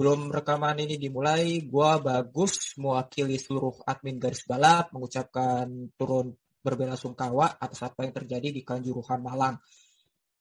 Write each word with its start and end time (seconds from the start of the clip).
Sebelum 0.00 0.32
rekaman 0.32 0.80
ini 0.80 0.96
dimulai, 0.96 1.60
gua 1.68 2.00
bagus 2.00 2.72
mewakili 2.80 3.36
seluruh 3.36 3.84
admin 3.84 4.16
garis 4.16 4.48
balap 4.48 4.96
mengucapkan 4.96 5.92
turun 5.92 6.32
berbela 6.64 6.96
sungkawa 6.96 7.60
atas 7.60 7.84
apa 7.84 8.08
yang 8.08 8.16
terjadi 8.16 8.48
di 8.48 8.64
Kanjuruhan 8.64 9.20
Malang. 9.20 9.60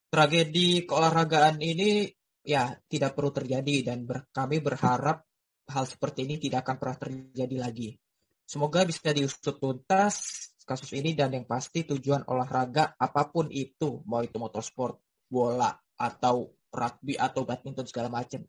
Tragedi 0.07 0.87
keolahragaan 0.87 1.59
ini 1.59 2.07
ya 2.39 2.71
tidak 2.87 3.19
perlu 3.19 3.35
terjadi 3.35 3.91
dan 3.91 4.07
ber- 4.07 4.31
kami 4.31 4.63
berharap 4.63 5.27
hal 5.67 5.83
seperti 5.83 6.23
ini 6.23 6.39
tidak 6.39 6.63
akan 6.63 6.75
pernah 6.79 6.97
terjadi 7.03 7.57
lagi. 7.59 7.99
Semoga 8.47 8.87
bisa 8.87 9.11
diusut 9.11 9.59
tuntas 9.59 10.15
kasus 10.63 10.95
ini 10.95 11.11
dan 11.19 11.35
yang 11.35 11.43
pasti 11.43 11.83
tujuan 11.83 12.23
olahraga 12.31 12.95
apa 12.95 13.27
pun 13.27 13.51
itu, 13.51 14.07
mau 14.07 14.23
itu 14.23 14.39
motorsport, 14.39 15.27
bola 15.27 15.75
atau 15.99 16.47
rugby 16.71 17.19
atau 17.19 17.43
badminton 17.43 17.83
segala 17.83 18.07
macam 18.07 18.47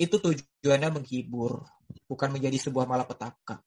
itu 0.00 0.16
tujuannya 0.16 0.96
menghibur, 0.96 1.60
bukan 2.08 2.28
menjadi 2.32 2.56
sebuah 2.56 2.88
malapetaka. 2.88 3.60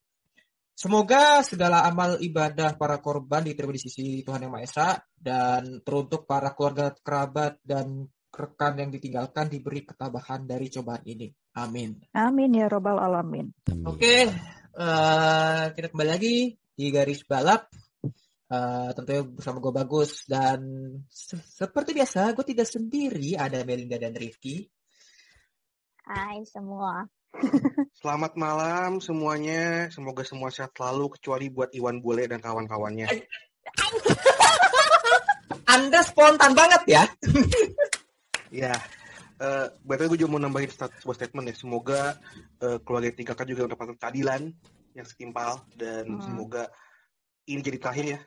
Semoga 0.74 1.46
segala 1.46 1.86
amal 1.86 2.18
ibadah 2.18 2.74
para 2.82 2.98
korban 2.98 3.46
diterima 3.46 3.78
di 3.78 3.82
sisi 3.86 4.06
Tuhan 4.26 4.42
Yang 4.42 4.52
Maha 4.58 4.66
Esa 4.66 4.90
dan 5.14 5.86
teruntuk 5.86 6.26
para 6.26 6.58
keluarga 6.58 6.90
kerabat 6.98 7.62
dan 7.62 8.10
rekan 8.34 8.74
yang 8.82 8.90
ditinggalkan 8.90 9.54
diberi 9.54 9.86
ketabahan 9.86 10.50
dari 10.50 10.74
cobaan 10.74 11.06
ini. 11.06 11.30
Amin. 11.54 12.02
Amin 12.18 12.58
ya 12.58 12.66
robbal 12.66 12.98
alamin. 12.98 13.54
Oke, 13.86 14.26
eh, 14.74 15.64
kita 15.78 15.88
kembali 15.94 16.10
lagi 16.10 16.58
di 16.74 16.86
garis 16.90 17.22
balap. 17.30 17.70
Eh, 18.50 18.90
tentunya 18.98 19.22
bersama 19.30 19.62
gue 19.62 19.74
bagus 19.74 20.26
dan 20.26 20.62
se- 21.06 21.42
seperti 21.42 21.94
biasa 21.94 22.34
gue 22.34 22.46
tidak 22.50 22.66
sendiri 22.66 23.38
ada 23.38 23.62
Melinda 23.62 24.02
dan 24.02 24.18
Rifki. 24.18 24.66
Hai 26.04 26.44
semua. 26.44 27.08
Selamat 27.96 28.36
malam 28.36 29.00
semuanya. 29.00 29.88
Semoga 29.90 30.22
semua 30.28 30.52
sehat 30.52 30.76
selalu 30.76 31.16
kecuali 31.18 31.48
buat 31.50 31.72
Iwan 31.72 32.04
Bule 32.04 32.28
dan 32.28 32.44
kawan-kawannya. 32.44 33.08
Anda 35.66 36.00
spontan 36.06 36.54
banget 36.54 36.84
ya. 36.86 37.04
Ya. 38.54 38.76
Eh, 39.42 39.68
betul 39.82 40.14
gue 40.14 40.24
juga 40.24 40.38
mau 40.38 40.42
nambahin 40.44 40.70
stat- 40.70 40.94
sebuah 41.02 41.18
statement 41.18 41.50
ya. 41.50 41.56
Semoga 41.58 42.02
eh, 42.62 42.78
keluarga 42.86 43.10
yang 43.10 43.18
tinggalkan 43.18 43.48
juga 43.50 43.62
mendapatkan 43.66 43.98
keadilan 43.98 44.42
yang 44.94 45.08
setimpal 45.10 45.66
dan 45.74 46.06
Hmm. 46.06 46.22
semoga 46.22 46.70
ini 47.50 47.60
jadi 47.60 47.78
terakhir 47.82 48.06
ya 48.06 48.20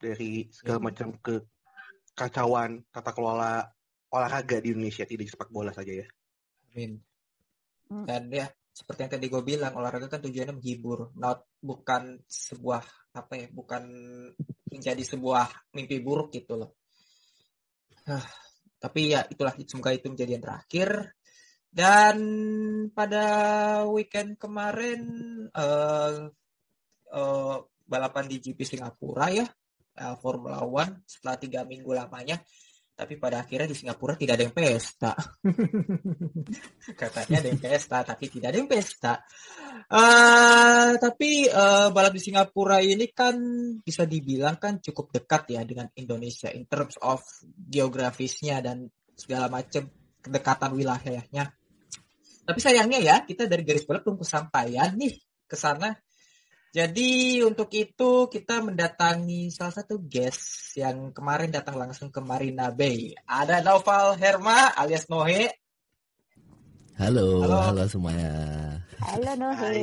dari 0.00 0.48
segala 0.48 0.80
Hmm. 0.80 0.86
macam 0.88 1.08
kekacauan 1.20 2.80
tata 2.88 3.12
kelola 3.12 3.68
olahraga 4.08 4.56
di 4.62 4.72
Indonesia 4.72 5.04
tidak 5.04 5.28
sepak 5.28 5.52
bola 5.52 5.74
saja 5.74 6.00
ya. 6.00 6.06
Amin. 6.72 6.96
Hmm. 7.90 8.04
Dan 8.08 8.32
ya 8.32 8.46
seperti 8.74 9.06
yang 9.06 9.12
tadi 9.14 9.26
gue 9.30 9.42
bilang 9.46 9.72
olahraga 9.78 10.10
kan 10.10 10.18
tujuannya 10.18 10.58
menghibur, 10.58 11.14
not 11.14 11.46
bukan 11.62 12.18
sebuah 12.26 12.82
apa 13.14 13.32
ya, 13.38 13.46
bukan 13.54 13.82
menjadi 14.66 15.02
sebuah 15.06 15.70
mimpi 15.78 16.02
buruk 16.02 16.34
gitu 16.34 16.58
loh. 16.58 16.74
Hah, 18.10 18.26
tapi 18.82 19.14
ya 19.14 19.22
itulah 19.30 19.54
semoga 19.62 19.94
itu 19.94 20.10
menjadi 20.10 20.36
yang 20.36 20.44
terakhir. 20.44 20.90
Dan 21.74 22.16
pada 22.94 23.26
weekend 23.90 24.38
kemarin 24.38 25.02
eh 25.54 26.30
eh, 27.14 27.56
balapan 27.86 28.24
di 28.26 28.36
GP 28.42 28.58
Singapura 28.66 29.30
ya, 29.30 29.46
eh, 29.94 30.16
Formula 30.18 30.66
One 30.66 31.06
setelah 31.06 31.38
tiga 31.38 31.60
minggu 31.62 31.94
lamanya. 31.94 32.42
Tapi 32.94 33.18
pada 33.18 33.42
akhirnya 33.42 33.66
di 33.66 33.74
Singapura 33.74 34.14
tidak 34.14 34.38
ada 34.38 34.44
yang 34.46 34.54
pesta. 34.54 35.18
Katanya 37.02 37.42
ada 37.42 37.48
yang 37.50 37.58
pesta, 37.58 38.06
tapi 38.06 38.30
tidak 38.30 38.54
ada 38.54 38.58
yang 38.62 38.70
pesta. 38.70 39.12
Eh, 39.90 40.90
tapi 41.02 41.50
eh, 41.50 41.88
balap 41.90 42.14
di 42.14 42.22
Singapura 42.22 42.78
ini 42.78 43.10
kan 43.10 43.34
bisa 43.82 44.06
dibilang 44.06 44.62
kan 44.62 44.78
cukup 44.78 45.10
dekat 45.10 45.58
ya 45.58 45.66
dengan 45.66 45.90
Indonesia 45.98 46.54
in 46.54 46.70
terms 46.70 46.94
of 47.02 47.18
geografisnya 47.50 48.62
dan 48.62 48.86
segala 49.18 49.50
macam 49.50 49.90
kedekatan 50.22 50.70
wilayahnya. 50.78 51.50
Tapi 52.46 52.58
sayangnya 52.62 53.02
ya 53.02 53.16
kita 53.26 53.50
dari 53.50 53.66
garis 53.66 53.82
balap 53.90 54.06
belum 54.06 54.22
kesampaian 54.22 54.94
nih 54.94 55.18
ke 55.50 55.56
sana. 55.58 55.98
Jadi 56.74 57.38
untuk 57.46 57.70
itu 57.70 58.26
kita 58.26 58.58
mendatangi 58.58 59.46
salah 59.54 59.70
satu 59.70 60.02
guest 60.02 60.74
yang 60.74 61.14
kemarin 61.14 61.54
datang 61.54 61.78
langsung 61.78 62.10
ke 62.10 62.18
Marina 62.18 62.74
Bay. 62.74 63.14
Ada 63.30 63.62
Noval 63.62 64.18
Herma 64.18 64.74
alias 64.74 65.06
Nohe. 65.06 65.54
Halo, 66.98 67.46
Halo. 67.46 67.58
halo, 67.70 67.82
semuanya. 67.86 68.34
Halo 69.06 69.32
Nohe. 69.38 69.54
Hai. 69.54 69.78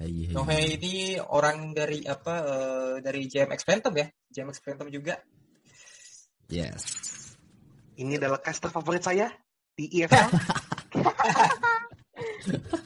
Hai, 0.00 0.12
hai. 0.16 0.32
Nohe 0.32 0.80
ini 0.80 1.20
orang 1.20 1.76
dari 1.76 2.00
apa 2.08 2.34
eh, 2.40 2.94
dari 3.04 3.28
JMX 3.28 3.68
Phantom 3.68 3.92
ya, 4.00 4.08
JMX 4.32 4.64
Phantom 4.64 4.88
juga. 4.88 5.20
Yes. 6.48 6.88
Ini 8.00 8.16
adalah 8.16 8.40
caster 8.40 8.72
favorit 8.72 9.04
saya 9.04 9.28
di 9.76 9.92
E 9.92 10.08
IFL. 10.08 10.28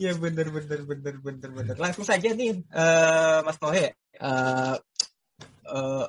Iya 0.00 0.16
bener 0.16 0.48
bener 0.48 0.80
bener 0.88 1.14
bener 1.20 1.50
bener. 1.52 1.74
Langsung 1.76 2.08
saja 2.08 2.32
nih 2.32 2.56
eh, 2.56 3.38
Mas 3.44 3.60
Nohe, 3.60 4.00
eh, 4.00 4.76
eh, 5.68 6.06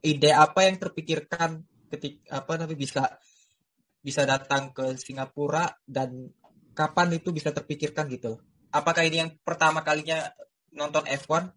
ide 0.00 0.30
apa 0.32 0.64
yang 0.64 0.80
terpikirkan 0.80 1.60
ketika 1.92 2.40
apa 2.40 2.64
tapi 2.64 2.72
bisa 2.72 3.20
bisa 4.00 4.24
datang 4.24 4.72
ke 4.72 4.96
Singapura 4.96 5.68
dan 5.84 6.32
kapan 6.72 7.20
itu 7.20 7.36
bisa 7.36 7.52
terpikirkan 7.52 8.08
gitu? 8.08 8.40
Apakah 8.72 9.04
ini 9.04 9.20
yang 9.20 9.30
pertama 9.44 9.84
kalinya 9.84 10.32
nonton 10.72 11.04
F1 11.04 11.52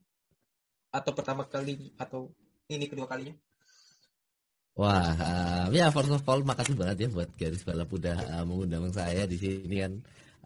atau 0.92 1.12
pertama 1.16 1.48
kali 1.48 1.96
atau 1.96 2.36
ini 2.68 2.92
kedua 2.92 3.08
kalinya? 3.08 3.36
Wah, 4.75 5.16
eh, 5.72 5.80
ya 5.80 5.88
first 5.96 6.12
of 6.12 6.28
all 6.28 6.44
makasih 6.44 6.75
banget 6.75 7.08
ya 7.08 7.09
buat 7.16 7.31
garis 7.40 7.64
balap 7.64 7.88
udah 7.90 8.18
eh, 8.28 8.44
mengundang 8.44 8.92
saya 8.92 9.24
di 9.24 9.40
sini 9.40 9.75
kan 9.80 9.94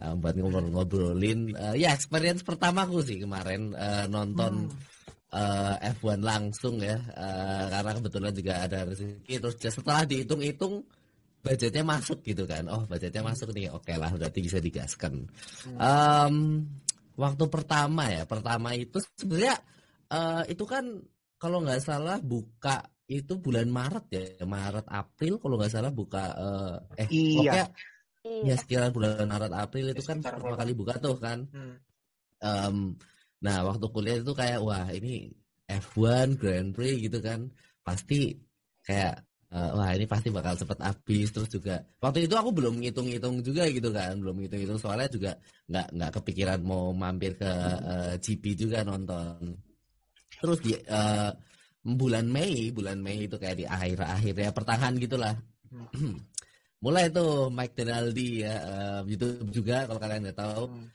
eh, 0.01 0.15
buat 0.17 0.33
ngobrol-ngobrolin. 0.33 1.53
Eh, 1.53 1.75
ya 1.85 1.93
experience 1.93 2.41
pertamaku 2.41 3.05
sih 3.05 3.21
kemarin 3.21 3.71
eh, 3.77 4.05
nonton 4.09 4.67
eh, 5.31 5.75
F1 5.95 6.19
langsung 6.25 6.81
ya, 6.81 6.97
Eh, 6.97 7.63
karena 7.69 7.91
kebetulan 8.01 8.33
juga 8.33 8.53
ada 8.65 8.79
rezeki. 8.89 9.33
Terus 9.37 9.55
setelah 9.61 10.03
dihitung-hitung 10.03 10.81
budgetnya 11.41 11.81
masuk 11.81 12.21
gitu 12.21 12.45
kan. 12.45 12.69
Oh 12.69 12.85
budgetnya 12.85 13.25
masuk 13.25 13.49
nih, 13.53 13.69
oke 13.73 13.89
lah 13.97 14.13
berarti 14.13 14.39
bisa 14.45 14.61
digaskan. 14.61 15.25
Em, 15.77 16.35
waktu 17.17 17.43
pertama 17.49 18.09
ya, 18.09 18.23
pertama 18.29 18.73
itu 18.77 19.01
sebenarnya 19.17 19.57
eh, 20.11 20.43
itu 20.53 20.65
kan 20.69 20.85
kalau 21.41 21.65
nggak 21.65 21.81
salah 21.81 22.21
buka 22.21 22.85
itu 23.09 23.35
bulan 23.41 23.67
Maret 23.67 24.05
ya, 24.13 24.45
Maret 24.45 24.85
April 24.87 25.35
kalau 25.41 25.57
nggak 25.59 25.73
salah 25.73 25.89
buka 25.91 26.23
eh, 26.37 26.75
eh 27.01 27.07
Iya. 27.09 27.33
pokoknya 27.35 27.65
Iya. 28.21 28.53
ya 28.53 28.55
sekitar 28.61 28.89
bulan 28.93 29.25
Maret 29.25 29.53
April 29.53 29.85
itu 29.91 30.03
kan 30.05 30.17
Sekitar 30.21 30.37
pertama 30.37 30.53
bulan. 30.53 30.59
kali 30.61 30.71
buka 30.77 30.93
tuh 31.01 31.17
kan. 31.17 31.39
Hmm. 31.49 31.75
Em, 32.41 32.75
nah 33.41 33.57
waktu 33.65 33.85
kuliah 33.89 34.17
itu 34.21 34.33
kayak 34.33 34.61
wah 34.61 34.85
ini 34.93 35.29
F1 35.65 36.37
Grand 36.37 36.69
Prix 36.73 37.09
gitu 37.09 37.17
kan 37.21 37.49
pasti 37.81 38.37
kayak 38.85 39.25
eh, 39.49 39.69
wah 39.73 39.89
ini 39.93 40.05
pasti 40.05 40.29
bakal 40.29 40.53
cepet 40.53 40.77
habis 40.81 41.27
terus 41.33 41.49
juga 41.49 41.81
waktu 41.97 42.25
itu 42.29 42.33
aku 42.37 42.49
belum 42.53 42.81
ngitung-ngitung 42.81 43.41
juga 43.41 43.65
gitu 43.69 43.89
kan 43.89 44.17
belum 44.21 44.37
ngitung-ngitung 44.41 44.77
soalnya 44.77 45.09
juga 45.09 45.31
nggak 45.69 45.87
nggak 45.97 46.11
kepikiran 46.21 46.59
mau 46.61 46.93
mampir 46.93 47.33
ke 47.37 47.49
eh, 47.49 48.13
GP 48.21 48.43
juga 48.57 48.85
nonton 48.85 49.57
terus 50.41 50.61
di 50.61 50.73
eh, 50.77 51.29
bulan 51.81 52.25
Mei 52.29 52.69
bulan 52.69 53.01
Mei 53.01 53.25
itu 53.25 53.37
kayak 53.41 53.57
di 53.57 53.65
akhir-akhir 53.65 54.33
ya 54.37 54.49
pertengahan 54.53 54.93
gitulah 55.01 55.33
mulai 56.81 57.13
tuh 57.13 57.53
Mike 57.53 57.77
Denaldi 57.77 58.43
ya 58.43 58.55
eh, 58.57 58.99
YouTube 59.05 59.53
juga 59.53 59.85
kalau 59.87 59.99
kalian 60.01 60.21
nggak 60.27 60.39
tahu. 60.39 60.65
Hmm. 60.67 60.87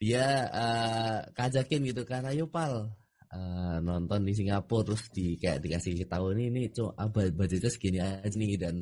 dia 0.00 0.26
eh, 0.52 1.18
kajakin 1.32 1.80
gitu 1.92 2.02
kan 2.04 2.26
ayo 2.28 2.48
pal. 2.50 2.90
Eh, 3.34 3.76
nonton 3.84 4.20
di 4.26 4.32
Singapura 4.36 4.84
terus 4.92 5.08
di 5.12 5.36
kayak 5.40 5.64
dikasih 5.64 6.04
tahu 6.08 6.34
ini 6.36 6.44
ini 6.50 6.62
cuma 6.72 6.92
budgetnya 7.10 7.70
segini 7.72 7.98
aja 8.02 8.28
nih 8.30 8.56
dan 8.58 8.76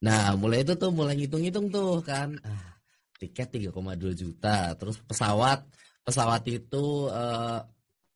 nah 0.00 0.32
mulai 0.32 0.64
itu 0.64 0.72
tuh 0.80 0.88
mulai 0.92 1.16
ngitung-ngitung 1.18 1.68
tuh 1.72 2.00
kan. 2.04 2.36
Ah, 2.44 2.80
tiket 3.20 3.48
3,2 3.52 4.12
juta. 4.16 4.72
Terus 4.76 4.96
pesawat 5.04 5.64
pesawat 6.04 6.42
itu 6.48 6.84
eh, 7.12 7.60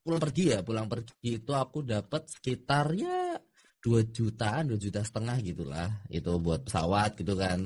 pulang 0.04 0.20
pergi 0.20 0.44
ya 0.52 0.60
pulang 0.60 0.84
pergi 0.84 1.40
itu 1.40 1.52
aku 1.56 1.80
dapat 1.80 2.28
sekitar 2.28 2.92
ya 2.92 3.40
2 3.84 4.00
jutaan 4.16 4.72
2 4.72 4.80
juta 4.80 5.00
setengah 5.04 5.36
gitulah. 5.44 5.88
Itu 6.08 6.40
buat 6.40 6.64
pesawat 6.66 7.20
gitu 7.20 7.36
kan. 7.36 7.60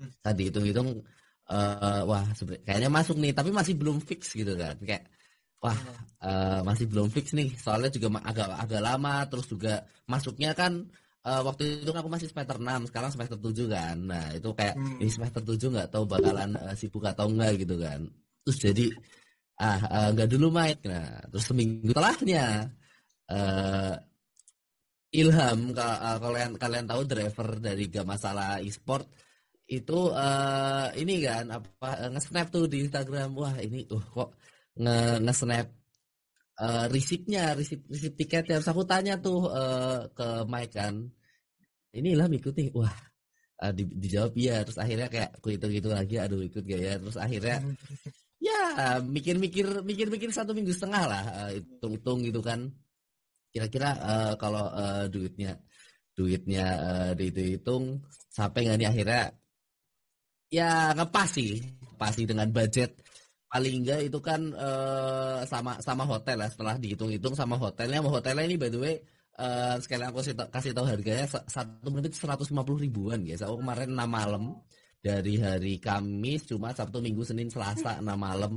Hmm. 0.00 0.08
tadi 0.24 0.48
hitung-hitung 0.48 1.04
eh, 1.52 2.00
wah 2.08 2.24
kayaknya 2.64 2.88
masuk 2.88 3.16
nih 3.20 3.32
tapi 3.36 3.50
masih 3.52 3.74
belum 3.80 3.98
fix 4.04 4.32
gitu 4.36 4.52
kan. 4.56 4.76
Kayak 4.84 5.08
wah 5.64 5.76
eh, 6.24 6.60
masih 6.64 6.86
belum 6.88 7.08
fix 7.12 7.32
nih. 7.36 7.52
Soalnya 7.56 7.90
juga 7.92 8.08
agak 8.24 8.48
agak 8.64 8.80
lama 8.84 9.14
terus 9.28 9.46
juga 9.48 9.84
masuknya 10.08 10.52
kan 10.56 10.72
eh, 11.24 11.40
waktu 11.44 11.84
itu 11.84 11.90
aku 11.92 12.08
masih 12.12 12.28
semester 12.32 12.56
6 12.60 12.88
sekarang 12.88 13.10
semester 13.12 13.38
7 13.40 13.66
kan. 13.68 13.96
Nah 14.08 14.26
itu 14.36 14.48
kayak 14.56 14.76
Hmm. 14.76 15.00
ini 15.02 15.10
semester 15.12 15.42
7 15.44 15.68
nggak 15.72 15.88
tahu 15.92 16.04
bakalan 16.08 16.50
eh, 16.56 16.74
sibuk 16.80 17.04
atau 17.04 17.28
enggak 17.28 17.60
gitu 17.60 17.76
kan. 17.80 18.00
Terus 18.44 18.56
jadi 18.60 18.86
ah 19.60 19.80
eh, 19.84 20.08
nggak 20.16 20.28
dulu 20.32 20.48
Mike. 20.52 20.82
Nah 20.88 21.20
terus 21.28 21.44
seminggu 21.48 21.92
setelahnya 21.92 22.44
eh 23.30 23.94
Ilham 25.10 25.74
eh, 25.74 26.18
kalian 26.22 26.50
kalian 26.54 26.86
tahu 26.86 27.02
driver 27.02 27.58
dari 27.58 27.90
gak 27.90 28.06
masalah 28.06 28.62
e-sport 28.62 29.10
itu 29.70 29.98
eh 30.14 30.86
ini 31.02 31.14
kan 31.26 31.46
apa 31.50 31.88
eh, 32.06 32.10
nge-snap 32.14 32.46
tuh 32.54 32.70
di 32.70 32.86
Instagram. 32.86 33.34
Wah 33.34 33.58
ini 33.58 33.86
uh 33.90 34.04
kok 34.14 34.30
nge 34.78 34.96
nge-snap 35.26 35.66
eh 36.62 36.84
risipnya 36.94 37.42
risip 37.58 37.80
risip 37.90 38.12
tiketnya 38.14 38.58
terus 38.62 38.70
aku 38.70 38.82
tanya 38.86 39.18
tuh 39.18 39.50
eh, 39.50 39.98
ke 40.14 40.28
Mike 40.46 40.74
kan. 40.78 40.94
Ini 41.90 42.08
Ilham 42.14 42.30
ikut 42.38 42.54
nih. 42.54 42.70
Wah 42.78 42.94
eh, 43.66 43.72
di- 43.74 43.96
dijawab 44.02 44.32
iya. 44.38 44.62
Terus 44.62 44.78
akhirnya 44.78 45.08
kayak 45.10 45.30
aku 45.42 45.46
hitung 45.54 45.72
gitu 45.74 45.88
lagi 45.90 46.14
aduh 46.22 46.38
ikut 46.46 46.62
gak 46.62 46.80
ya? 46.86 46.94
Terus 47.02 47.18
akhirnya 47.18 47.56
ya 48.38 48.60
mikir-mikir 49.02 49.82
mikir-mikir 49.82 50.30
satu 50.30 50.54
minggu 50.54 50.70
setengah 50.70 51.04
lah 51.04 51.24
hitung-hitung 51.50 52.22
gitu 52.24 52.40
kan 52.40 52.70
kira-kira 53.52 53.88
eh, 53.98 54.32
kalau 54.42 54.64
eh, 54.72 55.04
duitnya 55.12 55.52
duitnya 56.16 56.66
eh, 56.88 57.10
dihitung 57.34 57.84
sampai 58.30 58.66
nggak 58.66 58.78
nih 58.80 58.88
akhirnya? 58.90 59.22
Ya 60.50 60.90
ngepas 60.96 61.28
sih. 61.30 61.62
Pasti 62.00 62.24
dengan 62.26 62.48
budget. 62.50 62.96
Paling 63.50 63.82
enggak 63.82 64.00
itu 64.06 64.18
kan 64.22 64.40
eh, 64.54 65.40
sama 65.46 65.78
sama 65.82 66.04
hotel 66.06 66.36
lah. 66.42 66.48
Setelah 66.50 66.74
dihitung-hitung 66.78 67.34
sama 67.38 67.54
hotelnya. 67.58 67.98
Sama 68.02 68.10
hotelnya 68.18 68.44
ini 68.46 68.56
by 68.58 68.70
the 68.70 68.78
way 68.78 68.94
eh, 69.40 69.74
sekalian 69.82 70.10
aku 70.10 70.20
kasih 70.22 70.34
tau, 70.38 70.46
kasih 70.50 70.72
tahu 70.76 70.86
harganya 70.86 71.26
sa- 71.30 71.46
satu 71.46 71.88
menit 71.90 72.12
150 72.14 72.50
ribuan 72.78 73.22
guys. 73.26 73.42
Aku 73.46 73.58
kemarin 73.62 73.90
6 73.94 74.06
malam 74.10 74.44
dari 75.00 75.40
hari 75.40 75.80
Kamis 75.80 76.44
Jumat 76.44 76.76
Sabtu 76.76 77.00
Minggu 77.00 77.24
Senin 77.24 77.48
Selasa 77.48 77.98
6 78.02 78.06
malam. 78.20 78.52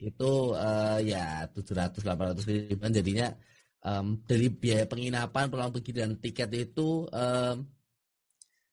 Itu 0.00 0.56
eh, 0.56 0.98
ya 1.12 1.44
700 1.52 2.00
800 2.00 2.44
ribuan 2.72 2.92
jadinya 2.92 3.28
em, 3.86 4.06
dari 4.20 4.46
biaya 4.48 4.84
penginapan 4.84 5.46
pulang 5.46 5.70
pergi 5.70 5.92
dan 5.92 6.10
tiket 6.16 6.50
itu 6.52 7.06
em, 7.08 7.62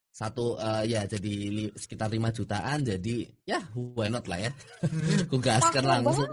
satu 0.09 0.57
eh, 0.57 0.83
ya 0.87 1.01
jadi 1.03 1.33
li- 1.47 1.73
sekitar 1.73 2.05
5 2.07 2.17
jutaan 2.31 2.81
jadi 2.81 3.15
ya 3.43 3.61
why 3.73 4.05
not 4.07 4.25
lah 4.25 4.37
ya 4.39 4.51
ku 5.29 5.37
gaskan 5.37 5.81
Pakai 5.81 5.93
langsung 5.93 6.29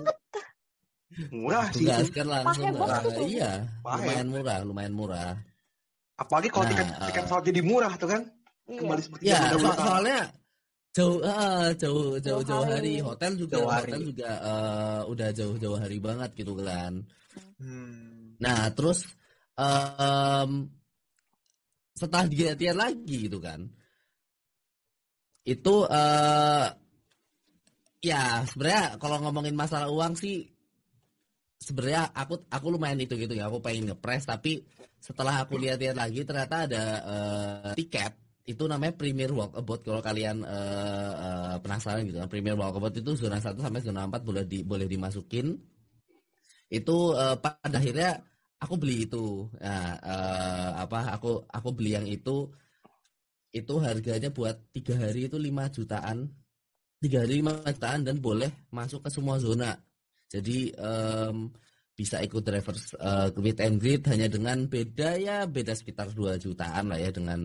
Murah 1.31 1.67
sih 1.71 1.83
itu. 1.83 1.91
gaskan 1.91 2.27
langsung 2.29 2.71
eh, 2.71 3.03
tuh. 3.11 3.27
iya 3.27 3.53
Pakai. 3.81 3.99
lumayan 4.01 4.29
murah 4.29 4.59
lumayan 4.63 4.95
murah 4.95 5.33
Apalagi 6.15 6.49
kalau 6.49 6.65
Nah, 6.65 6.71
tiket 6.71 6.87
eh. 6.87 7.01
tiket 7.09 7.23
pesawat 7.25 7.45
jadi 7.47 7.61
murah 7.63 7.93
tuh 7.97 8.05
kan. 8.07 8.23
Iya. 8.69 8.77
Kembali 8.77 9.01
seperti 9.01 9.25
ya 9.25 9.39
so- 9.57 9.73
soalnya 9.75 10.21
jauh 10.91 11.19
eh, 11.19 11.69
jauh 11.75 12.07
jauh 12.19 12.43
jauh 12.43 12.61
hari 12.63 12.77
hari. 12.93 12.93
hotel 13.01 13.33
juga 13.35 13.55
Jauh 13.57 13.71
hari. 13.71 13.89
hotel 13.89 14.03
juga 14.05 14.31
eh, 14.37 15.01
udah 15.09 15.29
jauh 15.33 15.57
jauh 15.57 15.79
hari 15.81 15.97
banget 15.99 16.31
gitu 16.37 16.53
kan 16.55 16.93
Hmm. 17.57 18.20
Nah, 18.41 18.73
terus 18.73 19.05
em, 19.57 20.51
setelah 21.93 22.25
digantian 22.25 22.77
lagi 22.81 23.29
gitu 23.29 23.39
kan, 23.39 23.69
itu 25.45 25.75
eh 25.89 26.69
ya 28.01 28.45
sebenarnya 28.49 28.97
kalau 28.97 29.21
ngomongin 29.21 29.53
masalah 29.53 29.93
uang 29.93 30.17
sih 30.17 30.49
sebenarnya 31.61 32.09
aku 32.17 32.41
aku 32.49 32.67
lumayan 32.73 33.05
itu 33.05 33.13
gitu 33.21 33.37
ya, 33.37 33.53
aku 33.53 33.61
pengen 33.61 33.93
ngepres 33.93 34.25
tapi 34.25 34.65
setelah 35.01 35.45
aku 35.45 35.61
lihat-lihat 35.61 35.97
lagi 35.97 36.25
ternyata 36.25 36.69
ada 36.69 36.85
eh, 37.05 37.73
tiket 37.77 38.13
itu 38.49 38.65
namanya 38.67 38.97
Premier 38.97 39.31
Walkabout. 39.31 39.81
Kalau 39.85 40.03
kalian 40.03 40.43
eh, 40.43 41.13
eh, 41.15 41.57
penasaran 41.63 42.03
gitu 42.09 42.19
kan 42.19 42.29
Premier 42.29 42.57
Walkabout 42.57 42.95
itu 42.97 43.13
zona 43.15 43.39
1 43.39 43.61
sampai 43.61 43.81
zona 43.85 44.09
4 44.09 44.27
boleh 44.27 44.45
di, 44.49 44.67
boleh 44.67 44.89
dimasukin. 44.91 45.55
Itu 46.67 47.15
eh, 47.15 47.37
pada 47.39 47.77
akhirnya 47.79 48.19
aku 48.61 48.75
beli 48.77 49.09
itu. 49.09 49.49
Nah, 49.59 49.97
eh, 49.99 50.71
apa 50.85 51.17
aku 51.17 51.43
aku 51.49 51.69
beli 51.75 51.97
yang 51.97 52.07
itu 52.07 52.47
itu 53.51 53.75
harganya 53.83 54.31
buat 54.31 54.55
tiga 54.71 54.95
hari 55.01 55.27
itu 55.27 55.37
5 55.41 55.67
jutaan. 55.75 56.31
Tiga 57.01 57.25
hari 57.25 57.41
5 57.43 57.65
jutaan 57.67 58.01
dan 58.07 58.17
boleh 58.21 58.51
masuk 58.71 59.03
ke 59.09 59.11
semua 59.11 59.41
zona. 59.41 59.75
Jadi 60.31 60.71
em, 60.77 61.51
bisa 61.97 62.23
ikut 62.23 62.43
drivers 62.47 62.95
eh, 62.95 63.29
meet 63.43 63.59
and 63.65 63.77
greet 63.83 64.03
hanya 64.07 64.29
dengan 64.31 64.69
beda 64.71 65.19
ya 65.19 65.37
beda 65.45 65.75
sekitar 65.75 66.15
2 66.15 66.39
jutaan 66.39 66.95
lah 66.95 66.99
ya 67.01 67.11
dengan 67.11 67.41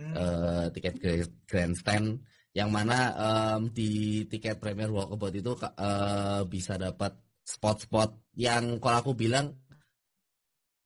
eh, 0.00 0.66
tiket 0.74 0.94
gra- 0.98 1.34
grandstand. 1.46 2.18
Yang 2.54 2.70
mana 2.74 2.98
em, 3.14 3.60
di 3.70 3.90
tiket 4.26 4.58
Premier 4.58 4.90
Walkabout 4.90 5.34
itu 5.36 5.52
eh, 5.54 6.42
bisa 6.50 6.74
dapat 6.74 7.14
spot-spot 7.44 8.32
yang 8.40 8.80
kalau 8.80 9.04
aku 9.04 9.12
bilang 9.14 9.52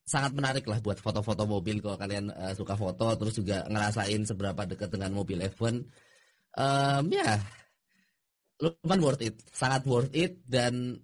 sangat 0.09 0.33
menarik 0.33 0.65
lah 0.65 0.81
buat 0.81 0.99
foto-foto 0.99 1.45
mobil. 1.45 1.77
Kalau 1.85 2.01
kalian 2.01 2.33
eh, 2.33 2.55
suka 2.57 2.75
foto 2.75 3.13
terus 3.21 3.35
juga 3.37 3.69
ngerasain 3.69 4.25
seberapa 4.25 4.63
dekat 4.65 4.89
dengan 4.89 5.13
mobil 5.13 5.39
F1 5.45 5.85
Em, 6.59 7.05
ya 7.13 7.39
lumayan 8.59 9.01
worth 9.05 9.23
it 9.23 9.37
sangat 9.55 9.85
worth 9.87 10.11
it. 10.17 10.43
Dan 10.49 10.99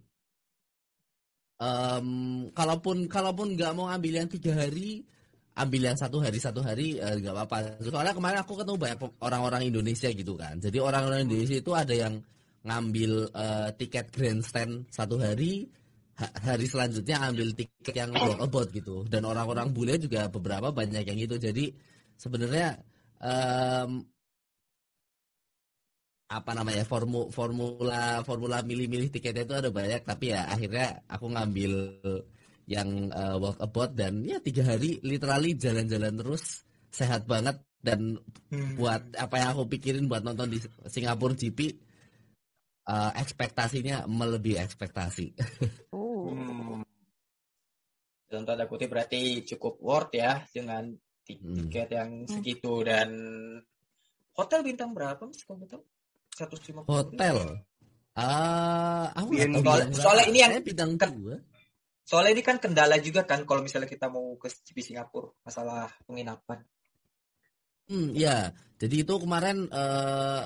em, 1.60 2.08
kalaupun 2.50 3.06
kalaupun 3.06 3.54
nggak 3.54 3.72
mau 3.76 3.86
ambil 3.86 4.24
yang 4.24 4.28
tiga 4.30 4.56
hari 4.56 5.04
ambil 5.54 5.80
yang 5.92 5.98
satu 5.98 6.18
hari 6.18 6.38
satu 6.42 6.60
hari 6.64 6.98
eh, 6.98 7.14
nggak 7.20 7.34
apa-apa. 7.34 7.78
Soalnya 7.84 8.14
kemarin 8.16 8.38
aku 8.42 8.58
ketemu 8.58 8.78
banyak 8.80 8.98
orang-orang 9.22 9.62
Indonesia 9.70 10.08
gitu 10.10 10.34
kan. 10.34 10.58
Jadi 10.58 10.78
orang-orang 10.82 11.28
Indonesia 11.28 11.56
itu 11.60 11.70
ada 11.76 11.94
yang 11.94 12.14
ngambil 12.64 13.12
eh, 13.30 13.68
tiket 13.78 14.10
grandstand 14.10 14.88
satu 14.90 15.20
hari 15.20 15.68
ha- 15.68 15.83
hari 16.18 16.66
selanjutnya 16.70 17.16
ambil 17.26 17.50
tiket 17.52 17.94
yang 17.94 18.10
walkabout 18.14 18.68
gitu. 18.70 19.02
Dan 19.10 19.26
orang-orang 19.26 19.74
bule 19.74 19.98
juga 19.98 20.30
beberapa 20.30 20.70
banyak 20.70 21.02
yang 21.02 21.18
itu 21.18 21.34
jadi 21.38 21.74
sebenarnya 22.14 22.78
em, 23.18 23.90
apa 26.30 26.50
namanya 26.56 26.82
formu 26.88 27.30
formula 27.30 28.24
formula 28.26 28.64
milih-milih 28.64 29.12
tiketnya 29.12 29.44
itu 29.46 29.54
ada 29.54 29.70
banyak. 29.70 30.02
Tapi 30.06 30.24
ya 30.34 30.46
akhirnya 30.50 31.02
aku 31.10 31.26
ngambil 31.34 31.72
yang 32.64 32.88
eh, 33.12 33.36
walkabout 33.36 33.92
dan 33.92 34.24
ya 34.24 34.40
tiga 34.40 34.64
hari 34.64 34.98
literally 35.04 35.52
jalan-jalan 35.58 36.14
terus 36.20 36.64
sehat 36.90 37.26
banget. 37.28 37.58
Dan 37.84 38.16
Hmm. 38.48 38.80
buat 38.80 39.02
apa 39.20 39.34
yang 39.36 39.48
aku 39.52 39.68
pikirin 39.76 40.08
buat 40.08 40.24
nonton 40.24 40.48
di 40.48 40.56
Singapura 40.88 41.36
GP 41.36 41.58
eh, 42.88 43.10
ekspektasinya 43.20 44.08
melebihi 44.08 44.56
ekspektasi. 44.62 45.26
Oh. 45.92 46.03
Hmm. 46.26 46.80
Dalam 48.24 48.44
tanda 48.44 48.64
kutip 48.64 48.88
berarti 48.88 49.44
cukup 49.44 49.78
worth 49.78 50.12
ya 50.12 50.42
dengan 50.48 50.90
Hmm. 51.24 51.56
tiket 51.56 51.88
yang 51.90 52.10
segitu 52.26 52.84
dan 52.84 53.08
hotel 54.32 54.60
bintang 54.60 54.92
berapa 54.92 55.20
mas 55.20 55.40
kalau 55.40 55.60
betul? 55.60 55.80
150 56.34 56.84
hotel 56.84 57.36
ah 58.14 59.08
aku 59.10 59.32
nggak 59.32 59.50
tahu 59.56 59.96
Soalnya- 59.96 60.28
ini 60.28 60.38
yang 60.38 60.52
bintang 60.60 60.94
ke- 60.94 61.08
dua 61.10 61.36
Soalnya 62.04 62.36
ini 62.36 62.42
kan 62.44 62.60
kendala 62.60 63.00
juga 63.00 63.24
kan 63.24 63.48
kalau 63.48 63.64
misalnya 63.64 63.88
kita 63.88 64.12
mau 64.12 64.36
ke 64.36 64.52
Singapura 64.76 65.32
masalah 65.40 65.88
penginapan. 66.04 66.60
Hmm, 67.88 68.12
ya. 68.12 68.52
Jadi 68.76 69.00
itu 69.00 69.14
kemarin 69.16 69.64
eh 69.72 70.44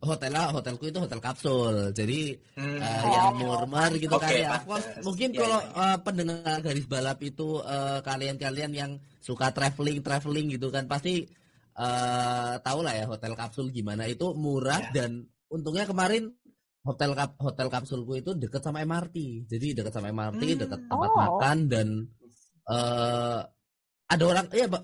hotelnya 0.00 0.48
hotelku 0.48 0.88
itu 0.88 0.98
hotel 0.98 1.20
kapsul. 1.20 1.92
Jadi 1.92 2.32
Hmm. 2.56 2.80
eh, 2.80 3.04
yang 3.12 3.36
murmur 3.36 3.92
gitu 3.94 4.16
Oke, 4.16 4.24
kan 4.24 4.32
ya. 4.32 4.50
Mungkin 5.04 5.28
Iya, 5.32 5.38
kalau 5.40 5.60
iya, 5.60 5.80
eh, 5.84 5.98
pendengar 6.00 6.56
garis 6.60 6.86
balap 6.88 7.18
itu 7.20 7.60
eh, 7.60 7.98
kalian-kalian 8.00 8.72
yang 8.72 8.90
suka 9.20 9.52
traveling 9.52 10.00
traveling 10.00 10.48
gitu 10.50 10.72
kan 10.72 10.88
pasti 10.88 11.28
eh 11.70 12.54
tahu 12.60 12.80
lah 12.82 12.92
ya 12.92 13.04
hotel 13.06 13.32
kapsul 13.32 13.70
gimana 13.70 14.04
itu 14.04 14.34
murah 14.34 14.90
Ya. 14.90 15.04
dan 15.04 15.24
untungnya 15.48 15.86
kemarin 15.86 16.28
hotel 16.80 17.12
kap 17.12 17.36
hotel 17.36 17.68
kapsulku 17.68 18.16
itu 18.16 18.32
deket 18.34 18.60
sama 18.60 18.80
MRT. 18.82 19.46
Jadi 19.46 19.76
deket 19.76 19.92
sama 19.92 20.08
MRT, 20.08 20.42
Hmm. 20.56 20.60
deket 20.64 20.80
tempat 20.88 21.10
Oh. 21.12 21.16
makan 21.20 21.56
dan 21.68 21.88
eh 22.68 23.40
ada 24.10 24.24
orang 24.26 24.46
ya 24.50 24.66
Pak 24.66 24.82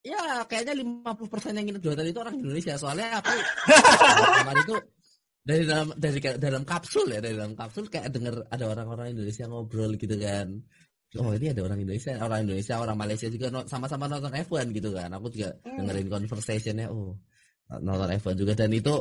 ya 0.00 0.44
kayaknya 0.48 0.74
50% 0.80 1.56
yang 1.56 1.64
nginep 1.68 1.82
di 1.82 1.88
hotel 1.92 2.06
itu 2.08 2.20
orang 2.20 2.36
Indonesia. 2.40 2.74
Soalnya 2.80 3.20
aku 3.20 3.32
kemarin 4.40 4.62
itu 4.64 4.76
dari 5.40 5.64
dalam 5.64 5.88
dari 5.96 6.18
dalam 6.20 6.62
kapsul 6.68 7.06
ya 7.08 7.20
dari 7.20 7.34
dalam 7.36 7.56
kapsul 7.56 7.88
kayak 7.88 8.12
denger 8.12 8.44
ada 8.52 8.64
orang-orang 8.68 9.16
Indonesia 9.16 9.44
ngobrol 9.48 9.96
gitu 9.96 10.16
kan. 10.20 10.60
Oh 11.18 11.34
ini 11.34 11.50
ada 11.50 11.66
orang 11.66 11.82
Indonesia 11.82 12.14
orang 12.22 12.46
Indonesia 12.46 12.74
orang 12.78 12.96
Malaysia 12.96 13.26
juga 13.26 13.46
sama-sama 13.66 14.06
nonton 14.06 14.30
F1 14.30 14.70
gitu 14.70 14.94
kan. 14.94 15.10
Aku 15.16 15.26
juga 15.32 15.58
dengerin 15.64 16.08
conversationnya. 16.08 16.86
Oh 16.88 17.18
nonton 17.80 18.08
F1 18.16 18.34
juga. 18.38 18.52
Dan 18.56 18.70
itu 18.72 18.94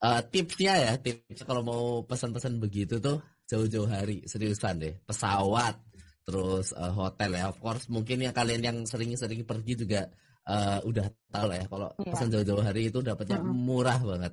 eh, 0.00 0.20
tipsnya 0.30 0.74
ya 0.78 0.92
tips 0.96 1.42
kalau 1.42 1.62
mau 1.66 1.82
pesan-pesan 2.06 2.62
begitu 2.62 3.02
tuh 3.02 3.18
jauh-jauh 3.50 3.88
hari. 3.90 4.22
Seriusan 4.24 4.80
deh 4.80 4.94
pesawat 5.04 5.74
terus 6.24 6.72
eh, 6.72 6.92
hotel 6.92 7.30
ya 7.36 7.52
of 7.52 7.60
course 7.60 7.86
mungkin 7.92 8.24
yang 8.24 8.32
kalian 8.32 8.62
yang 8.64 8.78
sering-sering 8.84 9.44
pergi 9.44 9.76
juga 9.76 10.08
eh, 10.44 10.78
udah 10.82 11.06
tahu 11.28 11.46
lah 11.52 11.56
ya 11.60 11.66
kalau 11.68 11.88
Iya. 12.00 12.10
pesan 12.12 12.28
jauh-jauh 12.32 12.64
hari 12.64 12.88
itu 12.88 12.98
dapatnya 13.00 13.38
Mm-mm. 13.40 13.54
murah 13.54 14.00
banget 14.00 14.32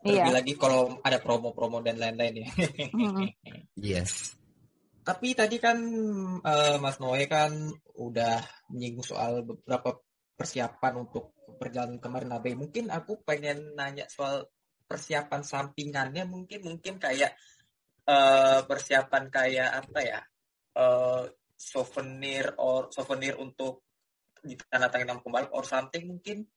Terlebih 0.00 0.32
Iya. 0.32 0.32
lagi 0.32 0.52
kalau 0.56 0.96
ada 1.04 1.20
promo-promo 1.20 1.84
dan 1.84 2.00
lain-lain 2.00 2.40
ya. 2.40 2.48
Mm-mm. 2.96 3.28
yes 3.76 4.32
Tapi 5.00 5.32
tadi 5.32 5.56
kan 5.60 5.76
eh, 6.40 6.76
Mas 6.80 6.96
Noe 7.00 7.24
kan 7.26 7.52
udah 7.96 8.40
menyinggung 8.70 9.04
soal 9.04 9.42
beberapa 9.42 9.96
persiapan 10.36 11.04
untuk 11.04 11.36
perjalanan 11.60 12.00
kemarin 12.00 12.32
Abe. 12.32 12.56
Mungkin 12.56 12.88
aku 12.88 13.20
pengen 13.24 13.76
nanya 13.76 14.08
soal 14.08 14.48
persiapan 14.88 15.44
sampingannya 15.44 16.24
mungkin 16.24 16.64
mungkin 16.64 16.96
kayak 16.96 17.32
eh, 18.06 18.60
persiapan 18.64 19.24
kayak 19.28 19.68
apa 19.84 20.00
ya? 20.00 20.20
Eh, 20.76 21.22
souvenir 21.56 22.54
or 22.58 22.88
souvenir 22.94 23.36
untuk 23.36 23.84
ditandatangani 24.40 25.10
sama 25.12 25.22
pembalap 25.24 25.50
or 25.52 25.64
something 25.68 26.04
mungkin 26.08 26.48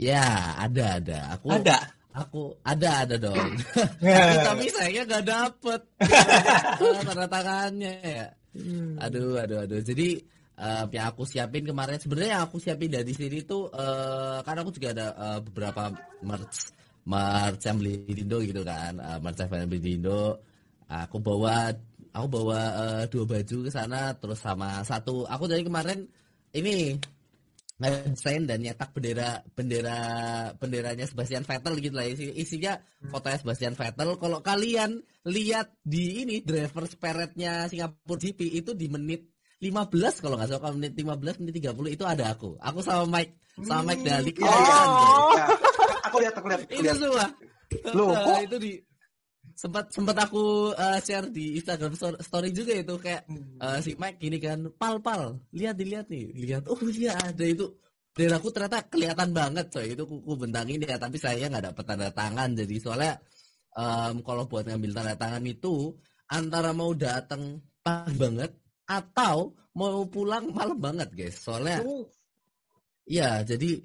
ya 0.00 0.56
ada 0.56 1.02
ada 1.02 1.18
aku 1.36 1.48
ada. 1.52 1.78
aku 2.16 2.42
ada 2.64 2.90
ada 3.04 3.16
dong 3.20 3.52
tapi, 4.00 4.36
tapi 4.40 4.64
sayangnya 4.72 5.02
nggak 5.04 5.26
dapet 5.26 5.80
tanda 7.04 7.26
tangannya 7.28 7.94
ya 8.00 8.28
Aduh, 8.98 9.38
aduh, 9.38 9.58
aduh. 9.64 9.80
Jadi 9.84 10.18
eh, 10.58 10.84
yang 10.94 11.06
aku 11.12 11.22
siapin 11.28 11.64
kemarin 11.66 11.98
sebenarnya 12.00 12.30
yang 12.38 12.44
aku 12.48 12.58
siapin 12.58 12.90
dari 12.90 13.12
sini 13.14 13.44
tuh 13.46 13.70
eh 13.70 14.38
karena 14.42 14.60
aku 14.64 14.72
juga 14.74 14.88
ada 14.96 15.06
eh, 15.14 15.38
beberapa 15.44 15.82
merch 16.24 16.74
merch 17.08 17.62
yang 17.64 17.76
beli 17.80 17.92
di 18.08 18.22
Indo 18.24 18.38
gitu 18.42 18.62
kan. 18.66 18.92
Eh, 18.98 19.18
merch 19.22 19.38
yang 19.38 19.70
beli 19.70 19.82
di 19.82 19.90
Indo. 20.00 20.22
Aku 20.88 21.20
bawa 21.20 21.68
aku 22.18 22.28
bawa 22.28 22.58
eh, 22.82 23.04
dua 23.06 23.24
baju 23.24 23.56
ke 23.64 23.70
sana 23.70 24.12
terus 24.18 24.42
sama 24.42 24.82
satu 24.82 25.22
aku 25.24 25.46
dari 25.46 25.62
kemarin 25.62 26.02
ini 26.50 26.98
ngedesain 27.78 28.42
dan 28.42 28.58
nyetak 28.58 28.90
bendera 28.90 29.38
bendera 29.54 29.98
benderanya 30.58 31.06
Sebastian 31.06 31.46
Vettel 31.46 31.78
gitu 31.78 31.94
lah 31.94 32.10
Isi, 32.10 32.34
isinya 32.34 32.74
fotonya 33.06 33.38
Sebastian 33.38 33.78
Vettel 33.78 34.18
kalau 34.18 34.42
kalian 34.42 34.98
lihat 35.22 35.78
di 35.86 36.26
ini 36.26 36.42
driver 36.42 36.90
sparetnya 36.90 37.70
Singapura 37.70 38.18
GP 38.18 38.58
itu 38.58 38.74
di 38.74 38.90
menit 38.90 39.30
15 39.62 39.94
kalau 40.18 40.34
nggak 40.34 40.48
salah 40.50 40.62
kalau 40.66 40.74
menit 40.74 40.98
15 40.98 41.38
menit 41.38 41.54
30 41.62 41.94
itu 41.94 42.02
ada 42.02 42.34
aku 42.34 42.58
aku 42.58 42.78
sama 42.82 43.06
Mike 43.06 43.38
sama 43.58 43.90
Mike 43.90 44.06
Dalik. 44.06 44.36
Andre. 44.38 44.54
Ya, 45.34 45.46
aku 46.06 46.16
lihat, 46.22 46.34
aku 46.38 46.46
lihat, 46.46 46.62
aku 46.62 46.74
itu 46.78 46.82
lihat. 46.86 46.98
semua 46.98 47.26
Loh, 47.92 48.14
Eh, 48.14 48.22
kok? 48.22 48.38
itu 48.48 48.56
di 48.62 48.72
sempat 49.58 49.90
sempat 49.90 50.14
aku 50.22 50.70
eh, 50.70 50.98
share 51.02 51.26
di 51.34 51.58
Instagram 51.58 51.92
stor- 51.98 52.22
story 52.22 52.54
juga 52.54 52.78
itu 52.78 52.94
kayak 52.94 53.26
eh, 53.58 53.78
si 53.82 53.98
Mike 53.98 54.22
gini 54.22 54.38
kan 54.38 54.70
pal 54.78 55.02
pal 55.02 55.34
lihat 55.50 55.74
dilihat 55.74 56.06
nih. 56.06 56.30
Lihat 56.38 56.70
oh 56.70 56.78
iya 56.94 57.18
ada 57.18 57.42
itu. 57.42 57.66
Dan 58.14 58.34
aku 58.38 58.54
ternyata 58.54 58.86
kelihatan 58.86 59.30
banget 59.34 59.66
coy. 59.74 59.98
Itu 59.98 60.06
kuku 60.06 60.32
bentangin 60.38 60.78
ya 60.86 60.94
tapi 60.94 61.18
saya 61.18 61.50
nggak 61.50 61.74
dapet 61.74 61.84
tanda 61.86 62.08
tangan. 62.14 62.54
Jadi 62.54 62.74
soalnya 62.78 63.18
em, 63.74 64.22
kalau 64.22 64.46
buat 64.46 64.62
ngambil 64.62 64.94
tanda 64.94 65.14
tangan 65.18 65.42
itu 65.42 65.90
antara 66.30 66.70
mau 66.70 66.94
datang 66.94 67.58
pagi 67.82 68.14
banget 68.14 68.54
atau 68.86 69.58
mau 69.74 70.06
pulang 70.06 70.54
malam 70.54 70.78
banget 70.78 71.10
guys. 71.18 71.34
Soalnya 71.42 71.82
Iya, 73.08 73.40
jadi 73.40 73.80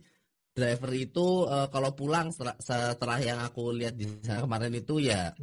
driver 0.54 0.92
itu 0.94 1.28
eh, 1.50 1.68
kalau 1.74 1.92
pulang 1.98 2.30
setelah, 2.30 2.56
setelah 2.62 3.18
yang 3.18 3.40
aku 3.42 3.74
lihat 3.74 3.98
di 3.98 4.06
sana 4.22 4.46
kemarin 4.46 4.74
itu 4.78 5.02
ya 5.02 5.34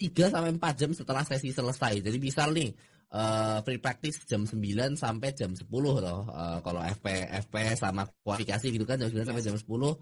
3 0.00 0.24
sampai 0.32 0.50
4 0.56 0.74
jam 0.80 0.90
setelah 0.92 1.24
sesi 1.26 1.50
selesai. 1.50 1.92
Jadi 2.06 2.18
misal 2.20 2.48
nih 2.56 2.68
eh, 3.16 3.58
free 3.64 3.80
practice 3.84 4.16
jam 4.30 4.42
9 4.44 4.92
sampai 4.94 5.28
jam 5.38 5.50
10 5.56 5.96
loh. 6.04 6.20
Eh, 6.30 6.58
kalau 6.64 6.80
FP 6.84 7.06
FP 7.44 7.54
sama 7.82 8.02
kualifikasi 8.24 8.66
gitu 8.74 8.84
kan 8.88 8.96
jam 9.00 9.08
9 9.12 9.26
sampai 9.28 9.44
jam 9.44 9.56
10. 9.56 9.92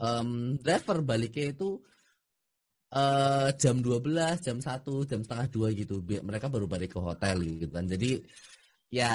Em, 0.00 0.56
driver 0.64 0.98
baliknya 1.04 1.52
itu 1.52 1.68
eh 2.92 3.48
jam 3.62 3.76
12, 3.80 4.36
jam 4.44 4.58
1, 4.60 4.92
jam 5.10 5.20
setengah 5.24 5.46
2 5.54 5.68
gitu. 5.80 5.94
Mereka 6.04 6.46
baru 6.52 6.66
balik 6.68 6.90
ke 6.94 7.00
hotel 7.00 7.36
gitu 7.40 7.72
kan. 7.72 7.84
Jadi 7.88 8.20
ya 8.92 9.08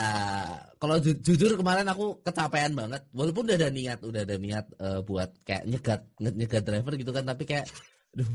kalau 0.82 0.98
ju- 0.98 1.22
jujur 1.22 1.54
kemarin 1.54 1.86
aku 1.86 2.18
kecapean 2.26 2.74
banget 2.74 3.02
walaupun 3.14 3.46
udah 3.46 3.58
ada 3.62 3.70
niat 3.70 4.00
udah 4.02 4.22
ada 4.26 4.36
niat 4.42 4.66
eh, 4.82 5.00
buat 5.06 5.30
kayak 5.46 5.64
nyegat 5.70 6.02
nyegat 6.18 6.64
driver 6.66 6.94
gitu 6.98 7.12
kan 7.14 7.24
tapi 7.30 7.44
kayak 7.46 7.66
aduh 8.18 8.26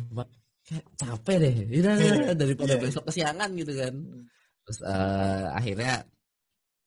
capek 0.97 1.37
deh. 1.43 1.55
Yaudah, 1.75 1.95
yaudah, 1.99 2.35
daripada 2.37 2.75
Iya. 2.77 2.83
besok 2.83 3.05
kesiangan 3.11 3.51
gitu 3.59 3.73
kan. 3.77 3.95
Terus 4.65 4.79
eh, 4.87 5.47
akhirnya 5.59 5.95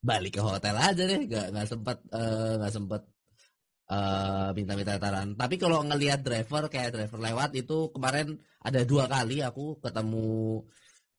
balik 0.05 0.37
ke 0.37 0.41
hotel 0.41 0.75
aja 0.77 1.03
deh. 1.05 1.21
Nggak 1.27 1.45
nggak 1.53 1.67
sempat 1.67 1.97
nggak 2.09 2.73
sempat 2.73 3.01
eh, 3.91 4.49
minta-minta 4.57 4.97
taran 4.97 5.37
tapi 5.37 5.55
kalau 5.61 5.85
ngelihat 5.85 6.25
driver 6.25 6.65
kayak 6.73 6.89
driver 6.95 7.19
lewat 7.21 7.53
itu 7.53 7.93
kemarin 7.93 8.33
ada 8.65 8.81
dua 8.81 9.05
kali 9.05 9.45
aku 9.45 9.77
ketemu 9.77 10.65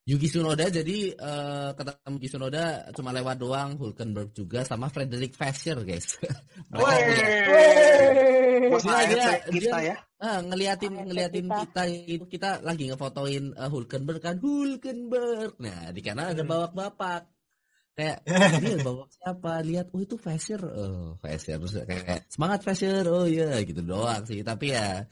Yuki 0.07 0.31
Tsunoda 0.31 0.71
jadi 0.71 0.99
eh, 1.13 1.71
ketemu 1.75 2.15
Yuki 2.15 2.29
Tsunoda 2.31 2.65
cuma 2.95 3.11
lewat 3.11 3.37
doang 3.43 3.75
Hulkenberg 3.75 4.31
juga 4.31 4.63
sama 4.63 4.87
Frederick 4.87 5.35
Vasseur 5.35 5.83
guys. 5.83 6.15
Punya- 6.71 8.07
Bos 8.71 8.83
Dia- 8.87 9.43
kita 9.47 9.79
dia- 9.79 9.83
ya. 9.83 9.97
ah, 10.19 10.39
ngeliatin 10.43 10.93
AFC 10.95 11.05
ngeliatin 11.07 11.47
kita. 11.47 11.63
kita. 11.67 11.83
itu 12.07 12.25
kita 12.27 12.51
lagi 12.63 12.85
ngefotoin 12.87 13.45
eh, 13.53 13.69
Hulkenberg 13.69 14.21
kan 14.23 14.37
Hulkenberg. 14.39 15.59
Nah 15.59 15.91
di 15.91 16.01
kanan 16.03 16.35
ada 16.35 16.43
Hmm. 16.43 16.51
bawak 16.51 16.73
bapak 16.75 17.23
kayak 17.97 18.19
dia 18.63 18.77
bawa 18.85 19.05
siapa? 19.11 19.53
Lihat 19.65 19.87
oh 19.91 20.01
itu 20.03 20.15
Vasseur 20.15 20.63
oh 20.71 21.19
Vasseur 21.19 21.59
terus 21.59 21.75
kayak 21.83 22.31
semangat 22.31 22.63
Vasseur 22.63 23.05
oh 23.11 23.27
iya 23.27 23.59
gitu 23.63 23.83
doang 23.83 24.23
sih. 24.23 24.47
Tapi 24.47 24.71
ya 24.71 25.03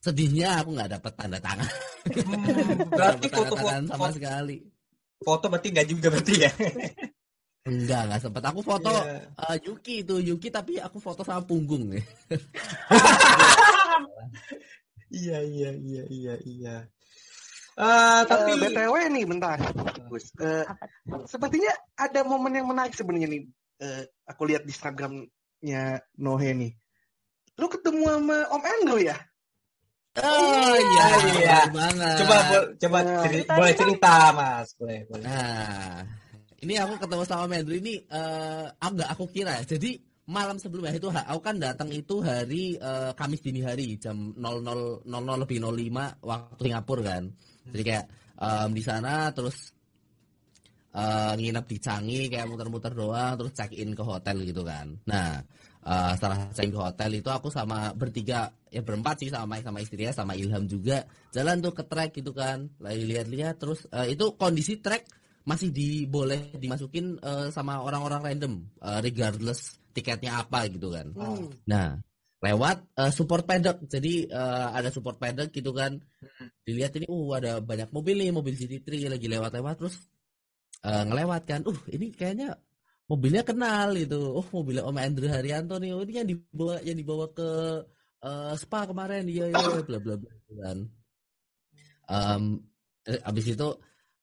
sedihnya 0.00 0.58
aku 0.58 0.72
nggak 0.72 0.90
dapet 0.90 1.12
tanda 1.14 1.38
tangan 1.38 1.68
Hmm, 2.00 2.88
Nggak 2.88 3.20
berarti 3.20 3.28
foto 3.28 3.54
tangan 3.54 3.84
sama 3.84 4.00
foto, 4.02 4.14
sekali 4.16 4.56
foto 5.20 5.44
berarti 5.46 5.68
nggak 5.68 5.86
juga 5.86 6.06
berarti 6.08 6.34
ya. 6.34 6.50
enggak 7.62 8.00
enggak 8.08 8.20
sempet 8.20 8.42
aku 8.42 8.60
foto 8.60 8.88
Iya. 8.90 9.20
eh, 9.28 9.56
Yuki 9.62 9.94
itu 10.00 10.14
Yuki 10.18 10.48
tapi 10.48 10.80
aku 10.80 10.96
foto 10.96 11.20
sama 11.20 11.44
punggung 11.44 11.92
nih 11.92 12.04
Iya 15.10 15.42
iya 15.42 15.70
iya 15.74 16.02
iya 16.06 16.34
iya. 16.40 16.76
Eh, 17.74 18.20
tapi 18.24 18.50
Eh, 18.54 18.58
BTW 18.62 18.94
nih 19.10 19.24
bentar. 19.26 19.58
Gus. 20.06 20.30
Eh, 20.38 20.62
Apa 20.62 20.86
sepertinya 21.26 21.66
ada 21.96 22.22
momen 22.22 22.54
yang 22.54 22.70
menarik 22.70 22.94
sebenarnya 22.94 23.26
nih. 23.26 23.42
Eh, 23.80 24.02
aku 24.22 24.46
lihat 24.46 24.62
di 24.62 24.70
Instagramnya 24.70 25.82
Nohe 26.16 26.50
nih. 26.52 26.72
Lu 27.58 27.66
ketemu 27.66 28.06
sama 28.06 28.38
Om 28.48 28.62
Andrew 28.62 29.02
ya? 29.02 29.18
Oh 30.18 30.74
iya 30.74 31.06
iya. 31.38 31.58
bener 31.70 31.70
banget 31.70 32.16
coba 32.26 32.36
bo- 32.50 32.70
coba 32.76 32.98
Nah. 33.00 33.22
ceri- 33.22 33.46
boleh 33.46 33.74
cerita 33.78 34.14
mas, 34.34 34.68
boleh 34.74 34.98
boleh. 35.06 35.22
Nah, 35.22 36.02
ini 36.60 36.74
aku 36.76 36.94
ketemu 36.98 37.24
sama 37.24 37.44
Mendri 37.46 37.78
ini 37.78 37.94
eh 38.02 38.66
aku 38.68 38.92
nggak 38.98 39.10
aku 39.14 39.24
kira 39.30 39.52
ya. 39.58 39.64
Jadi 39.64 39.90
malam 40.26 40.58
sebelumnya 40.58 40.94
itu 40.94 41.08
aku 41.08 41.40
kan 41.40 41.56
datang 41.58 41.90
itu 41.90 42.18
hari 42.20 42.74
eh, 42.74 43.10
Kamis 43.14 43.40
dini 43.40 43.62
hari 43.62 43.94
jam 43.96 44.34
00.00 44.34 45.06
lebih 45.42 45.58
05 45.62 46.26
waktu 46.26 46.60
Singapura 46.60 47.02
kan. 47.06 47.24
Jadi 47.70 47.82
kayak 47.86 48.04
em, 48.36 48.70
di 48.74 48.82
sana 48.82 49.30
terus 49.30 49.70
eh, 50.90 51.32
nginep 51.38 51.64
di 51.66 51.76
Changi 51.78 52.20
kayak 52.26 52.46
muter-muter 52.50 52.92
doang 52.92 53.38
terus 53.38 53.52
check 53.54 53.70
in 53.74 53.94
ke 53.94 54.02
hotel 54.02 54.42
gitu 54.42 54.66
kan. 54.66 54.90
Nah, 55.06 55.38
eh, 55.84 56.12
setelah 56.16 56.50
check 56.52 56.66
in 56.68 56.72
ke 56.74 56.80
hotel 56.80 57.10
itu 57.16 57.30
aku 57.30 57.48
sama 57.48 57.92
bertiga 57.96 58.52
ya 58.68 58.80
berempat 58.84 59.24
sih 59.24 59.30
sama 59.32 59.60
sama 59.64 59.80
istrinya 59.80 60.12
sama 60.14 60.32
Ilham 60.36 60.68
juga 60.68 61.04
jalan 61.34 61.58
tuh 61.60 61.72
ke 61.74 61.84
trek 61.88 62.10
gitu 62.14 62.30
kan 62.36 62.70
lagi 62.78 63.04
lihat-lihat 63.06 63.56
terus 63.60 63.86
eh, 63.90 64.14
itu 64.14 64.36
kondisi 64.36 64.78
trek 64.78 65.08
masih 65.48 65.72
diboleh 65.72 66.52
dimasukin 66.56 67.16
eh, 67.18 67.48
sama 67.50 67.80
orang-orang 67.80 68.32
random 68.32 68.54
eh, 68.82 69.00
regardless 69.00 69.80
tiketnya 69.90 70.40
apa 70.40 70.70
gitu 70.70 70.94
kan. 70.94 71.10
Hmm. 71.18 71.50
Nah, 71.66 71.98
lewat 72.40 72.76
eh, 72.96 73.12
support 73.12 73.44
paddock. 73.44 73.84
Jadi 73.86 74.28
eh, 74.30 74.68
ada 74.70 74.88
support 74.88 75.18
paddock 75.20 75.50
gitu 75.52 75.74
kan. 75.74 75.98
Dilihat 76.64 76.96
ini 76.96 77.06
uh 77.10 77.28
ada 77.36 77.52
banyak 77.60 77.90
mobil 77.92 78.16
nih, 78.20 78.32
mobil 78.32 78.54
GT3 78.56 79.10
lagi 79.10 79.26
lewat-lewat 79.26 79.74
terus 79.80 79.96
eh, 80.84 81.02
ngelewat 81.04 81.42
kan. 81.44 81.60
Uh, 81.66 81.80
ini 81.92 82.12
kayaknya 82.14 82.56
mobilnya 83.10 83.42
kenal 83.42 83.88
gitu. 83.98 84.38
Oh, 84.38 84.46
mobilnya 84.56 84.82
Om 84.86 84.96
Andrew 85.02 85.28
Haryanto 85.34 85.74
nih. 85.82 85.90
Oh, 85.96 86.02
ini 86.06 86.12
yang 86.22 86.28
dibawa 86.30 86.74
yang 86.86 86.98
dibawa 87.00 87.26
ke 87.34 87.48
eh, 88.26 88.52
Spa 88.62 88.80
kemarin. 88.90 89.24
Iya, 89.26 89.44
iya, 89.50 89.80
bla 89.88 89.98
bla 90.04 90.14
bla 90.20 90.30
gitu 90.30 90.54
kan. 90.62 90.78
Em, 92.10 92.42
eh, 93.06 93.20
abis 93.28 93.46
itu 93.54 93.68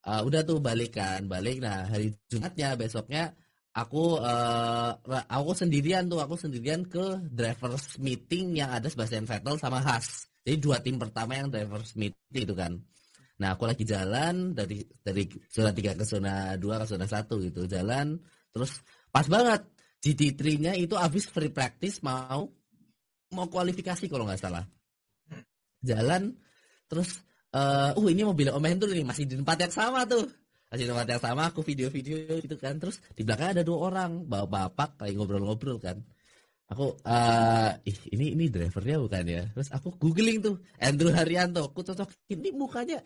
eh, 0.07 0.21
udah 0.27 0.41
tuh 0.47 0.57
balik 0.63 0.91
kan, 0.99 1.21
balik. 1.27 1.59
Nah, 1.63 1.87
hari 1.91 2.15
Jumatnya 2.31 2.75
besoknya 2.79 3.23
aku 3.75 4.19
eh, 4.23 4.91
ra- 5.11 5.27
aku 5.27 5.51
sendirian 5.55 6.07
tuh, 6.11 6.19
aku 6.23 6.35
sendirian 6.39 6.81
ke 6.87 7.05
drivers 7.31 7.99
meeting 8.01 8.55
yang 8.59 8.69
ada 8.75 8.87
Sebastian 8.91 9.25
Vettel 9.29 9.55
sama 9.59 9.79
Haas. 9.83 10.27
Jadi 10.47 10.57
dua 10.63 10.77
tim 10.79 10.95
pertama 10.95 11.35
yang 11.39 11.47
drivers 11.51 11.91
meeting 11.99 12.43
itu 12.47 12.55
kan. 12.55 12.73
Nah, 13.37 13.53
aku 13.53 13.69
lagi 13.69 13.85
jalan 13.85 14.57
dari 14.57 14.81
dari 15.05 15.29
zona 15.53 15.69
3 15.69 15.93
ke 15.93 16.03
zona 16.07 16.57
2 16.57 16.81
ke 16.81 16.85
zona 16.89 17.05
1 17.05 17.37
gitu, 17.45 17.69
jalan 17.69 18.17
terus 18.57 18.81
pas 19.13 19.29
banget 19.29 19.61
GT3-nya 20.01 20.73
itu 20.77 20.97
habis 20.97 21.29
free 21.29 21.53
practice 21.53 22.01
mau 22.01 22.49
mau 23.33 23.45
kualifikasi 23.45 24.09
kalau 24.09 24.25
nggak 24.25 24.41
salah. 24.41 24.65
Jalan 25.83 26.33
terus 26.89 27.21
eh 27.53 27.91
uh 27.93 28.07
ini 28.09 28.25
mobil 28.25 28.49
Om 28.49 28.65
Hendro 28.65 28.89
nih 28.89 29.05
masih 29.05 29.29
di 29.29 29.37
tempat 29.37 29.57
yang 29.61 29.73
sama 29.73 30.09
tuh. 30.09 30.25
Masih 30.67 30.83
di 30.83 30.89
tempat 30.91 31.07
yang 31.07 31.21
sama 31.23 31.41
aku 31.47 31.61
video-video 31.63 32.39
gitu 32.43 32.55
kan. 32.59 32.75
Terus 32.81 32.99
di 33.15 33.23
belakang 33.23 33.55
ada 33.55 33.63
dua 33.63 33.93
orang, 33.93 34.27
bapak-bapak 34.27 35.03
kayak 35.03 35.13
ngobrol-ngobrol 35.15 35.77
kan. 35.79 35.97
Aku 36.67 36.99
eh 37.07 37.71
ih 37.87 37.99
ini 38.11 38.35
ini 38.35 38.45
drivernya 38.51 38.99
bukan 38.99 39.23
ya. 39.23 39.43
Terus 39.55 39.69
aku 39.71 39.95
googling 39.95 40.43
tuh 40.43 40.59
Andrew 40.79 41.15
Haryanto. 41.15 41.71
Aku 41.71 41.83
cocok 41.83 42.11
ini 42.31 42.51
mukanya 42.51 42.99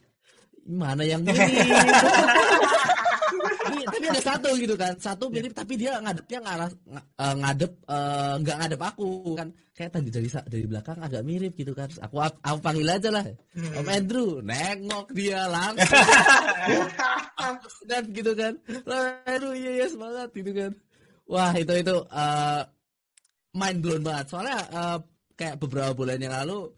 mana 0.66 1.06
yang 1.06 1.22
mirip. 1.22 1.38
tapi, 3.62 3.80
tapi 3.86 4.06
ada 4.10 4.22
satu 4.22 4.50
gitu 4.58 4.76
kan. 4.76 4.94
Satu 4.98 5.26
mirip 5.30 5.54
tapi 5.54 5.74
dia 5.78 6.02
ngadepnya 6.02 6.40
ngarah 6.42 6.70
ng- 6.70 7.08
eh, 7.18 7.36
ngadep 7.42 7.72
eh, 7.86 8.34
nggak 8.42 8.58
ngadep 8.62 8.82
aku 8.82 9.08
kan. 9.38 9.50
Kayak 9.72 9.92
tadi 9.98 10.10
dari 10.14 10.30
dari 10.30 10.66
belakang 10.68 11.00
agak 11.02 11.24
mirip 11.26 11.54
gitu 11.56 11.74
kan. 11.74 11.90
Aku 12.02 12.22
aku 12.22 12.60
panggil 12.62 12.90
aja 12.90 13.10
lah. 13.10 13.24
Om 13.56 13.88
Andrew 13.88 14.42
nengok 14.44 15.08
dia 15.14 15.48
langsung. 15.48 15.90
Dan 17.90 18.04
gitu 18.14 18.32
kan. 18.38 18.54
Aduh 19.26 19.54
iya 19.58 19.72
iya 19.82 19.88
semangat 19.90 20.30
gitu 20.36 20.52
kan. 20.54 20.72
Wah 21.26 21.54
itu 21.56 21.74
itu 21.74 21.96
eh, 22.12 22.62
mind 23.56 23.80
blown 23.82 24.04
banget. 24.04 24.26
Soalnya 24.30 24.60
eh, 24.70 24.98
kayak 25.40 25.58
beberapa 25.58 25.96
bulan 25.96 26.22
yang 26.22 26.36
lalu 26.46 26.70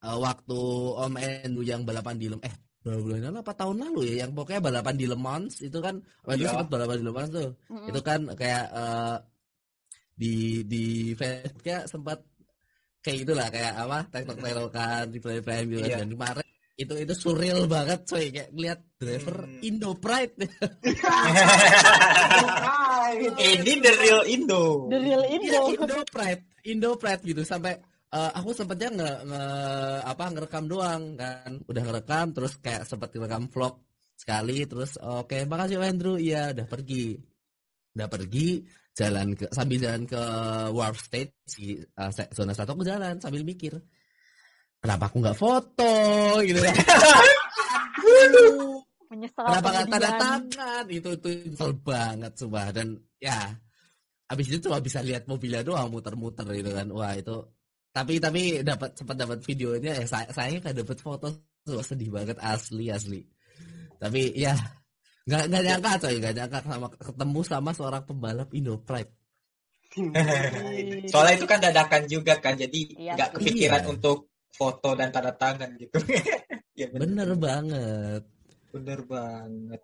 eh, 0.00 0.16
waktu 0.16 0.60
Om 0.96 1.14
Andrew 1.18 1.64
yang 1.66 1.82
balapan 1.84 2.16
di 2.16 2.30
Lem 2.30 2.40
eh 2.46 2.54
berapa 2.80 3.00
bulan 3.00 3.20
lalu 3.28 3.38
apa 3.40 3.52
tahun 3.52 3.76
lalu 3.84 4.00
ya 4.08 4.14
yang 4.24 4.32
pokoknya 4.32 4.60
balapan 4.60 4.94
di 4.96 5.04
Le 5.04 5.14
Mans 5.14 5.60
itu 5.60 5.78
kan 5.78 6.00
Andrew 6.24 6.44
Iya. 6.44 6.52
sempat 6.56 6.68
balapan 6.68 6.96
di 6.96 7.04
Le 7.04 7.12
Mans 7.12 7.28
tuh 7.28 7.50
itu 7.86 8.00
kan 8.00 8.20
kayak 8.32 8.64
eh, 8.72 9.16
di 10.16 10.34
di 10.64 10.84
Facebooknya 11.12 11.84
sempat 11.84 12.18
kayak 13.00 13.16
gitulah 13.24 13.48
kayak 13.48 13.72
apa 13.74 13.98
tektok 14.08 14.36
tektokan 14.38 15.04
di 15.08 15.18
play 15.18 15.40
play 15.40 15.60
gitu 15.64 15.80
kan. 15.80 15.88
Iya. 15.88 15.98
dan 16.00 16.10
kemarin 16.10 16.46
itu 16.74 16.94
itu 16.96 17.12
surreal 17.12 17.60
banget 17.66 18.00
coy 18.08 18.32
kayak 18.32 18.48
ngeliat 18.50 18.80
driver 18.96 19.36
Hmm. 19.44 19.60
Indo 19.60 19.90
Pride 19.96 20.32
Ini 23.40 23.72
the 23.82 23.92
real 23.98 24.22
Indo. 24.24 24.86
The 24.88 24.98
real 24.98 25.24
Indo. 25.26 25.60
Indo 25.68 25.98
Pride 26.06 26.42
Indo 26.62 26.90
Pride 26.94 27.22
gitu 27.24 27.42
sampai 27.42 27.76
eh, 28.10 28.30
aku 28.38 28.50
sempetnya 28.54 28.88
nge, 28.94 29.10
nge- 29.30 30.02
apa 30.06 30.24
ngerekam 30.34 30.64
doang 30.66 31.02
kan. 31.20 31.50
Udah 31.70 31.82
ngerekam 31.86 32.26
terus 32.36 32.52
kayak 32.58 32.86
sempet 32.88 33.14
ngerekam 33.14 33.46
vlog 33.50 33.74
sekali 34.20 34.68
terus 34.68 35.00
oke 35.00 35.36
makasih 35.50 35.80
Om 35.80 35.86
Andrew. 35.86 36.14
Iya 36.20 36.52
udah 36.54 36.66
pergi. 36.68 37.16
Udah 37.96 38.08
pergi 38.10 38.62
jalan 38.94 39.34
ke 39.38 39.46
sambil 39.54 39.78
jalan 39.80 40.04
ke 40.06 40.22
Warp 40.76 40.96
Stage 40.98 41.32
si 41.46 41.78
se- 42.14 42.30
zona 42.34 42.52
satu 42.54 42.74
aku 42.76 42.82
jalan 42.86 43.16
sambil 43.22 43.42
mikir 43.46 43.78
kenapa 44.82 45.08
aku 45.08 45.16
nggak 45.22 45.38
foto? 45.38 45.94
Gitu. 46.44 46.60
Kan 48.00 48.32
Menyesal 49.10 49.42
kenapa 49.42 49.68
nggak 49.74 49.86
tanda 49.90 50.10
tangan? 50.22 50.84
Itu 50.86 51.08
itu 51.18 51.28
nyesel 51.50 51.70
banget 51.82 52.32
sumpah. 52.38 52.70
Dan 52.70 52.94
ya 53.18 53.50
habis 54.30 54.46
itu 54.46 54.70
cuma 54.70 54.78
bisa 54.78 55.02
lihat 55.02 55.26
mobilnya 55.26 55.66
doang 55.66 55.90
muter-muter 55.90 56.46
gitu 56.54 56.70
kan. 56.70 56.86
Wah 56.94 57.18
itu 57.18 57.34
tapi 57.90 58.22
tapi 58.22 58.62
dapat 58.62 58.94
sempat 58.94 59.16
dapat 59.18 59.38
videonya 59.42 60.02
ya. 60.02 60.04
Saya 60.06 60.26
saya 60.30 60.58
nggak 60.62 60.76
dapat 60.86 60.98
foto. 61.02 61.26
Tuh 61.66 61.82
sedih 61.82 62.10
banget. 62.14 62.38
Asli 62.40 62.86
asli. 62.88 63.20
Tapi 63.98 64.32
ya 64.38 64.54
nggak 65.26 65.42
nggak 65.50 65.62
nyangka 65.66 65.92
coy. 66.06 66.14
Nggak 66.22 66.34
nyangka 66.38 66.58
sama 66.64 66.86
ketemu 66.94 67.40
sama 67.44 67.70
seorang 67.74 68.02
pembalap 68.06 68.48
Indo 68.54 68.78
Pride. 68.80 69.12
Soalnya 71.10 71.34
itu 71.34 71.46
kan 71.50 71.58
dadakan 71.58 72.02
juga 72.06 72.38
kan, 72.38 72.54
jadi 72.54 72.80
Iya 72.94 73.12
nggak 73.18 73.28
sih. 73.30 73.36
kepikiran 73.42 73.82
Iya. 73.82 73.90
untuk 73.90 74.18
foto 74.54 74.94
dan 74.94 75.10
tanda 75.10 75.34
tangan 75.34 75.70
gitu. 75.78 75.98
ya 76.80 76.86
bener 76.94 77.34
banget. 77.34 78.22
Bener 78.70 79.00
banget. 79.02 79.82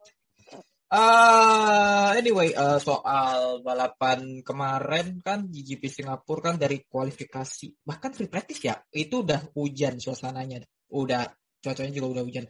Ah, 0.87 2.15
anyway, 2.15 2.55
eh, 2.55 2.79
soal 2.79 3.59
balapan 3.59 4.39
kemarin 4.47 5.19
kan 5.19 5.51
di 5.51 5.67
GP 5.67 5.91
Singapura 5.91 6.55
kan 6.55 6.57
dari 6.63 6.87
kualifikasi 6.87 7.83
bahkan 7.83 8.15
free 8.15 8.31
practice 8.31 8.63
ya 8.71 8.79
itu 8.95 9.27
udah 9.27 9.51
hujan 9.59 9.99
suasananya, 9.99 10.63
udah 10.95 11.27
cuacanya 11.59 11.91
juga 11.91 12.07
udah 12.19 12.25
hujan. 12.31 12.47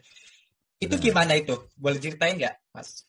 Itu 0.77 1.01
gimana 1.01 1.33
itu? 1.41 1.57
Boleh 1.81 1.97
ceritain 1.97 2.37
nggak, 2.37 2.77
Mas? 2.77 3.09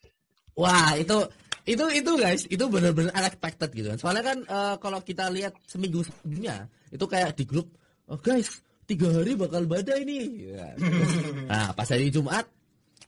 Wah 0.55 0.95
itu 0.95 1.27
itu 1.67 1.83
itu 1.91 2.11
guys 2.15 2.47
itu 2.47 2.63
benar-benar 2.71 3.11
unexpected 3.11 3.69
gitu 3.75 3.87
kan. 3.91 3.99
Soalnya 3.99 4.23
kan 4.23 4.37
eh, 4.47 4.75
kalau 4.79 5.03
kita 5.03 5.27
lihat 5.27 5.59
seminggu 5.67 6.07
sebelumnya 6.07 6.71
itu 6.87 7.03
kayak 7.03 7.35
di 7.35 7.43
grup, 7.43 7.67
oh, 8.07 8.15
guys 8.15 8.63
tiga 8.87 9.11
hari 9.11 9.35
bakal 9.35 9.67
badai 9.67 10.07
nih. 10.07 10.55
Ya. 10.55 10.71
Nah 11.51 11.75
pas 11.75 11.91
hari 11.91 12.07
Jumat 12.07 12.47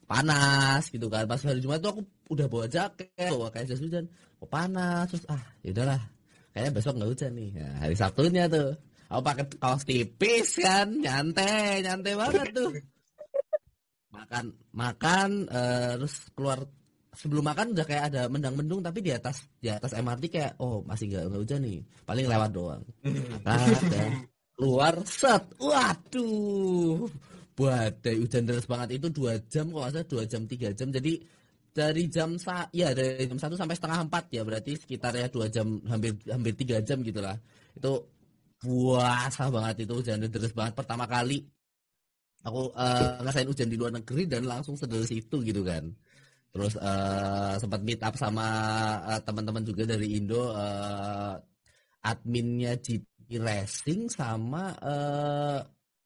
panas 0.10 0.90
gitu 0.90 1.06
kan. 1.06 1.30
Pas 1.30 1.38
hari 1.38 1.62
Jumat 1.62 1.78
tuh 1.86 1.94
aku 1.94 2.02
udah 2.34 2.50
bawa 2.50 2.66
jaket, 2.66 3.30
bawa 3.30 3.54
kayak 3.54 3.70
jas 3.70 3.78
hujan. 3.78 4.10
Oh, 4.42 4.50
panas? 4.50 5.14
Terus 5.14 5.30
ah 5.30 5.44
ya 5.62 5.70
udahlah. 5.70 6.02
Kayaknya 6.50 6.72
besok 6.74 6.94
nggak 6.98 7.10
hujan 7.14 7.32
nih. 7.38 7.50
Nah, 7.54 7.74
hari 7.86 7.94
Sabtunya 7.94 8.50
tuh. 8.50 8.74
Aku 9.10 9.22
pakai 9.26 9.46
kaos 9.58 9.86
tipis 9.90 10.62
kan, 10.62 10.86
nyantai 11.02 11.82
nyantai 11.82 12.14
banget 12.14 12.48
tuh. 12.54 12.74
Makan 14.14 14.46
makan 14.74 15.30
eh, 15.46 15.94
terus 16.02 16.34
keluar. 16.34 16.66
Sebelum 17.10 17.42
makan 17.42 17.76
udah 17.76 17.86
kayak 17.90 18.14
ada 18.14 18.22
mendang-mendung 18.32 18.80
tapi 18.80 19.04
di 19.04 19.12
atas 19.12 19.44
di 19.60 19.68
atas 19.68 19.92
MRT 19.92 20.30
kayak 20.30 20.54
oh 20.62 20.86
masih 20.86 21.10
nggak 21.10 21.24
nggak 21.26 21.42
hujan 21.42 21.62
nih. 21.66 21.82
Paling 22.06 22.26
lewat 22.30 22.50
doang. 22.54 22.82
Makan 23.02 23.82
dan 23.92 24.12
keluar 24.56 24.94
set. 25.04 25.44
Waduh 25.58 27.10
badai 27.60 28.16
hujan 28.24 28.48
deras 28.48 28.66
banget. 28.72 29.04
Itu 29.04 29.08
dua 29.12 29.36
jam 29.52 29.68
kok 29.76 29.92
salah 29.92 30.08
dua 30.08 30.24
jam 30.32 30.42
tiga 30.48 30.72
jam. 30.72 30.88
Jadi 30.96 31.14
dari 31.70 32.04
jam 32.08 32.40
sa 32.40 32.66
ya 32.72 32.96
dari 32.96 33.28
jam 33.28 33.38
satu 33.38 33.56
sampai 33.60 33.76
setengah 33.76 34.00
empat 34.08 34.24
ya. 34.32 34.42
Berarti 34.48 34.72
sekitar 34.80 35.12
ya 35.20 35.28
dua 35.28 35.52
jam 35.52 35.68
hampir 35.92 36.16
hampir 36.32 36.54
tiga 36.56 36.80
jam 36.80 37.04
gitulah 37.04 37.36
itu 37.76 37.94
puasa 38.60 39.48
banget 39.52 39.76
itu 39.88 39.94
hujan 40.00 40.24
deras 40.24 40.54
banget. 40.56 40.74
Pertama 40.80 41.06
kali 41.08 41.44
aku 42.48 42.72
eh, 42.76 43.10
ngerasain 43.20 43.48
hujan 43.52 43.68
di 43.72 43.78
luar 43.80 43.92
negeri 43.96 44.24
dan 44.32 44.48
langsung 44.48 44.76
sederas 44.80 45.12
itu 45.12 45.36
gitu 45.44 45.62
kan. 45.64 45.84
Terus 46.50 46.74
eh, 46.80 47.54
sempat 47.62 47.80
meet 47.86 48.02
up 48.02 48.16
sama 48.16 48.48
eh, 49.16 49.22
teman-teman 49.28 49.64
juga 49.68 49.84
dari 49.86 50.18
Indo 50.18 50.56
eh, 50.56 51.36
adminnya 52.04 52.80
GP 52.80 53.38
Racing 53.40 54.02
sama 54.10 54.74
eh, 54.82 55.60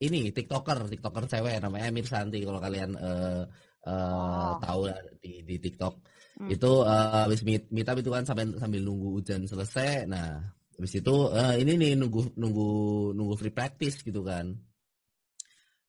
ini 0.04 0.36
TikToker 0.36 0.92
TikToker 0.92 1.24
cewek 1.26 1.64
namanya 1.64 1.88
Amir 1.88 2.04
Santi 2.04 2.44
kalau 2.44 2.60
kalian 2.60 2.92
eh, 3.00 3.44
eh, 3.88 4.52
Oh. 4.52 4.56
tahu 4.64 4.88
di 5.20 5.44
di 5.44 5.56
TikTok 5.60 5.96
Hmm. 6.34 6.50
itu 6.50 6.72
habis 6.82 7.46
meet 7.46 7.70
meet 7.70 7.86
up 7.86 7.94
itu 7.94 8.10
kan 8.10 8.26
sampai 8.26 8.58
sambil 8.58 8.82
nunggu 8.82 9.22
hujan 9.22 9.46
selesai 9.46 10.10
nah 10.10 10.42
habis 10.74 10.98
itu 10.98 11.16
eh, 11.30 11.62
ini 11.62 11.78
nih 11.78 11.92
nunggu 11.94 12.34
nunggu 12.34 12.70
nunggu 13.14 13.38
free 13.38 13.54
practice 13.54 14.02
gitu 14.02 14.26
kan 14.26 14.50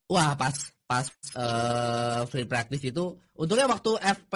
wah 0.04 0.36
pas 0.36 0.52
pas 0.84 1.08
eh, 1.32 2.20
free 2.28 2.44
practice 2.44 2.84
itu 2.92 3.04
untungnya 3.40 3.64
waktu 3.72 3.96
FP 3.96 4.34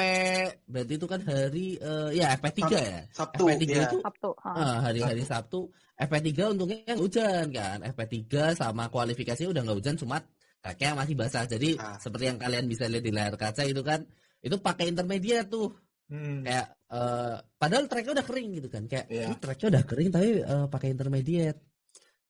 berarti 0.64 0.93
itu 0.97 1.07
kan 1.07 1.21
hari 1.29 1.77
eh, 1.77 2.09
ya 2.17 2.33
FP3 2.41 2.61
ya 2.73 3.01
Sabtu 3.12 3.45
FP3 3.45 3.64
ya. 3.69 3.85
itu 3.85 3.99
Sabtu. 4.01 4.31
ha. 4.41 4.51
Ah, 4.57 4.77
hari-hari 4.88 5.23
Sabtu 5.29 5.69
FP3 5.99 6.55
untungnya 6.55 6.95
hujan 6.95 7.51
kan 7.51 7.79
FP3 7.83 8.55
sama 8.55 8.87
kualifikasi 8.87 9.43
udah 9.45 9.61
nggak 9.61 9.79
hujan 9.83 9.97
cuma 9.99 10.23
kakinya 10.59 11.03
masih 11.03 11.15
basah 11.15 11.45
jadi 11.45 11.75
Ah. 11.77 11.99
seperti 11.99 12.25
yang 12.27 12.39
kalian 12.39 12.67
bisa 12.67 12.87
lihat 12.87 13.03
di 13.03 13.11
layar 13.11 13.35
kaca 13.35 13.63
itu 13.63 13.83
kan 13.83 14.07
itu 14.39 14.55
pakai 14.59 14.89
intermediate 14.89 15.51
tuh 15.51 15.75
Hmm. 16.09 16.41
kayak 16.41 16.67
eh, 16.89 17.37
padahal 17.61 17.85
tracknya 17.85 18.13
udah 18.17 18.27
kering 18.27 18.49
gitu 18.57 18.69
kan 18.69 18.83
kayak 18.89 19.07
Iya. 19.13 19.29
"Ini 19.29 19.37
tracknya 19.37 19.69
udah 19.77 19.85
kering 19.85 20.09
tapi 20.09 20.29
eh, 20.41 20.67
pakai 20.67 20.89
intermediate 20.89 21.59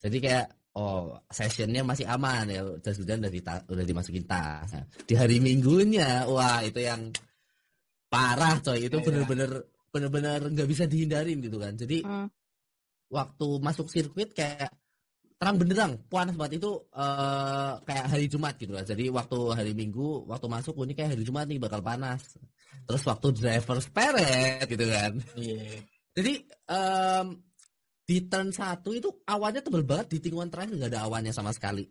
jadi 0.02 0.16
kayak 0.18 0.46
oh 0.74 1.14
sessionnya 1.28 1.82
masih 1.82 2.06
aman 2.06 2.46
ya 2.48 2.62
jas 2.80 2.98
hujan 2.98 3.22
udah, 3.22 3.30
dita- 3.30 3.64
udah 3.66 3.84
dimasukin 3.84 4.24
tas 4.26 4.66
Nah, 4.72 4.82
di 5.06 5.14
hari 5.14 5.38
minggunya 5.38 6.26
wah 6.26 6.58
itu 6.60 6.80
yang 6.80 7.10
parah 8.08 8.56
coy 8.58 8.88
itu 8.88 8.96
Iya. 8.96 9.04
bener-bener 9.04 9.50
bener-bener 9.88 10.40
nggak 10.42 10.68
bisa 10.68 10.84
dihindarin 10.84 11.38
gitu 11.38 11.56
kan 11.56 11.72
jadi 11.74 12.02
Hmm. 12.02 12.28
Waktu 13.08 13.46
masuk 13.60 13.88
sirkuit 13.88 14.36
kayak 14.36 14.72
terang 15.38 15.56
benderang 15.56 15.92
panas 16.10 16.34
banget. 16.34 16.60
Itu 16.60 16.90
eh, 16.92 17.72
kayak 17.86 18.06
hari 18.10 18.26
Jumat 18.26 18.54
gitu 18.58 18.74
lah. 18.74 18.84
Jadi 18.84 19.08
waktu 19.08 19.38
hari 19.54 19.72
Minggu 19.72 20.26
waktu 20.26 20.46
masuk 20.50 20.74
oh, 20.76 20.84
ini 20.84 20.98
kayak 20.98 21.14
hari 21.16 21.22
Jumat 21.24 21.46
nih 21.46 21.62
bakal 21.62 21.80
panas. 21.80 22.36
Terus 22.84 23.02
waktu 23.06 23.26
driver 23.32 23.78
peret 23.94 24.66
gitu 24.66 24.86
kan. 24.90 25.12
Iya. 25.38 25.86
jadi 26.18 26.32
em, 26.66 27.26
di 28.08 28.26
turn 28.26 28.50
satu 28.50 28.90
itu 28.90 29.08
awannya 29.24 29.62
tebel 29.62 29.86
banget. 29.86 30.06
Di 30.12 30.18
tikungan 30.18 30.50
terakhir 30.50 30.74
nggak 30.74 30.90
ada 30.92 31.06
awannya 31.06 31.30
sama 31.30 31.54
sekali. 31.54 31.86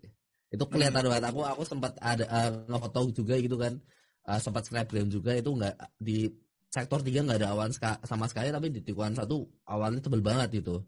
Itu 0.51 0.67
kelihatan 0.67 1.07
banget. 1.07 1.25
Aku 1.31 1.41
aku 1.47 1.63
sempat 1.63 1.95
ada 2.03 2.27
eh, 2.27 2.51
ngefoto 2.67 3.09
juga 3.15 3.39
gitu 3.39 3.55
kan. 3.55 3.79
Eh, 4.27 4.39
sempat 4.43 4.67
snapgram 4.67 5.07
juga. 5.07 5.31
Itu 5.33 5.55
nggak 5.55 5.95
di 5.95 6.27
sektor 6.67 6.99
tiga 6.99 7.23
nggak 7.23 7.39
ada 7.39 7.55
awan 7.55 7.71
ska- 7.71 8.03
sama 8.03 8.27
sekali. 8.27 8.51
Tapi 8.51 8.67
di 8.75 8.83
tikungan 8.83 9.15
satu 9.15 9.47
awannya 9.63 10.03
tebel 10.03 10.19
banget 10.19 10.59
gitu 10.59 10.83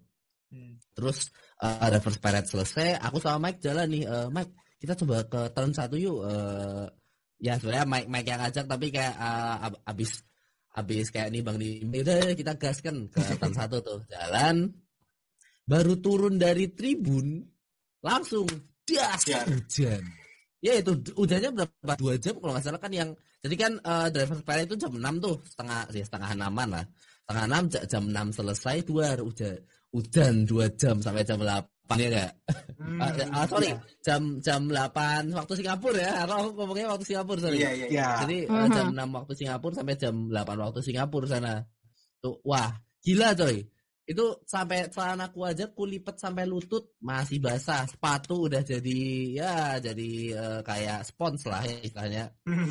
Hmm. 0.50 0.82
Terus 0.98 1.30
uh, 1.62 1.88
reverse 1.94 2.20
parade 2.20 2.50
selesai, 2.50 2.98
aku 2.98 3.22
sama 3.22 3.50
Mike 3.50 3.62
jalan 3.62 3.86
nih, 3.86 4.04
eh, 4.10 4.28
Mike 4.34 4.54
kita 4.82 4.94
coba 4.98 5.22
ke 5.30 5.42
turn 5.54 5.72
satu 5.72 5.96
yuk. 5.96 6.26
Eh, 6.26 6.86
ya 7.40 7.54
sebenarnya 7.62 7.86
Mike 7.86 8.10
Mike 8.10 8.30
yang 8.34 8.42
ngajak 8.42 8.66
tapi 8.66 8.88
kayak 8.90 9.16
uh, 9.16 9.56
ab- 9.70 9.82
abis 9.86 10.26
abis 10.74 11.08
kayak 11.14 11.30
nih 11.34 11.42
bang 11.46 11.58
nih, 11.62 12.02
udah 12.02 12.34
kita 12.34 12.54
gaskan 12.58 13.06
ke 13.14 13.22
turn 13.38 13.54
satu 13.54 13.78
tuh 13.86 14.00
jalan. 14.10 14.74
Baru 15.70 16.02
turun 16.02 16.42
dari 16.42 16.74
tribun, 16.74 17.46
langsung 18.02 18.50
das 18.90 19.22
Siar. 19.22 19.46
hujan. 19.46 20.02
Ya 20.60 20.82
itu 20.82 20.92
hujannya 21.14 21.54
berapa 21.56 21.94
dua 21.96 22.18
jam 22.18 22.36
kalau 22.42 22.58
nggak 22.58 22.66
salah 22.66 22.82
kan 22.82 22.92
yang 22.92 23.10
jadi 23.40 23.56
kan 23.56 23.72
eh, 23.80 24.08
driver 24.12 24.44
parade 24.44 24.68
itu 24.68 24.76
jam 24.76 24.92
6 24.92 25.24
tuh 25.24 25.40
setengah 25.48 25.88
ya 25.96 26.04
setengah 26.04 26.30
enaman 26.36 26.68
lah 26.76 26.86
setengah 27.24 27.44
enam 27.48 27.64
ja- 27.72 27.88
jam 27.88 28.04
6 28.12 28.36
selesai 28.36 28.76
dua 28.84 29.16
hujan 29.16 29.56
hujan 29.90 30.46
dua 30.46 30.70
jam 30.78 31.02
sampai 31.02 31.26
jam 31.26 31.42
8 31.42 31.66
ya 31.98 32.08
enggak 32.10 32.32
Hmm. 32.80 32.96
Ah, 33.04 33.12
ah, 33.36 33.46
sorry 33.46 33.76
jam 34.02 34.40
jam 34.40 34.72
8 34.72 35.36
waktu 35.36 35.54
Singapura 35.60 36.00
ya 36.00 36.24
atau 36.24 36.48
aku 36.48 36.50
ngomongnya 36.58 36.88
waktu 36.96 37.06
Singapura 37.06 37.38
sorry. 37.44 37.60
Iya, 37.60 37.72
iya, 37.76 37.88
iya. 37.92 38.02
Ya, 38.02 38.08
jadi 38.24 38.38
eh, 38.48 38.56
Mhm. 38.66 38.72
jam 38.72 38.88
6 38.96 39.10
waktu 39.14 39.34
Singapura 39.36 39.74
sampai 39.76 39.96
jam 40.00 40.16
8 40.32 40.58
waktu 40.58 40.80
Singapura 40.80 41.28
sana. 41.28 41.54
Tuh 42.24 42.40
wah 42.42 42.72
gila 43.04 43.36
coy. 43.36 43.62
Itu 44.10 44.26
sampai 44.48 44.90
celanaku 44.90 45.40
aja 45.46 45.70
kulipet 45.70 46.18
sampai 46.18 46.48
lutut 46.48 46.98
masih 47.04 47.38
basah. 47.44 47.84
Sepatu 47.86 48.48
udah 48.48 48.64
jadi 48.64 49.00
ya 49.38 49.78
jadi 49.78 50.10
eh, 50.34 50.60
kayak 50.66 51.04
spons 51.06 51.46
lah 51.46 51.62
ya 51.68 51.78
istilahnya 51.84 52.24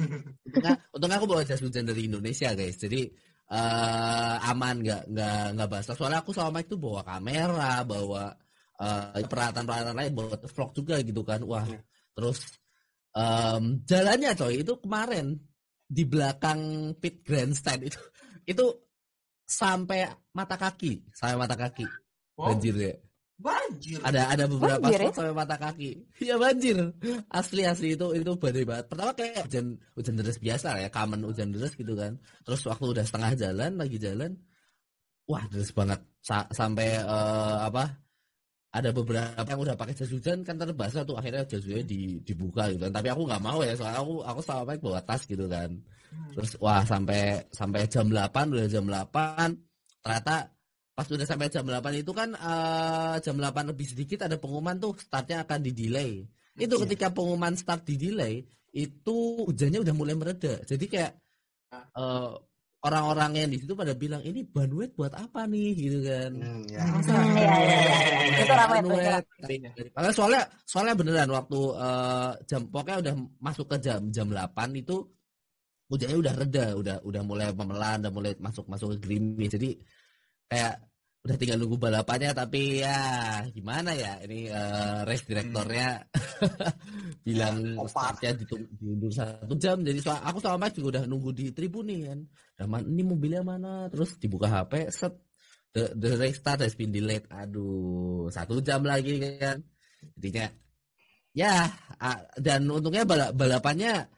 untungnya, 0.48 0.72
untungnya 0.90 1.16
aku 1.20 1.28
bawa 1.28 1.44
jas 1.46 1.60
hujan 1.62 1.84
dari 1.86 2.08
Indonesia 2.10 2.56
guys. 2.56 2.80
Jadi 2.80 3.06
eh 3.48 4.36
aman 4.52 4.76
nggak 4.84 5.02
nggak 5.08 5.42
nggak 5.56 5.68
basah. 5.72 5.94
Soalnya 5.96 6.20
aku 6.20 6.36
sama 6.36 6.60
Mike 6.60 6.68
tuh 6.68 6.80
bawa 6.80 7.00
kamera 7.00 7.80
bawa 7.88 8.28
eh, 8.76 9.24
peralatan-peralatan 9.24 9.96
lain 9.96 10.12
bawa 10.12 10.36
vlog 10.36 10.70
juga 10.76 11.00
gitu 11.00 11.22
kan. 11.24 11.40
Wah 11.48 11.64
Iya. 11.64 11.80
terus 12.12 12.40
em, 13.14 13.80
jalannya 13.88 14.30
coy 14.36 14.54
itu 14.60 14.74
kemarin 14.82 15.38
di 15.88 16.04
belakang 16.04 16.92
pit 17.00 17.24
grandstand 17.24 17.88
itu 17.88 18.00
itu 18.52 18.66
sampai 19.48 20.04
mata 20.36 20.60
kaki 20.60 21.08
sampai 21.16 21.36
mata 21.40 21.56
kaki 21.56 21.86
Wow, 22.38 22.54
banjir 22.54 22.74
ya 22.78 22.94
banjir. 23.38 24.02
ada 24.02 24.34
ada 24.34 24.44
beberapa 24.50 24.82
Banjir 24.82 24.98
ya? 24.98 25.08
spot 25.08 25.16
sampai 25.22 25.34
mata 25.34 25.56
kaki. 25.56 25.90
Iya 26.26 26.34
banjir. 26.36 26.76
Asli 27.30 27.62
asli 27.62 27.88
itu 27.94 28.06
itu 28.18 28.30
badai 28.34 28.64
banget. 28.66 28.84
Pertama 28.90 29.10
kayak 29.14 29.46
hujan 29.46 29.66
hujan 29.94 30.14
deras 30.18 30.38
biasa 30.42 30.66
lah 30.74 30.80
ya 30.82 30.90
common 30.90 31.22
hujan 31.22 31.48
deras 31.54 31.72
gitu 31.78 31.94
kan. 31.94 32.18
Terus 32.42 32.60
waktu 32.66 32.84
udah 32.98 33.04
setengah 33.06 33.32
jalan 33.38 33.72
lagi 33.78 33.96
jalan 34.02 34.30
wah 35.30 35.44
deras 35.46 35.70
banget. 35.70 36.00
Sa- 36.18 36.50
sampai 36.50 36.98
eh, 36.98 37.56
apa 37.62 37.84
ada 38.68 38.90
beberapa 38.92 39.48
yang 39.48 39.60
udah 39.64 39.76
pakai 39.80 39.96
jas 39.96 40.12
hujan 40.12 40.44
kan 40.44 40.60
terbasah 40.60 41.00
tuh 41.06 41.16
akhirnya 41.16 41.46
jas 41.48 41.64
hujannya 41.64 41.86
di, 41.86 42.20
dibuka 42.26 42.68
gitu 42.74 42.90
kan. 42.90 42.92
Tapi 42.92 43.08
aku 43.14 43.22
nggak 43.24 43.42
mau 43.42 43.62
ya 43.62 43.72
soalnya 43.78 44.02
aku 44.02 44.14
aku 44.26 44.40
sama 44.42 44.62
Mike 44.74 44.82
bawa 44.82 45.00
tas 45.06 45.22
gitu 45.24 45.46
kan. 45.46 45.70
Terus 46.34 46.58
wah 46.58 46.82
sampai 46.82 47.48
sampai 47.54 47.86
jam 47.86 48.10
8 48.10 48.50
udah 48.50 48.66
jam 48.66 48.84
8 48.84 50.02
ternyata 50.02 50.36
pas 50.98 51.06
udah 51.06 51.22
sampai 51.22 51.46
jam 51.46 51.62
8 51.62 51.78
itu 51.94 52.10
kan 52.10 52.34
eh, 52.34 53.14
jam 53.22 53.38
8 53.38 53.70
lebih 53.70 53.86
sedikit 53.86 54.26
ada 54.26 54.34
pengumuman 54.34 54.74
tuh 54.82 54.98
startnya 54.98 55.46
akan 55.46 55.62
di 55.62 55.70
delay 55.70 56.26
itu 56.58 56.74
Iya. 56.74 56.82
ketika 56.90 57.06
pengumuman 57.14 57.54
start 57.54 57.86
di 57.86 57.94
delay 57.94 58.42
itu 58.74 59.16
hujannya 59.46 59.78
udah 59.78 59.94
mulai 59.94 60.18
mereda 60.18 60.58
jadi 60.66 60.84
kayak 60.90 61.12
eh, 61.94 62.30
orang-orang 62.78 63.30
yang 63.38 63.50
di 63.50 63.58
situ 63.62 63.74
pada 63.74 63.94
bilang 63.94 64.22
ini 64.22 64.42
bandwidth 64.42 64.94
buat 64.94 65.14
apa 65.14 65.46
nih 65.46 65.70
gitu 65.74 65.98
kan 66.02 66.30
Hmm, 66.34 66.62
ya. 66.66 66.82
Hmm, 66.82 67.34
iya, 67.34 67.54
iya. 67.62 68.38
Itu 68.42 68.52
ramai 68.54 68.78
tuh, 68.78 68.90
itu 68.94 69.10
Bandwidth. 69.38 69.90
Makanya 69.94 70.14
soalnya 70.14 70.42
soalnya 70.62 70.94
beneran 70.98 71.30
waktu 71.30 71.60
eh, 71.78 72.30
jam 72.46 72.60
pokoknya 72.70 72.98
udah 73.06 73.14
masuk 73.38 73.66
ke 73.70 73.76
jam 73.82 74.00
jam 74.10 74.26
8 74.30 74.74
itu 74.74 74.96
hujannya 75.90 76.18
udah 76.22 76.34
reda, 76.38 76.66
udah 76.74 76.96
udah 77.02 77.22
mulai 77.22 77.48
memelan, 77.54 77.98
udah 78.02 78.12
mulai 78.14 78.32
masuk 78.38 78.66
masuk 78.66 78.94
ke 78.94 79.08
gerimis. 79.10 79.50
Jadi 79.54 79.70
kayak 80.46 80.74
udah 81.28 81.36
tinggal 81.36 81.60
nunggu 81.60 81.76
balapannya 81.76 82.32
tapi 82.32 82.80
ya 82.80 82.96
gimana 83.52 83.92
ya? 83.92 84.16
Ini 84.24 84.48
eh, 84.48 84.98
race 85.04 85.28
direktornya 85.28 86.08
bilang 87.28 87.76
Opat. 87.76 88.16
startnya 88.16 88.30
diundur 88.80 89.12
satu 89.12 89.52
jam. 89.60 89.84
Jadi 89.84 90.00
soal 90.00 90.24
aku 90.24 90.40
sama 90.40 90.64
Mike 90.64 90.80
juga 90.80 90.88
udah 90.96 91.04
nunggu 91.04 91.36
di 91.36 91.52
tribun 91.52 91.84
nih 91.92 92.00
kan. 92.08 92.18
"Man, 92.64 92.88
ini 92.88 93.04
mobilnya 93.04 93.44
mana? 93.44 93.92
Terus 93.92 94.16
dibuka 94.16 94.48
HP 94.48 94.88
set. 94.88 95.12
The, 95.68 95.92
the 95.92 96.16
race 96.16 96.40
start 96.40 96.64
has 96.64 96.72
been 96.72 96.88
delayed. 96.88 97.28
Aduh 97.28 98.32
satu 98.32 98.64
jam 98.64 98.80
lagi 98.88 99.20
kan. 99.36 99.60
Jadinya 100.16 100.48
ya 101.36 101.68
ah, 102.00 102.24
dan 102.40 102.64
untungnya 102.72 103.04
bala- 103.04 103.36
balapannya 103.36 104.08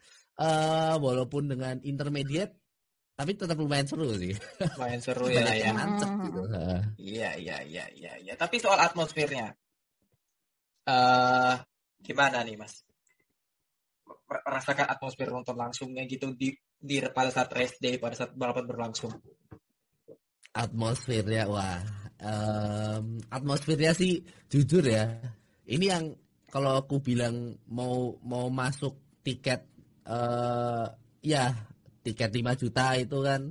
eh 0.40 0.94
walaupun 0.96 1.50
dengan 1.52 1.82
intermediate 1.82 2.59
tapi 3.20 3.36
tetap 3.36 3.60
lumayan 3.60 3.84
seru 3.84 4.16
sih 4.16 4.32
Lumayan 4.80 5.00
seru 5.04 5.28
ya, 5.36 5.44
ya. 5.44 5.68
yang 5.68 5.76
nancep 5.76 6.08
gitu. 6.24 6.40
Iya, 6.96 7.36
iya, 7.36 7.56
iya, 7.68 7.84
iya, 7.92 8.12
iya. 8.16 8.32
Tapi 8.32 8.56
soal 8.56 8.80
atmosfernya, 8.80 9.52
eh 10.88 11.54
gimana 12.00 12.40
nih, 12.40 12.56
Mas? 12.56 12.80
Merasakan 14.24 14.88
atmosfer 14.88 15.28
nonton 15.28 15.52
langsungnya 15.52 16.08
gitu 16.08 16.32
di 16.32 16.56
di 16.80 16.96
pada 17.12 17.28
saat 17.28 17.52
race 17.52 17.76
day, 17.76 18.00
pada 18.00 18.16
saat 18.16 18.32
balapan 18.32 18.64
berlangsung. 18.64 19.12
atmosfernya 20.50 21.46
wah 21.46 21.78
em, 22.18 23.22
atmosfernya 23.30 23.94
sih 23.94 24.18
jujur 24.50 24.82
ya 24.82 25.06
ini 25.70 25.86
yang 25.86 26.10
kalau 26.50 26.82
aku 26.82 26.98
bilang 26.98 27.54
mau 27.70 28.18
mau 28.26 28.50
masuk 28.50 29.22
tiket 29.22 29.62
eh 30.10 30.86
ya 31.22 31.54
tiket 32.04 32.30
5 32.32 32.56
juta 32.56 32.84
itu 32.96 33.18
kan 33.24 33.42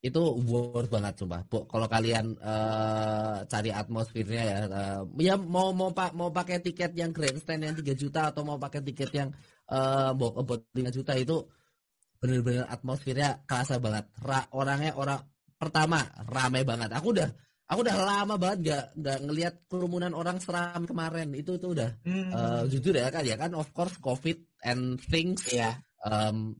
itu 0.00 0.16
worth 0.48 0.88
banget 0.88 1.12
sumpah. 1.20 1.44
Bu, 1.44 1.68
kalau 1.68 1.84
kalian 1.84 2.32
eh, 2.40 3.36
cari 3.44 3.68
atmosfernya 3.68 4.42
ya 4.48 4.56
eh, 4.64 5.00
ya 5.28 5.34
mau 5.36 5.76
mau 5.76 5.92
pak 5.92 6.16
mau 6.16 6.32
pakai 6.32 6.64
tiket 6.64 6.96
yang 6.96 7.12
grandstand 7.12 7.60
yang 7.68 7.76
3 7.76 7.92
juta 7.92 8.32
atau 8.32 8.40
mau 8.48 8.56
pakai 8.56 8.80
tiket 8.80 9.10
yang 9.12 9.28
mau 10.16 10.34
about 10.34 10.66
5 10.72 10.88
juta 10.90 11.14
itu 11.14 11.46
bener-bener 12.18 12.64
atmosfernya 12.66 13.44
kerasa 13.44 13.76
banget. 13.78 14.08
Ra- 14.20 14.48
orangnya 14.56 14.96
orang 14.96 15.20
pertama 15.60 16.00
rame 16.26 16.64
banget. 16.64 16.90
Aku 16.96 17.12
udah 17.12 17.28
aku 17.68 17.84
udah 17.84 17.96
lama 18.00 18.34
banget 18.40 18.58
nggak 18.66 18.84
nggak 18.98 19.18
ngelihat 19.28 19.54
kerumunan 19.68 20.12
orang 20.16 20.40
seram 20.40 20.88
kemarin. 20.88 21.28
Itu 21.36 21.60
itu 21.60 21.76
udah 21.76 21.90
eh, 22.08 22.62
jujur 22.72 22.96
ya 22.96 23.12
kan 23.12 23.22
ya 23.28 23.36
kan 23.36 23.52
of 23.52 23.68
course 23.76 24.00
covid 24.00 24.40
and 24.64 24.96
things 25.12 25.44
Iya. 25.52 25.76
em, 26.08 26.56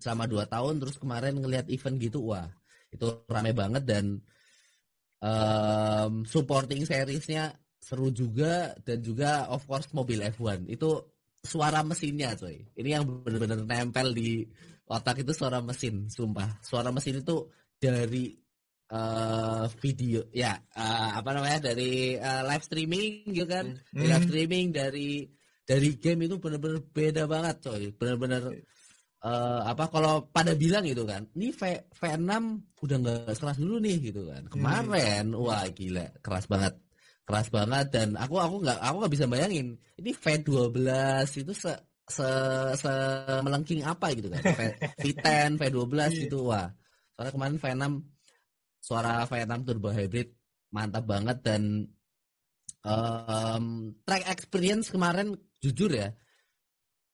selama 0.00 0.24
dua 0.28 0.44
tahun 0.48 0.80
terus 0.80 0.96
kemarin 0.96 1.36
ngelihat 1.40 1.68
event 1.68 1.96
gitu 2.00 2.32
wah 2.32 2.48
itu 2.92 3.04
rame 3.28 3.52
banget 3.56 3.84
dan 3.88 4.20
em, 5.20 6.12
supporting 6.28 6.84
seriesnya 6.84 7.56
seru 7.82 8.14
juga 8.14 8.72
dan 8.86 9.02
juga 9.02 9.50
of 9.50 9.64
course 9.66 9.90
mobil 9.90 10.22
F1 10.22 10.70
itu 10.70 11.12
suara 11.42 11.82
mesinnya 11.82 12.38
coy. 12.38 12.62
Ini 12.78 12.88
yang 12.98 13.04
bener-bener 13.26 13.66
nempel 13.66 14.14
di 14.14 14.46
otak 14.86 15.26
itu 15.26 15.34
suara 15.34 15.58
mesin 15.58 16.06
sumpah. 16.06 16.62
Suara 16.62 16.94
mesin 16.94 17.18
itu 17.18 17.50
dari 17.74 18.30
eh, 18.86 19.64
video 19.82 20.30
ya 20.30 20.54
eh, 20.54 21.10
apa 21.18 21.30
namanya 21.34 21.74
dari 21.74 22.14
eh, 22.14 22.42
live 22.46 22.64
streaming 22.64 23.34
gitu 23.34 23.48
kan? 23.50 23.74
Hmm. 23.74 23.98
Dari 23.98 24.06
live 24.06 24.26
streaming 24.30 24.66
dari 24.70 25.10
dari 25.66 25.88
game 25.98 26.30
itu 26.30 26.38
bener-bener 26.38 26.78
beda 26.86 27.26
banget 27.26 27.56
coy. 27.66 27.82
Bener-bener 27.90 28.42
eh, 29.22 29.60
apa 29.66 29.84
kalau 29.88 30.26
pada 30.28 30.52
bilang 30.58 30.84
gitu 30.86 31.06
kan, 31.06 31.26
ini 31.38 31.54
V 31.54 31.62
V6 31.94 32.32
udah 32.82 32.96
nggak 32.98 33.38
keras 33.38 33.58
dulu 33.58 33.76
nih 33.78 33.96
gitu 34.12 34.26
kan. 34.26 34.42
Kemarin 34.50 35.32
wah 35.38 35.64
gila 35.70 36.06
keras 36.18 36.46
banget. 36.50 36.74
Keras 37.22 37.48
banget 37.54 37.86
dan 37.94 38.18
aku 38.18 38.34
aku 38.42 38.66
nggak 38.66 38.78
aku 38.82 38.96
nggak 38.98 39.14
bisa 39.14 39.26
bayangin 39.30 39.78
ini 39.94 40.10
V12 40.10 40.78
itu 41.38 41.52
se 41.54 41.72
se, 42.10 42.28
se 42.74 42.92
melengking 43.46 43.86
apa 43.86 44.10
gitu 44.18 44.26
kan. 44.26 44.42
V, 44.42 44.60
V10, 44.98 45.50
V12 45.60 46.26
gitu 46.26 46.50
wah. 46.50 46.66
Soalnya 47.14 47.32
kemarin 47.32 47.56
V6 47.62 47.84
suara 48.82 49.22
V6 49.30 49.52
turbo 49.62 49.94
hybrid 49.94 50.34
mantap 50.74 51.06
banget 51.06 51.38
dan 51.46 51.86
em, 52.82 53.64
track 54.02 54.24
experience 54.26 54.90
kemarin 54.90 55.38
jujur 55.62 55.92
ya 55.94 56.10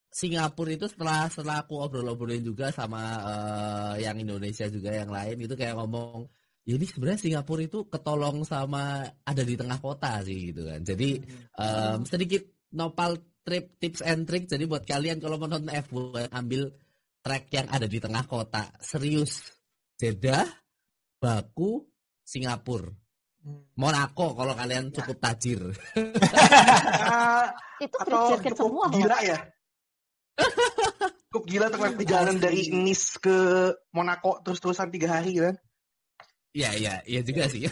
Singapura 0.08 0.72
itu 0.72 0.88
setelah 0.88 1.28
setelah 1.28 1.62
aku 1.68 1.76
obrol-obrolin 1.84 2.40
juga 2.40 2.72
sama 2.72 3.02
eh, 3.20 4.08
yang 4.08 4.16
Indonesia 4.16 4.64
juga 4.72 4.96
yang 4.96 5.12
lain 5.12 5.36
itu 5.44 5.52
kayak 5.52 5.76
ngomong 5.76 6.24
ya 6.64 6.76
ini 6.76 6.84
sebenarnya 6.88 7.20
Singapura 7.20 7.62
itu 7.64 7.84
ketolong 7.92 8.44
sama 8.44 9.04
ada 9.24 9.42
di 9.44 9.54
tengah 9.56 9.80
kota 9.80 10.20
sih 10.24 10.52
gitu 10.52 10.68
kan. 10.68 10.80
Jadi 10.84 11.16
em, 11.56 12.04
sedikit 12.04 12.44
nopal 12.76 13.16
trip 13.40 13.80
tips 13.80 14.04
and 14.04 14.28
trick 14.28 14.44
jadi 14.44 14.68
buat 14.68 14.84
kalian 14.84 15.16
kalau 15.16 15.40
mau 15.40 15.48
nonton 15.48 15.72
F1 15.72 16.28
ambil 16.28 16.68
track 17.24 17.44
yang 17.56 17.68
ada 17.72 17.88
di 17.88 17.96
tengah 18.00 18.24
kota. 18.28 18.68
Serius 18.84 19.44
Jeddah 19.96 20.44
Baku 21.16 21.88
Singapura. 22.20 22.92
Monaco 23.80 24.36
kalau 24.36 24.52
kalian 24.52 24.92
cukup 24.92 25.16
tajir. 25.24 25.72
Itu 27.84 27.96
atau 27.96 28.36
cukup 28.36 28.52
semua 28.52 28.92
gila 28.92 29.18
ya 29.24 29.40
cukup 31.28 31.44
gila 31.44 31.66
terus 31.68 31.92
perjalanan 31.94 32.36
dari 32.40 32.72
Nice 32.72 33.20
ke 33.20 33.36
Monaco 33.92 34.40
terus-terusan 34.42 34.88
tiga 34.88 35.20
hari 35.20 35.36
kan? 35.36 35.54
Iya 36.56 36.70
iya 36.74 36.94
iya 37.04 37.20
juga 37.20 37.46
sih. 37.46 37.68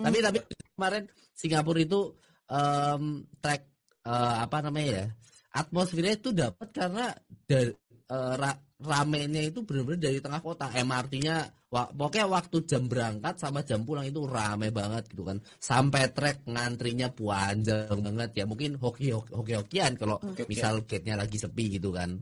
Tapi 0.00 0.18
tapi 0.24 0.38
kemarin 0.74 1.04
Singapura 1.36 1.80
itu 1.84 2.16
em, 2.48 3.28
track 3.38 3.62
eh, 4.08 4.36
apa 4.40 4.56
namanya 4.64 4.88
ya 4.88 5.06
atmosfernya 5.54 6.18
itu 6.18 6.34
dapat 6.34 6.68
karena 6.72 7.12
dari 7.46 7.70
eh, 8.08 8.34
ra- 8.40 8.62
ramenya 8.80 9.42
itu 9.46 9.62
benar-benar 9.62 10.00
dari 10.10 10.18
tengah 10.18 10.42
kota. 10.42 10.66
MRT-nya 10.74 11.36
pokoknya 11.70 12.26
waktu 12.30 12.56
jam 12.66 12.86
berangkat 12.86 13.34
sama 13.38 13.62
jam 13.62 13.82
pulang 13.86 14.06
itu 14.06 14.26
rame 14.26 14.74
banget 14.74 15.10
gitu 15.14 15.22
kan. 15.26 15.38
Sampai 15.58 16.10
trek 16.10 16.42
ngantrinya 16.46 17.10
panjang 17.14 17.98
banget 18.02 18.30
ya. 18.42 18.44
Mungkin 18.46 18.78
hoki 18.78 19.14
hoki 19.14 19.54
hokian 19.54 19.94
kalau 19.94 20.18
Hoki-hokian. 20.18 20.48
misal 20.50 20.74
gate-nya 20.86 21.14
lagi 21.18 21.38
sepi 21.38 21.78
gitu 21.78 21.94
kan. 21.94 22.18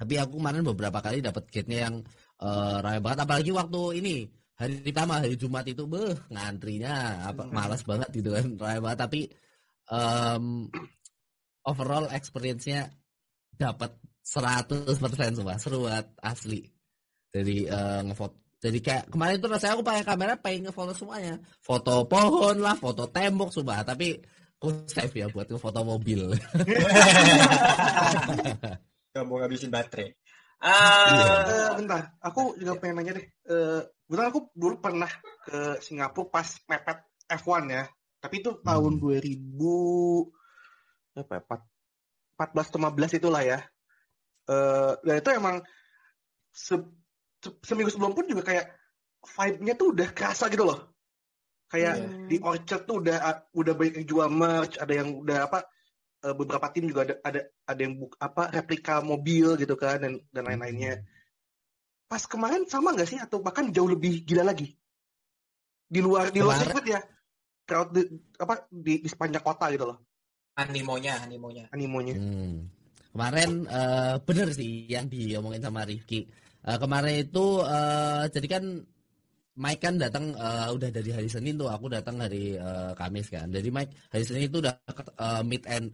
Tapi 0.00 0.14
aku 0.16 0.40
kemarin 0.40 0.64
beberapa 0.64 0.98
kali 1.04 1.20
dapat 1.20 1.44
gate-nya 1.52 1.78
yang 1.90 1.96
eh, 2.42 2.76
rame 2.82 2.98
banget. 3.02 3.18
Apalagi 3.26 3.50
waktu 3.54 3.80
ini 4.02 4.14
hari 4.58 4.84
pertama 4.84 5.22
hari 5.22 5.34
Jumat 5.40 5.64
itu 5.70 5.88
beh 5.88 6.28
ngantrinya 6.34 7.24
apa 7.32 7.48
malas 7.48 7.80
banget 7.86 8.10
gitu 8.12 8.34
kan 8.34 8.46
rame 8.58 8.78
banget. 8.84 8.98
Tapi 9.06 9.20
em, 9.90 10.44
overall 11.64 12.06
experience-nya 12.10 12.90
dapat 13.54 13.92
100% 14.30 15.34
semua 15.34 15.58
seru 15.58 15.90
banget 15.90 16.06
asli. 16.22 16.62
Jadi 17.34 17.66
eh, 17.66 18.00
ngefoto. 18.06 18.38
Jadi 18.60 18.76
kayak 18.84 19.08
kemarin 19.08 19.40
tuh 19.40 19.48
rasanya 19.50 19.72
aku 19.74 19.82
pakai 19.82 20.04
kamera 20.06 20.38
pengen 20.38 20.70
ngefoto 20.70 20.94
semuanya. 20.94 21.42
Foto 21.58 22.06
pohon 22.06 22.62
lah 22.62 22.78
foto 22.78 23.10
tembok 23.10 23.50
semua 23.50 23.82
tapi 23.82 24.14
aku 24.60 24.84
save 24.86 25.16
ya 25.16 25.26
buat 25.32 25.48
ngefoto 25.50 25.82
mobil. 25.82 26.30
Gak 29.10 29.26
mau 29.26 29.42
ngabisin 29.42 29.74
baterai. 29.74 30.06
Iya. 30.06 30.14
Ah, 30.62 31.42
Eh, 31.50 31.70
bentar. 31.82 32.14
Aku 32.22 32.54
juga 32.60 32.78
pengen 32.78 33.02
nanya 33.02 33.18
deh. 33.18 33.26
Eh, 33.26 33.82
bentar 34.06 34.30
aku 34.30 34.54
dulu 34.54 34.78
pernah 34.78 35.10
ke 35.42 35.82
Singapura 35.82 36.30
pas 36.30 36.46
mepet 36.70 37.02
F1 37.26 37.66
ya. 37.72 37.90
Tapi 38.20 38.44
itu 38.44 38.52
tahun 38.60 39.00
2000 39.00 40.28
apa 41.18 41.34
ya, 41.34 41.42
14 42.38 42.70
15 42.76 43.18
itulah 43.18 43.42
ya 43.42 43.58
Eh, 44.50 44.92
dan 45.06 45.14
itu 45.22 45.30
emang 45.30 45.56
se- 46.50 46.90
se- 47.38 47.58
seminggu 47.62 47.94
sebelum 47.94 48.18
pun 48.18 48.26
juga 48.26 48.42
kayak 48.42 48.66
vibe-nya 49.22 49.74
tuh 49.78 49.94
udah 49.94 50.08
kerasa 50.10 50.50
gitu 50.50 50.66
loh. 50.66 50.90
Kayak 51.70 51.94
Hmm. 52.02 52.26
di 52.26 52.36
Orchard 52.42 52.82
tuh 52.82 52.98
udah 52.98 53.46
udah 53.54 53.72
banyak 53.78 54.02
yang 54.02 54.06
jual 54.10 54.26
merch 54.26 54.74
ada 54.82 54.90
yang 54.90 55.14
udah 55.22 55.46
apa 55.46 55.58
eh, 56.20 56.34
beberapa 56.34 56.66
tim 56.74 56.90
juga 56.90 57.06
ada 57.06 57.14
ada 57.22 57.40
ada 57.64 57.80
yang 57.80 57.94
buk, 57.96 58.12
apa 58.18 58.50
replika 58.50 58.98
mobil 59.00 59.54
gitu 59.54 59.78
kan 59.78 60.02
dan 60.02 60.18
dan 60.34 60.42
lain-lainnya. 60.44 61.06
Pas 62.10 62.26
kemarin 62.26 62.66
sama 62.66 62.90
nggak 62.90 63.06
sih? 63.06 63.18
Atau 63.22 63.38
bahkan 63.38 63.70
jauh 63.70 63.86
lebih 63.86 64.26
gila 64.26 64.42
lagi? 64.42 64.74
Di 65.86 66.02
luar 66.02 66.34
di 66.34 66.42
luar 66.42 66.58
sirkuit 66.58 66.90
ya? 66.90 67.00
Crowd 67.70 67.94
di, 67.94 68.02
apa 68.34 68.66
di, 68.66 68.98
di 68.98 69.08
sepanjang 69.08 69.46
kota 69.46 69.70
gitu 69.70 69.86
loh. 69.94 70.02
Animonya, 70.58 71.22
animonya. 71.22 71.70
animonya. 71.70 72.18
Hmm. 72.18 72.66
Kemarin 73.10 73.66
eh, 73.66 74.14
bener 74.22 74.48
sih 74.54 74.86
yang 74.86 75.10
diomongin 75.10 75.62
sama 75.62 75.82
Rifki. 75.82 76.22
Eh, 76.66 76.78
kemarin 76.78 77.26
itu 77.26 77.46
eh, 77.64 78.24
jadi 78.30 78.46
kan 78.46 78.64
Mike 79.60 79.82
kan 79.82 79.94
datang 79.98 80.30
eh, 80.32 80.68
udah 80.70 80.88
dari 80.94 81.10
hari 81.10 81.26
Senin 81.26 81.58
tuh, 81.58 81.66
aku 81.66 81.90
datang 81.90 82.22
hari 82.22 82.54
eh, 82.54 82.92
Kamis 82.94 83.28
kan. 83.34 83.50
Jadi 83.50 83.68
Mike 83.74 83.92
hari 84.14 84.24
Senin 84.24 84.46
itu 84.46 84.62
udah 84.62 84.74
eh, 84.94 85.42
meet 85.42 85.64
and 85.66 85.90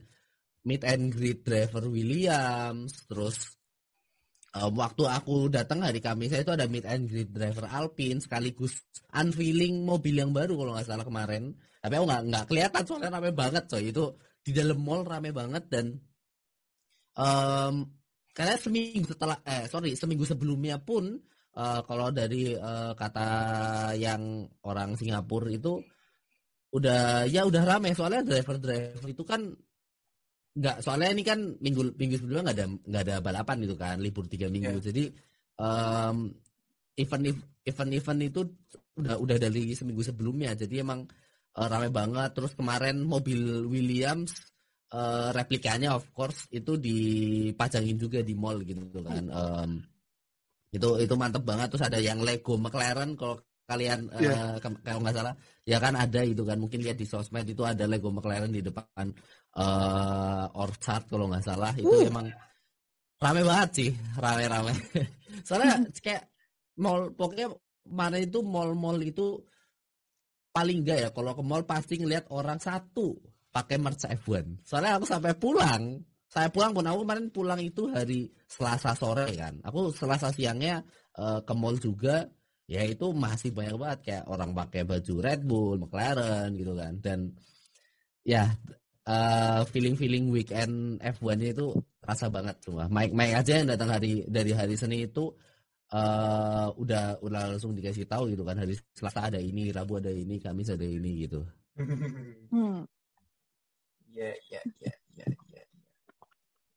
meet 0.66 0.82
and 0.84 1.14
greet 1.14 1.40
driver 1.46 1.88
Williams, 1.88 2.92
terus 3.08 3.56
eh, 4.52 4.68
waktu 4.68 5.02
aku 5.08 5.48
datang 5.48 5.88
hari 5.88 6.04
Kamis 6.04 6.36
itu 6.36 6.52
ada 6.52 6.68
meet 6.68 6.84
and 6.84 7.08
greet 7.08 7.32
driver 7.32 7.64
Alpine 7.64 8.20
sekaligus 8.20 8.84
unveiling 9.16 9.88
mobil 9.88 10.20
yang 10.20 10.36
baru 10.36 10.52
kalau 10.52 10.72
nggak 10.76 10.86
salah 10.86 11.06
kemarin. 11.08 11.56
Tapi 11.80 11.94
aku 11.96 12.04
nggak 12.10 12.22
nggak 12.28 12.44
kelihatan 12.50 12.82
soalnya 12.84 13.10
rame 13.14 13.30
banget 13.32 13.64
coy 13.70 13.88
itu 13.88 14.04
di 14.44 14.52
dalam 14.52 14.78
mall 14.84 15.02
rame 15.06 15.30
banget 15.32 15.64
dan 15.72 15.96
Em, 17.16 17.74
karena 18.36 18.54
seminggu 18.60 19.08
setelah 19.08 19.40
eh 19.48 19.64
sorry 19.72 19.96
seminggu 19.96 20.28
sebelumnya 20.28 20.76
pun 20.76 21.16
eh, 21.56 21.80
kalau 21.88 22.12
dari 22.12 22.52
eh, 22.52 22.92
kata 22.92 23.28
yang 23.96 24.44
orang 24.68 24.92
Singapura 25.00 25.48
itu 25.48 25.80
udah 26.76 27.24
ya 27.24 27.48
udah 27.48 27.62
ramai 27.64 27.96
soalnya 27.96 28.20
driver 28.26 28.60
driver 28.60 29.06
itu 29.08 29.24
kan 29.24 29.40
nggak 30.56 30.76
soalnya 30.84 31.12
ini 31.12 31.22
kan 31.24 31.38
minggu 31.60 31.96
minggu 32.00 32.16
sebelumnya 32.16 32.42
nggak 32.48 32.56
ada 32.56 32.66
nggak 32.88 33.02
ada 33.08 33.16
balapan 33.20 33.56
gitu 33.64 33.76
kan 33.76 33.96
libur 34.00 34.24
tiga 34.28 34.48
minggu. 34.48 34.76
Jadi 34.80 35.04
em, 35.60 36.16
event 36.96 37.24
event 37.64 37.90
event 37.92 38.20
itu 38.24 38.40
udah 39.00 39.16
udah 39.20 39.36
dari 39.36 39.72
seminggu 39.76 40.00
sebelumnya. 40.04 40.52
Jadi 40.56 40.80
emang 40.80 41.04
eh, 41.56 41.66
ramai 41.68 41.92
banget. 41.92 42.32
Terus 42.36 42.52
kemarin 42.56 43.04
mobil 43.04 43.68
Williams 43.68 44.32
eh, 44.92 45.28
replikanya 45.34 45.94
of 45.98 46.06
course 46.14 46.46
itu 46.54 46.78
dipajangin 46.78 47.96
juga 47.98 48.20
di 48.22 48.34
mall 48.38 48.62
gitu 48.62 49.00
kan. 49.02 49.24
Em, 49.30 49.70
itu 50.74 50.88
itu 51.02 51.14
mantep 51.18 51.42
banget. 51.46 51.66
Terus 51.72 51.84
ada 51.88 51.98
yang 52.02 52.20
Lego 52.22 52.54
McLaren 52.60 53.14
kalau 53.18 53.38
kalian 53.66 54.06
eh, 54.14 54.22
Iya. 54.22 54.62
ke- 54.62 54.82
kalau 54.86 55.00
nggak 55.02 55.16
salah. 55.16 55.34
Ya 55.66 55.78
kan 55.82 55.94
ada 55.98 56.20
itu 56.22 56.42
kan. 56.46 56.58
Mungkin 56.62 56.80
lihat 56.84 56.98
di 57.00 57.06
sosmed 57.08 57.46
itu 57.48 57.62
ada 57.66 57.84
Lego 57.90 58.10
McLaren 58.14 58.50
di 58.52 58.62
depan 58.62 59.06
eh 59.56 60.44
Orchard 60.54 61.04
kalau 61.10 61.26
nggak 61.30 61.44
salah. 61.46 61.72
Itu 61.74 61.96
emang 62.06 62.26
rame 63.22 63.42
banget 63.42 63.70
sih. 63.74 63.90
Rame-rame 64.18 64.72
soalnya 65.46 65.82
kayak 66.04 66.24
mall 66.78 67.10
pokoknya 67.16 67.48
mana 67.86 68.18
itu 68.18 68.42
mall-mall 68.42 68.98
itu 69.02 69.40
paling 70.54 70.82
enggak 70.84 70.98
ya. 71.04 71.08
Kalau 71.14 71.32
ke 71.36 71.42
mall 71.44 71.64
pasti 71.64 71.94
ngeliat 72.00 72.28
orang 72.32 72.58
satu 72.60 73.16
pakai 73.56 73.80
merch 73.80 74.04
F1 74.04 74.60
soalnya 74.68 75.00
aku 75.00 75.08
sampai 75.08 75.32
pulang. 75.32 76.04
Saya 76.28 76.52
pulang 76.52 76.76
pun 76.76 76.84
aku 76.84 77.00
kemarin 77.06 77.32
pulang 77.32 77.60
itu 77.64 77.88
hari 77.88 78.28
Selasa 78.44 78.92
sore 78.92 79.32
kan. 79.32 79.56
Aku 79.64 79.88
Selasa 79.88 80.28
siangnya 80.28 80.84
eh, 81.16 81.40
ke 81.40 81.54
mall 81.56 81.80
juga. 81.80 82.28
Ya 82.68 82.82
itu 82.84 83.14
masih 83.16 83.56
banyak 83.56 83.78
banget. 83.80 83.98
Kayak 84.04 84.24
orang 84.28 84.50
pakai 84.52 84.82
baju 84.84 85.14
Red 85.22 85.40
Bull 85.48 85.80
McLaren 85.80 86.52
gitu 86.52 86.76
kan. 86.76 86.92
Dan 87.00 87.32
ya 88.26 88.52
feeling 89.70 89.94
feeling 89.94 90.28
weekend 90.34 90.98
F1 90.98 91.38
itu 91.54 91.78
rasa 92.02 92.26
banget 92.26 92.58
semua 92.58 92.90
Mike 92.90 93.14
Mike 93.14 93.38
aja 93.38 93.62
yang 93.62 93.70
datang 93.70 93.94
hari 93.94 94.26
dari 94.26 94.50
hari 94.50 94.74
Senin 94.74 95.06
itu 95.06 95.30
eh 95.94 96.68
udah 96.74 97.22
udah 97.22 97.42
langsung 97.54 97.70
dikasih 97.70 98.10
tahu 98.10 98.34
gitu 98.34 98.42
kan. 98.42 98.58
Hari 98.58 98.74
Selasa 98.92 99.30
ada 99.30 99.38
ini 99.38 99.70
Rabu 99.70 100.02
ada 100.02 100.10
ini 100.10 100.42
Kamis 100.42 100.74
ada 100.74 100.84
ini 100.84 101.24
gitu. 101.24 101.40
Hmm. 102.46 102.88
Iya, 104.16 104.32
iya, 104.48 104.60
iya, 104.80 104.92
iya, 105.16 105.26
iya. 105.52 105.64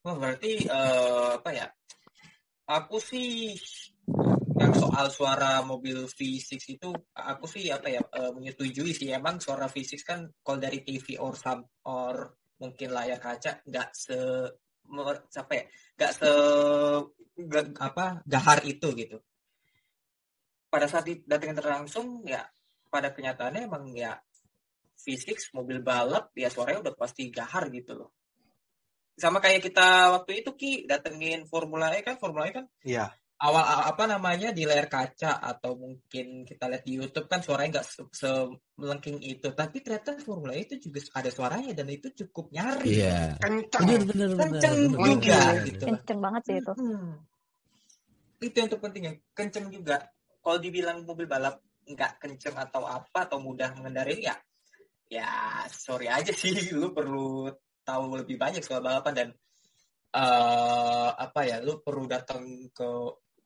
Oh, 0.08 0.15
berarti 0.19 0.52
eh, 0.67 1.30
apa 1.39 1.49
ya? 1.60 1.67
Aku 2.78 2.97
sih 3.10 3.56
yang 4.60 4.73
soal 4.75 5.08
suara 5.17 5.63
mobil 5.63 6.04
V6 6.17 6.60
itu 6.75 6.89
aku 7.15 7.45
sih 7.47 7.71
apa 7.71 7.88
ya 7.95 8.02
eh, 8.19 8.32
menyetujui 8.36 8.91
sih 8.99 9.08
emang 9.19 9.39
suara 9.39 9.65
V6 9.71 10.02
kan 10.04 10.19
kalau 10.43 10.60
dari 10.60 10.80
TV 10.86 11.15
or 11.23 11.34
some 11.43 11.63
or 11.88 12.36
mungkin 12.60 12.89
layar 12.91 13.19
kaca 13.23 13.63
nggak 13.63 13.89
se 13.95 14.17
apa 15.41 15.54
ya 15.56 15.63
nggak 15.95 16.12
se 16.19 16.30
ga- 17.52 17.75
apa 17.88 18.06
gahar 18.34 18.60
itu 18.71 18.88
gitu. 19.02 19.17
Pada 20.69 20.86
saat 20.91 21.06
datangin 21.25 21.58
langsung 21.65 22.08
ya 22.25 22.41
pada 22.93 23.10
kenyataannya 23.15 23.62
emang 23.69 23.86
ya 23.93 24.13
fisik 24.99 25.39
mobil 25.55 25.79
balap 25.79 26.35
ya 26.35 26.51
suaranya 26.51 26.83
udah 26.83 26.95
pasti 26.99 27.31
gahar 27.31 27.71
gitu 27.71 27.95
loh. 27.95 28.12
Sama 29.15 29.39
kayak 29.39 29.63
kita 29.63 30.15
waktu 30.15 30.43
itu 30.43 30.51
Ki 30.55 30.71
datengin 30.83 31.43
Formula 31.43 31.91
E 31.91 32.03
kan 32.03 32.15
Formula 32.15 32.47
E 32.47 32.55
kan 32.55 32.65
Iya. 32.83 33.07
awal 33.39 33.63
apa 33.63 34.03
namanya 34.03 34.51
di 34.51 34.67
layar 34.67 34.88
kaca 34.88 35.39
atau 35.39 35.75
mungkin 35.75 36.43
kita 36.43 36.67
lihat 36.67 36.83
di 36.83 36.99
YouTube 36.99 37.27
kan 37.27 37.39
suaranya 37.39 37.79
nggak 37.79 37.88
se- 37.88 38.12
semelengking 38.12 39.19
itu 39.23 39.47
tapi 39.55 39.79
ternyata 39.79 40.19
Formula 40.19 40.51
E 40.51 40.67
itu 40.67 40.75
juga 40.79 40.99
ada 41.15 41.31
suaranya 41.31 41.71
dan 41.71 41.88
itu 41.88 42.12
cukup 42.15 42.51
nyaring 42.51 42.99
Iya. 42.99 43.39
Kencang. 43.39 43.81
Bener 43.88 44.01
bener 44.07 44.29
bener. 44.31 44.39
kenceng 44.39 44.75
bener, 44.91 44.99
juga 45.15 45.39
bener. 45.39 45.65
gitu 45.67 45.83
Kenceng 45.88 46.19
banget 46.19 46.41
sih 46.43 46.55
itu. 46.59 46.73
Hmm. 46.75 47.12
itu 48.39 48.55
yang 48.55 48.69
terpenting 48.71 49.03
kenceng 49.35 49.67
juga 49.67 49.97
kalau 50.39 50.59
dibilang 50.59 51.03
mobil 51.03 51.27
balap 51.27 51.59
nggak 51.83 52.23
kenceng 52.23 52.55
atau 52.55 52.88
apa 52.88 53.27
atau 53.27 53.43
mudah 53.43 53.75
mengendarai 53.75 54.15
ya 54.23 54.35
ya 55.09 55.65
sorry 55.73 56.07
aja 56.07 56.31
sih. 56.31 56.53
Lu 56.79 56.93
perlu 56.93 57.49
tahu 57.81 58.21
lebih 58.21 58.37
banyak 58.37 58.61
soal 58.61 58.85
balapan 58.85 59.13
dan 59.17 59.29
eh 60.09 61.09
apa 61.13 61.45
ya 61.45 61.61
lu 61.61 61.85
perlu 61.85 62.09
datang 62.09 62.41
ke 62.73 62.89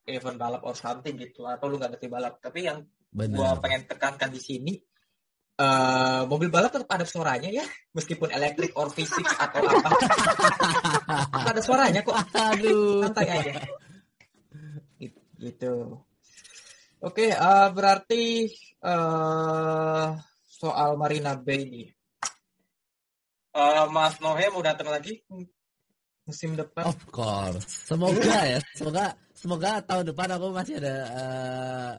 event 0.08 0.40
balap 0.40 0.64
or 0.64 0.72
something 0.72 1.12
gitu 1.16 1.44
atau 1.44 1.68
lu 1.68 1.80
nggak 1.80 1.96
ngerti 1.96 2.08
balap. 2.12 2.40
Tapi 2.40 2.68
yang 2.68 2.84
Bener. 3.12 3.36
gua 3.36 3.56
pengen 3.60 3.88
tekankan 3.88 4.28
di 4.32 4.40
sini 4.40 4.72
eh 5.54 6.22
mobil 6.26 6.50
balap 6.50 6.74
tetap 6.74 6.90
ada 6.90 7.06
suaranya 7.06 7.46
ya 7.46 7.64
meskipun 7.94 8.32
elektrik 8.32 8.72
or 8.76 8.88
fisik 8.92 9.24
atau 9.24 9.62
apa. 9.64 9.88
Ada 11.54 11.60
suaranya 11.62 12.00
kok. 12.02 12.16
Aduh. 12.34 13.06
santai 13.06 13.28
aja. 13.30 13.52
Gitu- 14.98 15.24
gitu. 15.38 15.74
Oke 17.04 17.28
eh, 17.30 17.68
berarti 17.70 18.48
eh 18.82 20.06
soal 20.64 20.96
Marina 20.96 21.36
Bay 21.36 21.60
ini 21.68 21.84
Eh, 23.54 23.86
Mas 23.86 24.18
Nohe 24.18 24.50
mau 24.50 24.64
datang 24.64 24.90
lagi 24.90 25.22
musim 26.26 26.56
depan 26.58 26.88
Of 26.90 26.98
course. 27.06 27.86
Semoga 27.86 28.42
ya. 28.42 28.58
Semoga 28.74 29.14
semoga 29.30 29.78
tahun 29.78 30.10
depan 30.10 30.26
aku 30.34 30.50
masih 30.50 30.82
ada 30.82 30.94
eh, 31.06 31.92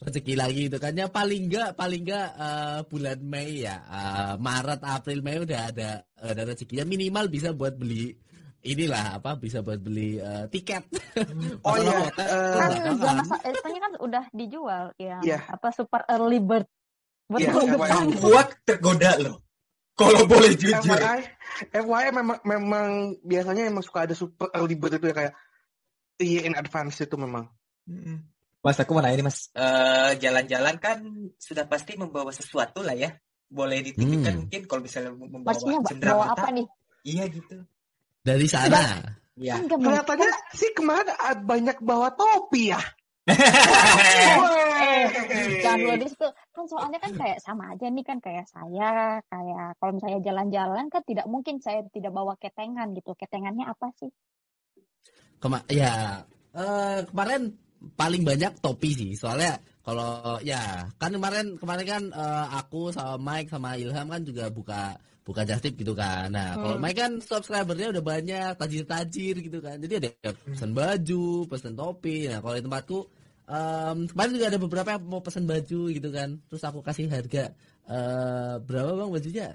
rezeki 0.00 0.34
lagi 0.40 0.62
itu 0.72 0.78
kan. 0.80 0.96
Ya 0.96 1.10
paling 1.12 1.52
enggak 1.52 1.76
paling 1.76 2.00
enggak 2.00 2.28
eh, 2.32 2.80
bulan 2.88 3.18
Mei 3.20 3.68
ya. 3.68 3.76
eh, 3.76 4.34
Maret, 4.40 4.80
April, 4.80 5.20
Mei 5.20 5.36
udah 5.36 5.60
ada 5.68 5.88
ada 6.16 6.42
rezekinya 6.48 6.88
minimal 6.88 7.28
bisa 7.28 7.52
buat 7.52 7.76
beli 7.76 8.16
inilah 8.64 9.20
apa 9.20 9.36
bisa 9.36 9.60
buat 9.60 9.76
beli 9.76 10.16
eh, 10.16 10.48
tiket. 10.48 10.80
Oh 11.60 11.76
iya, 11.76 11.92
hotel 12.08 12.24
eh, 12.24 12.56
Kan 12.56 12.70
eh, 13.44 13.52
soalnya 13.52 13.80
kan 13.84 13.92
udah 14.00 14.24
dijual 14.32 14.84
yang 14.96 15.20
Iya. 15.20 15.44
apa 15.44 15.68
super 15.76 16.08
early 16.08 16.40
bird. 16.40 16.64
Buat 17.26 17.40
Iya, 17.42 17.50
FYI. 17.52 17.70
depan. 17.74 18.04
gua 18.22 18.42
tergoda 18.62 19.12
loh 19.18 19.36
kalau 19.96 20.22
boleh 20.28 20.52
jujur 20.54 20.76
FYI, 20.78 21.20
FYI 21.72 22.06
memang 22.12 22.38
memang 22.44 22.88
biasanya 23.24 23.66
emang 23.66 23.80
suka 23.80 24.04
ada 24.04 24.14
super 24.14 24.52
early 24.52 24.76
bird 24.76 25.00
itu 25.00 25.08
ya 25.08 25.14
kayak 25.16 25.34
iya 26.18 26.44
in 26.44 26.54
advance 26.54 27.00
itu 27.00 27.16
memang. 27.16 27.48
Mas 28.60 28.76
aku 28.76 28.92
mau 28.92 29.02
nanya 29.02 29.22
nih 29.22 29.26
mas, 29.26 29.48
Eh, 29.54 30.10
jalan-jalan 30.18 30.76
kan 30.76 30.98
sudah 31.38 31.64
pasti 31.64 31.94
membawa 31.94 32.28
sesuatu 32.30 32.82
lah 32.82 32.92
ya. 32.92 33.14
Boleh 33.46 33.78
dititipkan 33.78 34.32
Hmm. 34.34 34.40
mungkin 34.44 34.60
kalau 34.66 34.82
misalnya 34.82 35.14
membawa 35.14 35.54
Maksudnya 35.54 35.78
bawa 36.02 36.34
apa 36.34 36.50
nih? 36.50 36.66
Iya 37.06 37.24
gitu. 37.30 37.62
Dari 38.20 38.46
sana. 38.50 39.06
Iya. 39.38 39.54
Kan 39.54 39.70
nggak 39.70 39.78
mungkin. 39.78 40.02
Kelihatannya 40.02 40.30
sih 40.52 40.70
kemarin 40.74 41.06
banyak 41.46 41.78
bawa 41.78 42.10
topi 42.12 42.74
ya. 42.74 42.82
Jangan 45.62 45.78
dulu 45.82 45.96
di 45.98 46.08
situ. 46.08 46.28
Kan 46.54 46.64
soalnya 46.70 46.98
kan 47.02 47.12
kayak 47.14 47.38
sama 47.42 47.74
aja 47.74 47.86
nih 47.90 48.04
kan 48.06 48.18
kayak 48.22 48.46
saya, 48.46 49.18
kayak 49.26 49.74
kalau 49.82 49.92
misalnya 49.98 50.20
jalan-jalan 50.22 50.86
kan 50.88 51.02
tidak 51.02 51.26
mungkin 51.26 51.58
saya 51.58 51.82
tidak 51.90 52.14
bawa 52.14 52.38
ketengan 52.38 52.94
gitu. 52.94 53.12
Ketengannya 53.18 53.66
apa 53.66 53.90
sih? 53.98 54.10
Kema 55.36 55.60
ya 55.68 56.24
eh, 56.56 56.98
kemarin 57.04 57.52
paling 57.94 58.22
banyak 58.24 58.56
topi 58.64 58.96
sih 58.96 59.12
soalnya 59.12 59.60
kalau 59.84 60.40
ya 60.40 60.88
kan 60.96 61.12
kemarin 61.12 61.60
kemarin 61.60 61.84
kan 61.84 62.02
eh, 62.08 62.46
aku 62.56 62.88
sama 62.88 63.20
Mike 63.20 63.52
sama 63.52 63.76
Ilham 63.76 64.08
kan 64.08 64.24
juga 64.24 64.48
buka 64.48 64.96
buka 65.26 65.42
just 65.42 65.60
tip 65.60 65.74
gitu 65.76 65.92
kan 65.92 66.32
nah 66.32 66.56
kalau 66.56 66.80
Mike 66.80 66.96
kan 66.96 67.12
subscribernya 67.20 67.92
udah 67.92 68.02
banyak 68.02 68.50
tajir-tajir 68.56 69.42
gitu 69.42 69.58
kan 69.60 69.76
jadi 69.76 69.98
ada 69.98 70.32
pesan 70.32 70.72
baju 70.72 71.50
pesan 71.50 71.74
topi 71.74 72.30
nah 72.30 72.40
kalau 72.40 72.54
di 72.56 72.64
tempatku 72.64 72.98
em, 73.46 73.98
kemarin 74.10 74.32
juga 74.34 74.46
ada 74.50 74.58
beberapa 74.58 74.88
yang 74.94 75.02
mau 75.06 75.22
pesan 75.22 75.46
baju 75.46 75.80
gitu 75.90 76.08
kan. 76.10 76.38
Terus 76.50 76.62
aku 76.66 76.82
kasih 76.82 77.06
harga 77.10 77.54
eh, 77.86 78.54
berapa 78.60 78.90
bang 78.94 79.10
bajunya? 79.10 79.48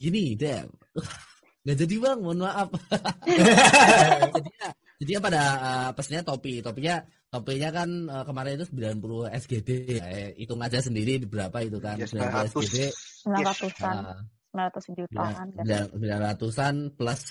Gini 0.00 0.34
deh 0.38 0.64
nggak 1.64 1.76
jadi 1.76 1.96
bang. 2.00 2.18
Mohon 2.24 2.38
maaf. 2.48 2.68
Jadinya 4.34 4.68
jadinya 5.00 5.20
pada 5.20 5.42
uh, 5.60 5.90
pesennya 5.96 6.22
topi. 6.24 6.60
Topinya 6.60 7.00
topinya 7.32 7.68
kan 7.72 7.88
uh, 8.08 8.24
kemarin 8.28 8.60
itu 8.60 8.66
90 8.74 9.32
SGD 9.32 9.68
ya, 9.96 10.04
eh, 10.10 10.30
hitung 10.36 10.60
aja 10.60 10.80
sendiri 10.80 11.20
berapa 11.24 11.56
itu 11.64 11.80
kan. 11.80 11.96
Ya, 11.96 12.08
90 12.08 12.52
SGD 12.52 12.76
900-an, 13.24 13.96
uh, 14.04 14.20
900 14.52 14.98
jutaan. 14.98 15.46
kan. 15.56 15.64
900-an 15.96 16.74
plus 16.96 17.22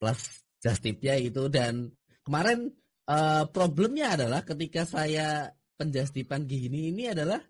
plus 0.00 0.20
just 0.64 0.80
tipnya 0.80 1.16
itu. 1.20 1.48
Dan 1.52 1.92
kemarin 2.24 2.72
uh, 3.10 3.44
problemnya 3.50 4.14
adalah 4.14 4.46
ketika 4.46 4.86
saya 4.86 5.50
penjastipan 5.74 6.46
gini 6.46 6.94
ini 6.94 7.10
adalah 7.10 7.42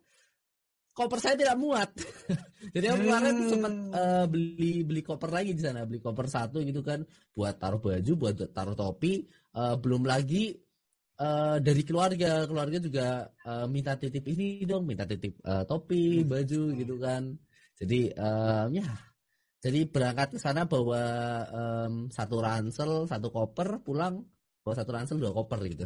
koper 0.97 1.21
saya 1.21 1.37
tidak 1.37 1.57
muat. 1.61 1.91
Jadi 2.75 2.87
aku 2.89 3.01
kemarin 3.05 3.35
Hmm. 3.37 3.49
sempat 3.49 3.75
uh, 3.95 4.25
beli 4.29 4.85
beli 4.85 5.03
koper 5.05 5.31
lagi 5.31 5.53
di 5.53 5.63
sana, 5.63 5.85
beli 5.85 6.01
koper 6.01 6.27
satu 6.27 6.65
gitu 6.65 6.81
kan 6.81 7.05
buat 7.37 7.61
taruh 7.61 7.81
baju, 7.81 8.13
buat 8.17 8.35
taruh 8.57 8.77
topi, 8.77 9.29
Uh, 9.51 9.75
belum 9.83 10.07
lagi 10.07 10.55
uh, 11.19 11.59
dari 11.59 11.83
keluarga, 11.83 12.47
keluarga 12.47 12.79
juga 12.79 13.27
uh, 13.43 13.67
minta 13.67 13.99
titip 13.99 14.23
ini 14.31 14.63
dong, 14.63 14.87
minta 14.87 15.03
titip 15.03 15.43
uh, 15.43 15.67
topi, 15.67 16.23
baju 16.23 16.71
gitu 16.79 16.95
kan. 17.03 17.35
Jadi 17.75 18.15
um, 18.15 18.71
ya 18.71 18.87
jadi 19.59 19.91
berangkat 19.91 20.37
ke 20.37 20.39
sana 20.39 20.65
bawa 20.71 21.03
em, 21.51 22.09
satu 22.09 22.39
ransel, 22.41 23.11
satu 23.11 23.29
koper, 23.29 23.83
pulang 23.85 24.23
bawa 24.61 24.75
satu 24.77 24.91
ransel 24.93 25.17
dua 25.17 25.33
koper 25.33 25.61
gitu. 25.67 25.85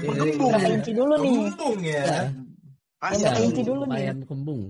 Jadi, 0.00 0.30
Berapa 0.38 0.68
inci 0.70 0.92
dulu 0.92 1.14
nih? 1.18 1.32
Kembung 1.50 1.78
ya. 1.82 2.02
ya, 2.04 2.20
Asli. 3.02 3.20
Berapa 3.20 3.34
ya, 3.34 3.44
inci 3.44 3.62
dulu 3.62 3.80
nih? 3.80 3.88
lumayan 3.90 4.18
kembung. 4.24 4.62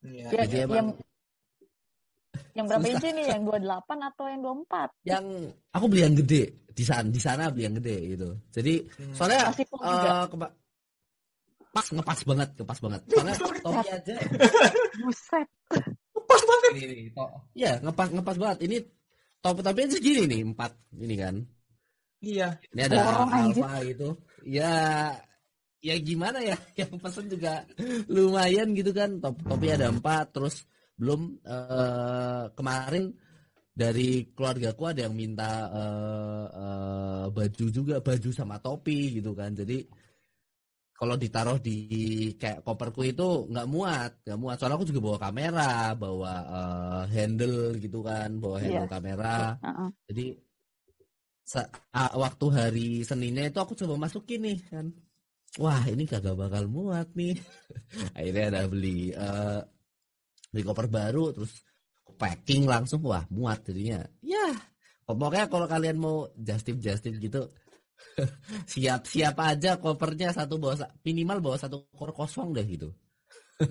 Iya. 0.00 0.24
Ya, 0.26 0.42
Jadi 0.44 0.56
emang 0.60 0.76
yang 0.76 0.88
yang 2.50 2.66
berapa 2.66 2.82
susah. 2.82 2.94
inci 2.96 3.08
nih? 3.12 3.26
Yang 3.30 3.42
28 3.46 4.08
atau 4.10 4.24
yang 4.26 4.40
24? 4.42 4.90
Yang 5.06 5.24
aku 5.70 5.84
beli 5.86 6.02
yang 6.02 6.16
gede 6.16 6.42
di 6.70 6.84
sana, 6.84 7.06
di 7.06 7.20
sana 7.20 7.42
beli 7.48 7.62
yang 7.64 7.76
gede 7.78 7.96
gitu. 8.10 8.28
Jadi 8.50 8.74
Hmm. 8.90 9.14
soalnya 9.14 9.40
eh, 9.54 10.24
kema- 10.26 10.54
pas 11.70 11.86
ngepas 11.86 12.20
banget, 12.24 12.48
ngepas 12.58 12.78
banget. 12.80 13.00
Soalnya 13.06 13.34
topi 13.38 13.88
aja 13.88 14.14
Buset. 15.06 15.46
Pas 16.20 16.42
banget. 16.42 16.70
ini, 16.74 16.82
ini 16.98 17.10
to- 17.10 17.34
ya 17.54 17.78
ngepas 17.78 18.08
ngepas 18.10 18.36
banget. 18.36 18.58
Ini 18.66 18.76
topi 19.38 19.60
topi 19.62 19.78
aja 19.80 19.94
segini 19.94 20.22
nih 20.26 20.40
empat 20.44 20.72
ini 20.98 21.14
kan. 21.14 21.34
Iya. 22.20 22.60
Ini 22.76 22.80
ada 22.86 22.98
anjir. 23.28 23.64
alfa 23.64 23.72
gitu. 23.88 24.08
Ya 24.44 24.72
ya 25.80 25.96
gimana 25.96 26.44
ya 26.44 26.56
yang 26.80 27.00
pesen 27.00 27.32
juga 27.32 27.64
lumayan 28.08 28.76
gitu 28.76 28.92
kan. 28.92 29.20
Top, 29.24 29.40
topi 29.40 29.72
ada 29.72 29.88
empat 29.88 30.36
terus 30.36 30.68
belum 31.00 31.40
eh, 31.40 32.44
kemarin 32.52 33.16
dari 33.72 34.28
keluargaku 34.36 34.92
ada 34.92 35.08
yang 35.08 35.16
minta 35.16 35.72
eh, 35.72 36.46
eh, 36.52 37.24
baju 37.32 37.64
juga 37.72 37.96
baju 38.04 38.30
sama 38.36 38.60
topi 38.60 39.16
gitu 39.16 39.32
kan. 39.32 39.56
Jadi 39.56 39.88
kalau 41.00 41.16
ditaruh 41.16 41.56
di 41.56 41.80
kayak 42.36 42.60
koperku 42.60 43.00
itu 43.08 43.48
nggak 43.48 43.64
muat, 43.72 44.20
nggak 44.20 44.36
muat. 44.36 44.60
Soalnya 44.60 44.76
aku 44.76 44.84
juga 44.92 45.00
bawa 45.00 45.18
kamera, 45.24 45.96
bawa 45.96 46.32
eh, 46.44 47.02
handle 47.16 47.80
gitu 47.80 48.04
kan, 48.04 48.36
bawa 48.36 48.60
handle 48.60 48.84
Iya. 48.84 48.92
kamera. 48.92 49.56
Heeh. 49.64 49.88
Jadi 50.12 50.26
waktu 51.94 52.46
hari 52.52 52.88
Seninnya 53.02 53.50
itu 53.50 53.58
aku 53.58 53.74
coba 53.74 54.06
masukin 54.06 54.44
nih 54.46 54.58
kan. 54.70 54.86
Wah 55.58 55.82
ini 55.90 56.06
kagak 56.06 56.38
bakal 56.38 56.70
muat 56.70 57.10
nih. 57.18 57.34
Akhirnya 58.16 58.44
ada 58.54 58.60
beli 58.70 59.10
eh, 59.10 59.60
beli 60.54 60.62
koper 60.62 60.86
baru 60.86 61.34
terus 61.34 61.62
packing 62.14 62.70
langsung 62.70 63.02
wah 63.02 63.26
muat 63.30 63.66
jadinya. 63.66 64.02
Ya 64.22 64.54
pokoknya 65.16 65.46
kalau 65.50 65.66
kalian 65.66 65.98
mau 65.98 66.30
just 66.38 66.66
tip 66.66 66.78
just 66.78 67.02
tip 67.02 67.16
gitu 67.18 67.50
siap 68.72 69.04
siap 69.06 69.36
aja 69.42 69.76
kopernya 69.76 70.30
satu 70.30 70.56
bawa 70.56 70.78
minimal 71.02 71.38
bawa 71.42 71.56
satu 71.58 71.90
koper 71.90 72.14
kosong 72.14 72.54
deh 72.54 72.64
gitu. 72.66 72.94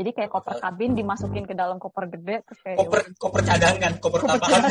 Jadi 0.00 0.16
kayak 0.16 0.32
koper 0.32 0.56
kabin 0.64 0.96
dimasukin 0.96 1.44
ke 1.44 1.52
dalam 1.52 1.76
koper 1.76 2.08
gede 2.08 2.40
terus 2.48 2.60
kayak 2.64 2.80
Koper 2.80 3.00
koper 3.20 3.40
cadangan, 3.44 3.92
koper 4.00 4.20
tambahan. 4.24 4.62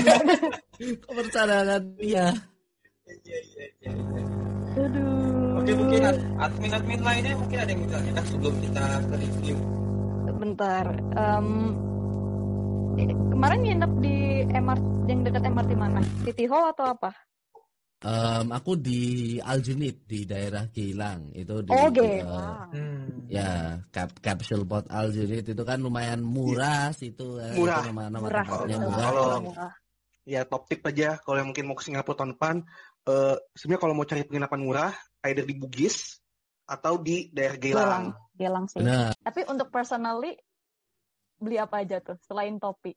Koper 1.06 1.26
cadangan 1.30 1.82
iya. 2.02 2.34
Iya, 3.06 3.38
iya, 3.46 3.66
iya, 3.78 3.92
iya. 3.94 4.24
Aduh. 4.90 5.62
Oke 5.62 5.72
mungkin 5.78 6.02
ad- 6.02 6.26
admin-admin 6.50 7.02
lainnya 7.06 7.38
mungkin 7.38 7.58
ada 7.62 7.70
yang 7.70 7.82
minta 7.86 8.02
kita 8.02 8.22
sebelum 8.26 8.56
kita 8.58 8.84
ke 9.06 9.16
review. 9.22 9.58
Bentar. 10.40 10.86
em, 11.14 11.48
eh, 12.98 13.14
kemarin 13.14 13.60
nginep 13.62 13.92
di 14.02 14.18
MRT 14.50 15.06
yang 15.14 15.22
dekat 15.30 15.44
MRT 15.46 15.72
mana? 15.78 16.02
City 16.26 16.50
Hall 16.50 16.74
atau 16.74 16.90
apa? 16.90 17.14
Em, 18.00 18.48
aku 18.48 18.80
di 18.80 19.02
Aljunit 19.44 20.08
di 20.08 20.24
daerah 20.24 20.64
Gilang 20.72 21.36
itu 21.36 21.60
di 21.60 21.68
Oh, 21.68 21.84
eh, 21.84 21.92
Gelang. 21.92 22.72
Hmm. 22.72 23.28
ya 23.28 23.76
cap 23.92 24.16
capsule 24.24 24.64
pot 24.64 24.88
Aljunit 24.88 25.44
itu 25.44 25.64
kan 25.68 25.84
lumayan 25.84 26.24
murah 26.24 26.96
situ 26.96 27.36
eh, 27.38 27.52
Murah. 27.60 27.84
itu 27.84 27.92
nama 27.92 28.08
nama 28.08 28.24
Murah. 28.24 28.44
tempatnya 28.48 28.78
murah 28.80 29.04
Kalau- 29.04 29.44
Murah. 29.44 29.74
Ya 30.24 30.42
top 30.46 30.64
tip 30.66 30.80
aja 30.86 31.20
kalau 31.20 31.44
yang 31.44 31.52
mungkin 31.52 31.66
mau 31.66 31.76
ke 31.76 31.84
Singapura 31.84 32.16
tahun 32.16 32.38
depan, 32.38 32.56
eh 33.04 33.36
sebenarnya 33.52 33.82
kalau 33.82 33.94
mau 33.94 34.06
cari 34.06 34.22
penginapan 34.24 34.60
murah, 34.62 34.92
either 35.26 35.44
di 35.44 35.58
Bugis 35.58 36.22
atau 36.64 36.96
di 36.96 37.28
daerah 37.34 37.58
Gelang. 37.58 37.84
Gelang. 37.84 38.06
Gelang 38.38 38.66
sih. 38.70 38.80
Benar. 38.80 39.12
Tapi 39.20 39.42
untuk 39.44 39.68
personally 39.68 40.40
beli 41.36 41.58
apa 41.58 41.84
aja 41.84 42.00
tuh 42.00 42.16
selain 42.22 42.56
topi? 42.56 42.96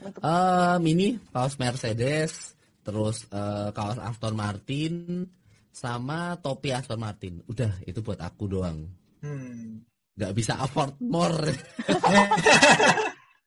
Untuk 0.00 0.24
Em, 0.24 0.82
ini 0.88 1.20
kaos 1.30 1.54
Mercedes, 1.54 2.56
terus 2.82 3.24
eh, 3.26 3.68
kaos 3.70 3.98
Aston 3.98 4.34
Martin, 4.34 5.24
sama 5.70 6.36
topi 6.38 6.70
Aston 6.70 6.98
Martin. 6.98 7.40
Udah, 7.46 7.72
itu 7.82 8.02
buat 8.02 8.18
aku 8.18 8.44
doang. 8.46 8.86
Hmm. 9.22 9.86
Nggak 10.12 10.32
bisa 10.36 10.60
afford 10.60 10.98
more. 11.00 11.48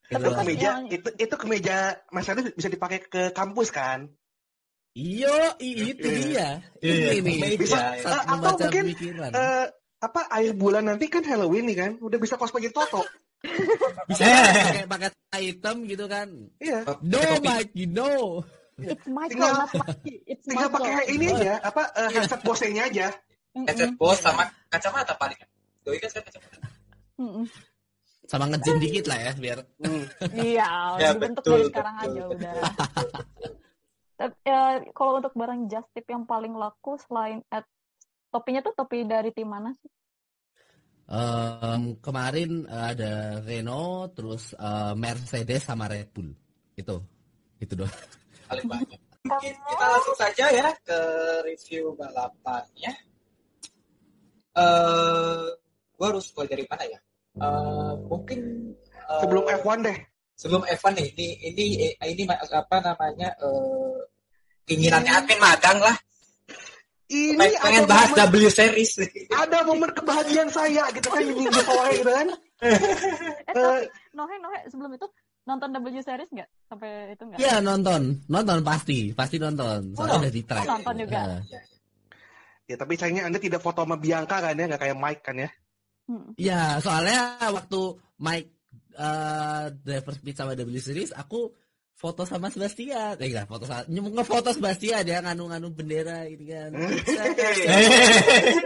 Itu 0.05 0.21
lah. 0.21 0.45
kemeja, 0.45 0.61
Yang- 0.85 1.01
itu 1.01 1.09
itu 1.17 1.35
kemeja 1.35 1.77
Mercedes 2.13 2.53
bisa 2.53 2.69
dipakai 2.69 3.01
ke 3.01 3.33
kampus 3.33 3.73
kan? 3.73 4.05
Iyo, 4.93 5.33
i- 5.57 5.91
itu 5.91 6.05
Iya. 6.05 6.21
dia. 6.21 6.49
Iya, 6.79 7.09
Ini 7.17 7.25
nih. 7.25 7.35
kemeja, 7.41 7.57
Bisa 7.57 7.77
ya. 7.81 8.05
saat 8.05 8.13
Eh, 8.13 8.21
atau 8.21 8.35
membaca 8.37 8.63
mungkin, 8.63 8.83
pemikiran. 8.85 9.31
Eh 9.33 9.65
apa 9.97 10.21
air 10.29 10.53
bulan 10.53 10.85
nanti 10.85 11.09
kan 11.09 11.25
Halloween 11.25 11.65
nih 11.65 11.77
kan? 11.81 11.91
Udah 11.99 12.21
bisa 12.21 12.37
cosplay 12.37 12.69
Toto. 12.69 13.01
Bisa 14.05 14.23
pakai 14.61 14.85
pakai 14.85 15.09
item 15.41 15.89
gitu 15.89 16.05
kan. 16.05 16.29
Iya. 16.61 16.85
No. 17.01 17.19
Mike, 17.41 17.73
you 17.73 17.89
know. 17.89 18.45
It's 18.75 19.07
Michael, 19.07 19.31
Tinggal- 19.39 19.55
not 19.55 19.71
Mikey. 19.73 20.13
It's 20.27 20.43
Tinggal 20.43 20.67
Michael. 20.67 20.91
pakai 20.91 21.05
ini 21.09 21.25
aja, 21.31 21.53
apa 21.63 21.81
eh, 21.95 22.09
headset 22.11 22.41
bosnya 22.43 22.83
aja. 22.83 23.07
Headset 23.55 23.89
Mm-mm. 23.89 23.99
bos 23.99 24.19
sama 24.19 24.43
kacamata 24.67 25.15
paling. 25.15 25.39
Doi 25.81 25.95
kan 25.97 26.09
sekarang 26.11 26.27
kacamata. 26.27 26.57
Sama 28.25 28.49
ngejim 28.49 28.75
dikit 28.81 29.05
lah 29.05 29.19
ya 29.21 29.31
biar 29.33 29.59
Hmm. 29.79 30.03
Iya, 30.33 30.69
Ya, 31.03 31.09
dibentuk 31.13 31.45
betul, 31.45 31.55
dari 31.55 31.65
sekarang 31.69 31.95
betul, 31.95 32.03
aja 32.03 32.19
betul. 32.19 32.35
udah. 32.35 32.53
Tapi 34.19 34.35
eh, 34.43 34.75
kalau 34.91 35.11
untuk 35.19 35.33
barang 35.33 35.61
just 35.67 35.87
tip 35.91 36.07
yang 36.07 36.25
paling 36.25 36.51
laku 36.51 36.99
selain 36.99 37.39
eh, 37.47 37.63
topinya 38.27 38.59
tuh 38.59 38.73
topi 38.73 39.03
dari 39.03 39.31
tim 39.31 39.47
mana 39.47 39.71
sih? 39.71 39.87
Em, 41.05 41.95
kemarin 42.01 42.65
ada 42.65 43.39
Renault, 43.39 44.11
terus 44.11 44.51
eh, 44.51 44.93
Mercedes 44.97 45.63
sama 45.63 45.85
Red 45.85 46.11
Bull. 46.11 46.33
Itu. 46.73 46.99
Itu 47.55 47.73
doang. 47.77 47.93
Paling 48.45 48.65
banyak. 48.65 48.99
Mungkin 49.25 49.53
kita 49.57 49.85
langsung 49.89 50.15
saja 50.15 50.45
ya 50.49 50.69
ke 50.81 50.99
review 51.43 51.93
balapannya. 51.93 52.93
Eh, 54.55 55.45
gua 55.97 56.05
harus 56.07 56.31
mulai 56.31 56.47
dari 56.47 56.65
mana 56.65 56.83
ya? 56.85 56.99
Eh, 57.35 57.93
mungkin 58.05 58.39
eh, 58.87 59.19
Sebelum 59.21 59.43
F1 59.45 59.79
deh. 59.83 59.97
sebelum 60.35 60.63
Evan 60.67 60.91
nih, 60.93 61.07
ini 61.15 61.27
ini 61.47 61.63
ini 61.95 62.23
apa 62.27 62.75
namanya? 62.79 63.31
eh, 63.35 63.97
keinginannya 64.65 65.11
admin 65.13 65.39
magang 65.39 65.79
lah. 65.79 65.95
Ini 67.05 67.37
Pengen, 67.37 67.85
bahas 67.85 68.09
momen, 68.11 68.33
W 68.33 68.49
series. 68.49 68.97
ada 69.29 69.61
momen 69.61 69.93
kebahagiaan 69.93 70.49
saya 70.49 70.89
gitu 70.89 71.05
kan 71.07 71.21
di 71.21 71.31
minggu 71.31 71.61
sore 71.61 71.91
gitu 71.95 72.11
kan. 72.11 72.27
Eh, 72.65 72.71
Eh, 73.45 73.53
tapi 73.53 73.85
Nohe 74.11 74.35
Nohe 74.41 74.59
sebelum 74.67 74.89
itu 74.91 75.05
nonton 75.45 75.69
W 75.71 75.87
series 76.01 76.29
nggak 76.33 76.49
sampai 76.67 77.13
itu 77.13 77.23
nggak? 77.25 77.37
Iya 77.39 77.61
nonton, 77.61 78.25
nonton 78.25 78.59
pasti, 78.65 79.13
pasti 79.13 79.37
nonton. 79.37 79.93
Soalnya 79.93 80.17
Oh, 80.17 80.21
udah 80.25 80.33
di 80.33 80.41
track. 80.41 80.65
oh, 80.65 80.71
nonton 80.77 80.95
juga. 81.05 81.19
Iya. 81.45 81.59
Ya 82.65 82.75
tapi 82.81 82.97
sayangnya 82.97 83.29
Anda 83.29 83.37
tidak 83.37 83.61
foto 83.61 83.85
sama 83.85 83.95
Bianca 84.01 84.41
kan 84.41 84.57
ya, 84.57 84.65
nggak 84.65 84.81
kayak 84.81 84.97
Mike 84.97 85.21
kan 85.21 85.37
ya. 85.37 85.49
Hmm. 86.09 86.33
Iya, 86.37 86.81
soalnya 86.81 87.37
waktu 87.53 87.81
Mike 88.17 88.49
eh 88.95 89.65
driver 89.85 90.13
speed 90.17 90.35
sama 90.37 90.57
W 90.57 90.79
series, 90.81 91.13
aku 91.13 91.53
foto 91.95 92.25
sama 92.25 92.49
Sebastian. 92.49 93.15
Eh 93.21 93.29
enggak, 93.29 93.45
foto 93.45 93.69
sama 93.69 93.85
ngefoto 93.87 94.49
Sebastian 94.49 95.05
dia 95.05 95.21
nganu-nganu 95.21 95.69
bendera 95.77 96.25
gitu 96.27 96.45
kan. 96.49 96.73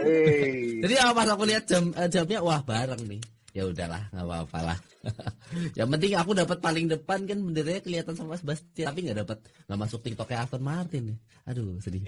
Hey. 0.00 0.80
Jadi 0.80 0.94
ah, 0.98 1.12
pas 1.12 1.28
aku 1.28 1.44
lihat 1.44 1.64
jam 1.68 1.92
eh, 1.94 2.08
jamnya 2.08 2.40
wah 2.40 2.60
bareng 2.64 3.04
nih. 3.04 3.20
Ya 3.50 3.66
udahlah, 3.66 4.06
nggak 4.14 4.26
apa-apa 4.26 4.58
lah. 4.62 4.78
Yang 5.78 5.88
penting 5.96 6.12
aku 6.14 6.30
dapat 6.38 6.58
paling 6.62 6.86
depan 6.86 7.26
kan 7.26 7.38
benderanya 7.42 7.82
kelihatan 7.82 8.14
sama 8.14 8.38
Sebastian, 8.38 8.94
tapi 8.94 9.00
nggak 9.06 9.18
dapat 9.26 9.38
nggak 9.66 9.80
masuk 9.80 10.00
TikToknya 10.06 10.46
Aston 10.46 10.62
Martin 10.62 11.02
nih. 11.14 11.18
Aduh, 11.50 11.82
sedih. 11.82 12.06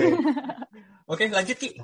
Oke, 1.12 1.28
lanjut 1.32 1.56
Ki. 1.56 1.80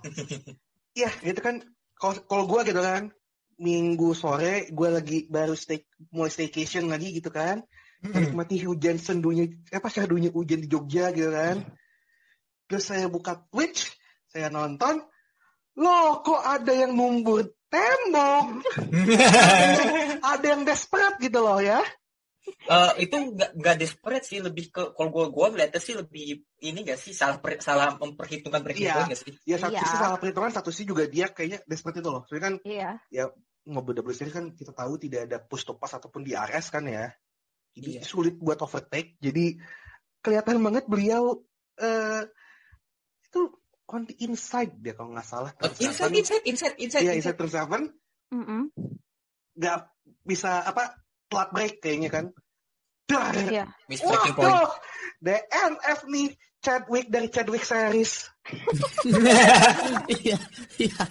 Iya, 0.92 1.10
itu 1.24 1.40
kan 1.40 1.64
kalau 1.96 2.20
kalau 2.24 2.44
gue 2.48 2.60
gitu 2.72 2.80
kan 2.80 3.12
minggu 3.60 4.16
sore 4.16 4.72
gue 4.72 4.88
lagi 4.88 5.18
baru 5.28 5.52
stay 5.52 5.84
mulai 6.16 6.32
staycation 6.32 6.88
lagi 6.88 7.12
gitu 7.12 7.28
kan 7.28 7.60
menikmati 8.00 8.56
hujan 8.64 8.96
sendunya 8.96 9.52
apa 9.68 9.92
syahdunya 9.92 10.32
hujan 10.32 10.64
di 10.64 10.68
Jogja 10.72 11.12
gitu 11.12 11.28
kan 11.28 11.68
terus 12.64 12.88
saya 12.88 13.12
buka 13.12 13.36
Twitch 13.52 13.92
saya 14.32 14.48
nonton 14.48 15.04
loh 15.76 16.24
kok 16.24 16.40
ada 16.40 16.72
yang 16.72 16.96
numbur 16.96 17.52
tembok 17.70 18.66
ada 20.34 20.46
yang 20.46 20.62
desperate 20.62 21.16
gitu 21.18 21.40
loh 21.40 21.62
ya 21.62 21.80
Eh, 22.50 23.06
itu 23.06 23.14
nggak 23.14 23.52
nggak 23.52 23.76
desperate 23.78 24.24
sih, 24.26 24.40
lebih 24.42 24.72
ke 24.74 24.96
kalau 24.96 25.12
gua 25.12 25.28
gua 25.30 25.46
melihatnya 25.52 25.76
sih 25.78 25.94
lebih 25.94 26.40
ini 26.58 26.82
nggak 26.82 26.98
sih 26.98 27.12
salah 27.14 27.38
per- 27.38 27.60
salah 27.62 27.94
memperhitungkan 27.94 28.64
perhitungan 28.64 29.06
Iya. 29.06 29.14
sih? 29.14 29.32
ya 29.44 29.56
satu 29.60 29.76
Iya. 29.76 29.84
sisi 29.84 29.96
salah 30.00 30.18
perhitungan 30.18 30.50
satu 30.50 30.72
sisi 30.72 30.88
juga 30.88 31.04
dia 31.06 31.30
kayaknya 31.30 31.62
desperate 31.68 32.00
itu 32.00 32.10
loh 32.10 32.24
soalnya 32.26 32.44
kan 32.50 32.54
Iya. 32.64 32.90
mobil 33.70 33.92
double 33.92 34.16
series 34.16 34.34
kan 34.34 34.50
kita 34.56 34.72
tahu 34.72 34.98
tidak 34.98 35.30
ada 35.30 35.38
push 35.38 35.62
to 35.62 35.76
pass 35.78 35.94
ataupun 35.94 36.24
di 36.26 36.32
RS 36.32 36.72
kan 36.74 36.88
ya. 36.88 37.12
Jadi 37.76 38.00
Iya. 38.00 38.02
sulit 38.02 38.34
buat 38.34 38.58
overtake. 38.58 39.20
Jadi 39.20 39.60
kelihatan 40.18 40.58
banget 40.58 40.88
beliau 40.88 41.44
eh 41.76 42.24
itu 42.24 42.39
on 43.90 44.06
the 44.06 44.14
inside 44.24 44.72
dia 44.78 44.94
kalau 44.94 45.12
nggak 45.12 45.26
salah. 45.26 45.50
Oh, 45.60 45.70
inside, 45.82 46.14
inside, 46.14 46.44
inside, 46.46 46.76
inside, 46.78 47.04
Iya, 47.04 47.12
inside. 47.18 47.34
inside 47.34 47.36
turn 47.38 47.50
seven 47.50 47.82
nggak 49.60 49.78
bisa 50.24 50.62
apa 50.64 50.96
plat 51.26 51.50
break 51.50 51.82
kayaknya 51.82 52.10
kan. 52.10 52.24
Dar. 53.10 53.34
Iya. 53.34 53.66
Miss 53.90 54.02
breaking 54.06 54.34
point. 54.38 54.54
Waduh, 54.54 54.70
DNF 55.18 56.00
nih 56.06 56.28
Chadwick 56.62 57.10
dari 57.10 57.28
Chadwick 57.28 57.66
series. 57.66 58.30
Iya, 60.10 60.38
iya. 60.78 61.02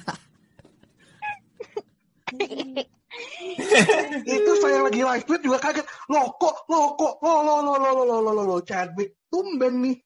itu 4.24 4.52
saya 4.62 4.86
lagi 4.86 5.02
live 5.02 5.26
tweet 5.26 5.42
juga 5.44 5.60
kaget. 5.60 5.86
Loh 6.08 6.30
kok, 6.38 6.70
loh 6.70 6.94
kok, 6.96 7.20
loh 7.20 7.42
loh 7.42 7.60
loh 7.66 7.76
loh 7.76 7.92
loh 8.06 8.20
loh, 8.22 8.34
loh, 8.34 8.46
loh, 8.46 8.62
Chadwick 8.64 9.18
tumben 9.28 9.82
nih. 9.84 9.98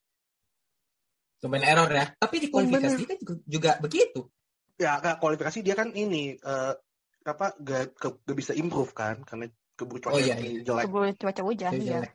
Tumben 1.43 1.59
error 1.59 1.91
ya. 1.91 2.07
Tapi 2.15 2.35
di 2.39 2.47
kualifikasi 2.47 3.03
kan 3.03 3.17
juga, 3.19 3.33
juga 3.43 3.71
begitu. 3.77 4.31
ya 4.73 4.97
nggak 4.97 5.19
kualifikasi 5.19 5.59
dia 5.59 5.75
kan 5.75 5.91
ini 5.91 6.33
eh, 6.33 6.73
apa 7.23 7.53
gak, 7.55 7.93
ke- 7.93 8.19
gak 8.21 8.35
bisa 8.35 8.51
improve 8.53 8.91
kan 8.91 9.21
karena 9.21 9.45
keburu 9.75 9.99
cuaca 10.01 10.15
Oh, 10.15 10.19
iya, 10.19 10.33
yang 10.33 10.63
jelek 10.63 10.83
Keburu 10.87 11.11
cuaca 11.13 11.41
hujan 11.41 11.71
Jadi 11.73 11.83
ya. 11.83 11.91
jelek. 11.99 12.13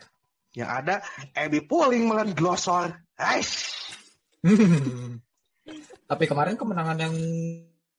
yang 0.52 0.68
ada 0.74 0.94
Abby 1.32 1.60
Pulling 1.60 2.04
malah 2.04 2.24
glosor 2.26 2.96
Aish. 3.14 3.68
Tapi 6.08 6.24
kemarin 6.24 6.56
kemenangan 6.56 6.96
yang 6.98 7.14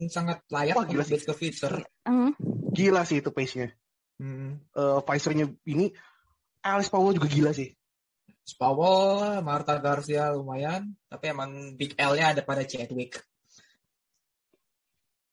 sangat 0.07 0.41
layak 0.49 0.75
Wah, 0.75 0.85
gila 0.85 1.03
base 1.03 1.23
ke 1.23 1.33
Fisher. 1.33 1.73
Mm. 2.03 2.33
gila 2.69 3.01
sih 3.03 3.19
itu 3.19 3.29
pace 3.29 3.55
nya 3.55 3.69
Hmm. 4.19 4.59
Eh 4.69 4.99
Pfizer-nya 4.99 5.47
ini 5.63 5.95
Alice 6.59 6.91
Powell 6.91 7.15
juga 7.15 7.25
gila 7.25 7.55
sih 7.55 7.71
Powell, 8.53 9.41
Marta 9.41 9.77
Garcia 9.77 10.31
lumayan, 10.31 10.95
tapi 11.05 11.29
emang 11.29 11.75
big 11.75 11.93
L-nya 11.93 12.31
ada 12.31 12.41
pada 12.41 12.63
Chadwick. 12.63 13.19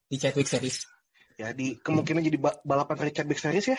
Di 0.07 0.17
Chadwick 0.17 0.47
series. 0.47 0.87
ya 1.37 1.53
di 1.53 1.77
kemungkinan 1.77 2.25
jadi 2.25 2.39
ba- 2.41 2.65
balapan 2.65 2.97
dari 2.97 3.13
Chadwick 3.13 3.37
Series 3.37 3.69
ya 3.69 3.77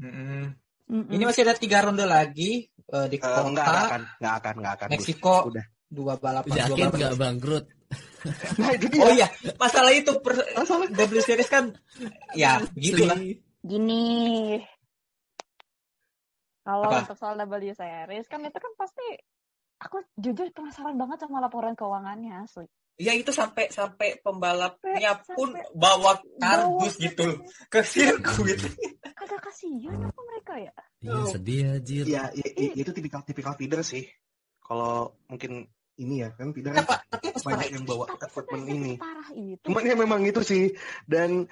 Mm-mm. 0.00 0.48
Mm-mm. 0.88 1.12
Ini 1.12 1.28
masih 1.28 1.44
ada 1.44 1.52
tiga 1.52 1.84
ronde 1.84 2.08
lagi 2.08 2.64
eh, 2.72 3.06
di 3.12 3.16
Eh, 3.16 3.20
nggak 3.20 3.52
nggak 3.52 3.66
kota 3.68 3.82
akan 3.84 4.02
nggak 4.16 4.34
akan 4.40 4.54
nggak 4.56 4.74
akan 4.80 4.88
Meksiko. 4.96 5.36
Udah. 5.52 5.66
Dua 5.86 6.14
balapan, 6.16 6.48
dua 6.48 6.56
Yakin 6.64 6.72
balapan. 6.80 6.96
nggak 6.96 7.16
bangkrut? 7.20 7.64
nah 8.58 8.70
itu 8.72 8.86
dia 8.88 9.00
Oh 9.04 9.12
iya, 9.12 9.28
masalah 9.54 9.92
itu 9.92 10.12
per, 10.18 10.34
Masalah. 10.56 10.86
W 10.88 11.20
series 11.20 11.46
kan, 11.46 11.64
ya 12.32 12.64
gitu 12.74 13.04
lah. 13.04 13.18
Gini. 13.60 14.56
Kalau 16.66 16.90
Apa? 16.90 17.06
untuk 17.06 17.14
soal 17.14 17.38
W 17.38 17.54
series 17.70 18.26
kan 18.26 18.42
itu 18.42 18.58
kan 18.58 18.72
pasti 18.74 19.06
aku 19.78 20.02
jujur 20.18 20.50
penasaran 20.50 20.98
banget 20.98 21.22
sama 21.22 21.38
laporan 21.38 21.78
keuangannya 21.78 22.42
asli. 22.42 22.66
Ya 22.98 23.14
itu 23.14 23.30
sampai 23.30 23.70
sampai 23.70 24.18
pembalapnya 24.18 25.20
Sampai- 25.22 25.36
pun 25.38 25.48
bawa 25.78 26.18
kardus 26.42 26.96
Bawa- 26.98 27.04
gitu 27.06 27.26
ke 27.70 27.80
sirkuit. 27.86 28.58
Kagak 29.14 29.40
kasihan 29.46 29.94
apa 30.00 30.20
mereka 30.26 30.54
ya? 30.58 30.74
Iya 31.04 31.20
sedih 31.30 31.60
anjir. 31.78 32.04
Ya, 32.08 32.34
ya, 32.34 32.46
ya, 32.50 32.72
itu 32.74 32.90
tipikal 32.90 33.22
tipikal 33.22 33.54
feeder 33.54 33.84
sih. 33.86 34.08
Kalau 34.64 35.14
mungkin 35.30 35.70
ini 36.02 36.24
ya 36.24 36.34
kan 36.34 36.50
feeder 36.50 36.72
kan 36.72 36.88
banyak 37.46 37.68
itu? 37.70 37.74
yang 37.78 37.84
bawa 37.86 38.04
equipment 38.18 38.64
ini. 38.66 38.92
Cuman 39.62 39.82
ya 39.86 39.94
memang 39.94 40.20
itu 40.26 40.40
sih. 40.42 40.74
Dan 41.06 41.46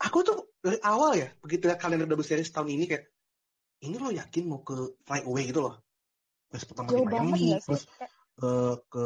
aku 0.00 0.18
tuh 0.26 0.50
dari 0.58 0.80
awal 0.82 1.14
ya, 1.14 1.28
begitu 1.38 1.70
lihat 1.70 1.78
kalender 1.78 2.08
double 2.10 2.26
series 2.26 2.50
tahun 2.50 2.72
ini 2.72 2.84
kayak, 2.90 3.04
ini 3.84 3.96
lo 4.00 4.08
yakin 4.08 4.44
mau 4.48 4.64
ke 4.64 4.96
flyaway 5.04 5.44
gitu 5.48 5.60
loh? 5.66 5.74
Terus 6.48 6.64
pertama 6.64 6.88
di 6.88 6.94
Jauh 6.96 7.04
banget 7.04 7.34
Miami, 7.36 7.50
terus 7.60 7.82
eh, 8.40 8.74
ke 8.88 9.04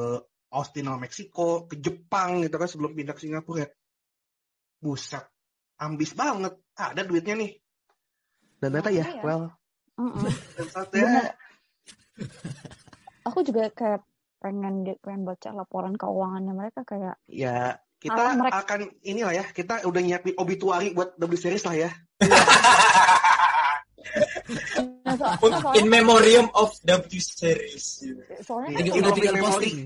Austin 0.51 0.87
sama 0.87 0.99
Meksiko, 1.03 1.67
ke 1.67 1.79
Jepang 1.79 2.43
gitu 2.43 2.57
kan 2.59 2.69
sebelum 2.69 2.93
pindah 2.95 3.15
ke 3.15 3.23
Singapura 3.23 3.65
ya. 3.65 3.69
Buset, 4.81 5.25
ambis 5.79 6.15
banget. 6.15 6.57
Ada 6.75 7.05
duitnya 7.05 7.37
nih. 7.39 7.53
Dan 8.61 8.77
ternyata 8.77 8.91
ya, 8.93 9.05
Iya. 9.09 9.23
well, 9.25 9.43
ya, 10.93 11.33
Aku 13.29 13.45
juga 13.45 13.69
kayak 13.73 14.05
pengen 14.41 14.85
di- 14.89 14.97
pengen 15.05 15.29
baca 15.29 15.53
laporan 15.53 15.95
keuangannya 15.97 16.53
mereka 16.57 16.81
kayak 16.89 17.21
ya 17.29 17.77
kita 18.01 18.17
Ah, 18.17 18.33
mereka- 18.33 18.65
akan 18.65 18.81
inilah 19.05 19.33
ya, 19.37 19.45
kita 19.53 19.85
udah 19.85 20.01
nyiapin 20.01 20.33
obituari 20.41 20.97
buat 20.97 21.21
double 21.21 21.37
series 21.37 21.65
lah 21.69 21.77
ya. 21.77 21.91
in 25.21 25.53
soalnya, 25.61 25.85
memoriam 25.87 26.47
of 26.57 26.75
W 26.85 27.21
series. 27.21 28.05
soalnya 28.45 28.81
Iya. 28.81 28.81
Tinggal, 28.81 28.93
kan, 28.93 29.01
udah 29.01 29.13
tinggal 29.15 29.37
posting. 29.45 29.77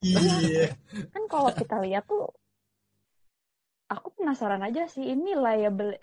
Iya. 0.00 0.66
kan 1.14 1.22
kalau 1.28 1.50
kita 1.52 1.76
lihat 1.84 2.04
tuh 2.08 2.30
aku 3.90 4.06
penasaran 4.14 4.62
aja 4.62 4.86
sih 4.86 5.04
ini 5.04 5.34
liable 5.34 5.98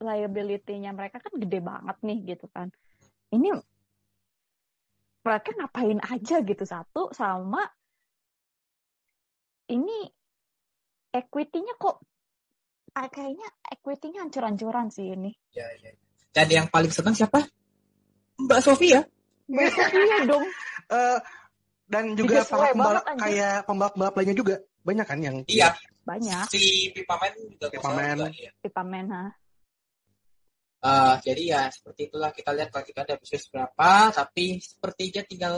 liability-nya 0.00 0.90
mereka 0.96 1.20
kan 1.20 1.34
gede 1.38 1.60
banget 1.62 1.96
nih 2.02 2.18
gitu 2.34 2.46
kan. 2.50 2.68
Ini 3.30 3.54
mereka 5.20 5.52
ngapain 5.52 6.00
aja 6.00 6.36
gitu 6.40 6.64
satu 6.64 7.12
sama 7.12 7.62
ini 9.70 10.08
equity-nya 11.12 11.76
kok 11.76 12.00
ah, 12.96 13.06
kayaknya 13.06 13.46
equity-nya 13.70 14.26
hancur-hancuran 14.26 14.88
sih 14.90 15.14
ini. 15.14 15.30
Ya, 15.54 15.68
ya. 15.78 15.94
Dan 16.30 16.46
yang 16.50 16.66
paling 16.70 16.90
senang 16.90 17.14
siapa? 17.14 17.42
Mbak 18.46 18.60
Sofia. 18.62 19.00
Iya 19.48 20.24
dong. 20.26 20.44
Eh, 20.90 21.18
dan 21.86 22.18
juga 22.18 22.42
para 22.42 22.74
pembalap 22.74 23.06
kayak 23.14 23.62
pembalap-pembalap 23.62 24.14
lainnya 24.18 24.34
juga 24.34 24.54
banyak 24.82 25.06
kan 25.06 25.18
yang 25.22 25.36
Iya, 25.46 25.70
Banyak 26.02 26.50
si 26.50 26.90
Pipamen 26.90 27.30
juga 27.54 27.70
Pipamen. 27.70 28.26
juga, 28.26 28.34
iya. 28.34 28.50
pipa 28.58 28.82
mena. 28.82 29.30
Eh, 30.80 31.14
jadi 31.22 31.42
ya 31.46 31.62
seperti 31.70 32.10
itulah 32.10 32.34
kita 32.34 32.50
lihat 32.56 32.74
klasifikasi 32.74 33.06
ada 33.06 33.20
bisnis 33.22 33.46
berapa, 33.52 33.90
tapi 34.10 34.58
sepertinya 34.58 35.22
tinggal 35.22 35.54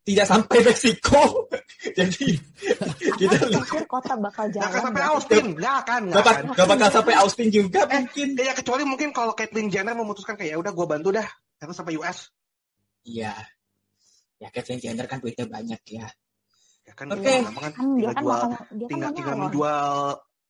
tidak 0.00 0.26
sampai 0.30 0.58
Meksiko. 0.72 1.22
jadi 1.98 2.24
kita 3.18 3.36
pikir 3.52 3.84
kota 3.84 4.16
bakal 4.16 4.48
jalan. 4.48 4.64
akan 4.70 4.80
sampai? 4.80 5.02
Austin, 5.12 5.44
nggak 5.60 5.74
akan, 5.84 6.02
nggak 6.08 6.22
gak, 6.24 6.36
gak 6.56 6.66
bakal 6.72 6.88
sampai 6.88 7.14
Austin 7.20 7.48
juga 7.52 7.84
Eh, 7.84 8.00
mungkin. 8.00 8.28
Ya 8.40 8.56
kecuali 8.56 8.82
mungkin 8.88 9.12
kalau 9.12 9.36
Caitlyn 9.36 9.68
Jenner 9.68 9.92
memutuskan 9.92 10.40
kayak 10.40 10.54
ya 10.54 10.56
udah 10.56 10.72
gue 10.72 10.86
bantu 10.88 11.10
dah, 11.12 11.28
terus 11.62 11.78
sampai 11.78 11.94
US. 12.02 12.34
Iya. 13.06 13.38
Ya 14.42 14.48
Caitlyn 14.50 14.82
Jenner 14.82 15.06
kan 15.06 15.22
duitnya 15.22 15.46
banyak 15.46 15.78
ya. 15.86 16.10
Ya 16.82 16.92
kan, 16.98 17.14
Oke. 17.14 17.22
dia 17.22 17.46
gampang 17.46 17.62
kan 17.70 17.72
Kan 17.78 17.86
dia 17.94 18.10
tinggal 18.10 18.14
kan 18.18 18.22
jual, 18.26 18.34
mau 18.34 18.50
dia 18.50 18.58
kan 18.58 18.90
tinggal 18.90 19.10
tinggal 19.14 19.36
menjual 19.38 19.94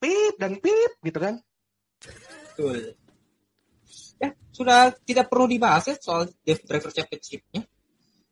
pip 0.00 0.34
dan 0.40 0.52
pip 0.56 0.92
gitu 1.04 1.18
kan. 1.20 1.34
Betul. 2.00 2.96
Ya, 4.16 4.28
sudah 4.48 4.96
tidak 5.04 5.28
perlu 5.28 5.44
dibahas 5.44 5.92
ya 5.92 5.94
soal 6.00 6.32
Dev 6.40 6.64
Driver 6.64 6.88
Championship-nya. 6.88 7.62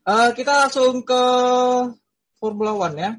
Eh, 0.01 0.31
kita 0.33 0.53
langsung 0.65 1.05
ke 1.05 1.23
Formula 2.41 2.73
One 2.73 2.97
ya. 2.97 3.13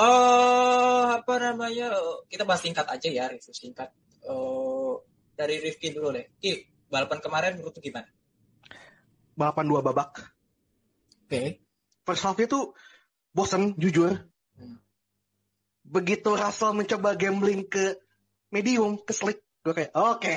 Eh, 0.00 1.04
apa 1.20 1.34
namanya? 1.36 1.92
Kita 2.32 2.48
bahas 2.48 2.64
singkat 2.64 2.88
aja 2.88 3.08
ya, 3.12 3.28
review 3.28 3.52
singkat. 3.52 3.92
Eh, 4.24 4.92
dari 5.36 5.60
Rifki 5.60 5.92
dulu 5.92 6.16
deh. 6.16 6.32
Ki, 6.40 6.64
balapan 6.88 7.20
kemarin 7.20 7.52
menurut 7.60 7.76
gimana? 7.76 8.08
Balapan 9.40 9.64
dua 9.64 9.80
babak. 9.80 10.20
Oke. 11.24 11.64
First 12.04 12.22
half 12.22 12.36
itu 12.36 12.76
bosen, 13.32 13.72
jujur. 13.74 14.20
Hmm. 14.52 14.76
Begitu 15.80 16.28
Russell 16.30 16.76
mencoba 16.76 17.16
gambling 17.16 17.64
ke 17.64 17.96
medium, 18.50 19.00
ke 19.00 19.10
slick, 19.10 19.40
gue 19.62 19.72
kayak, 19.72 19.94
oke, 19.94 20.34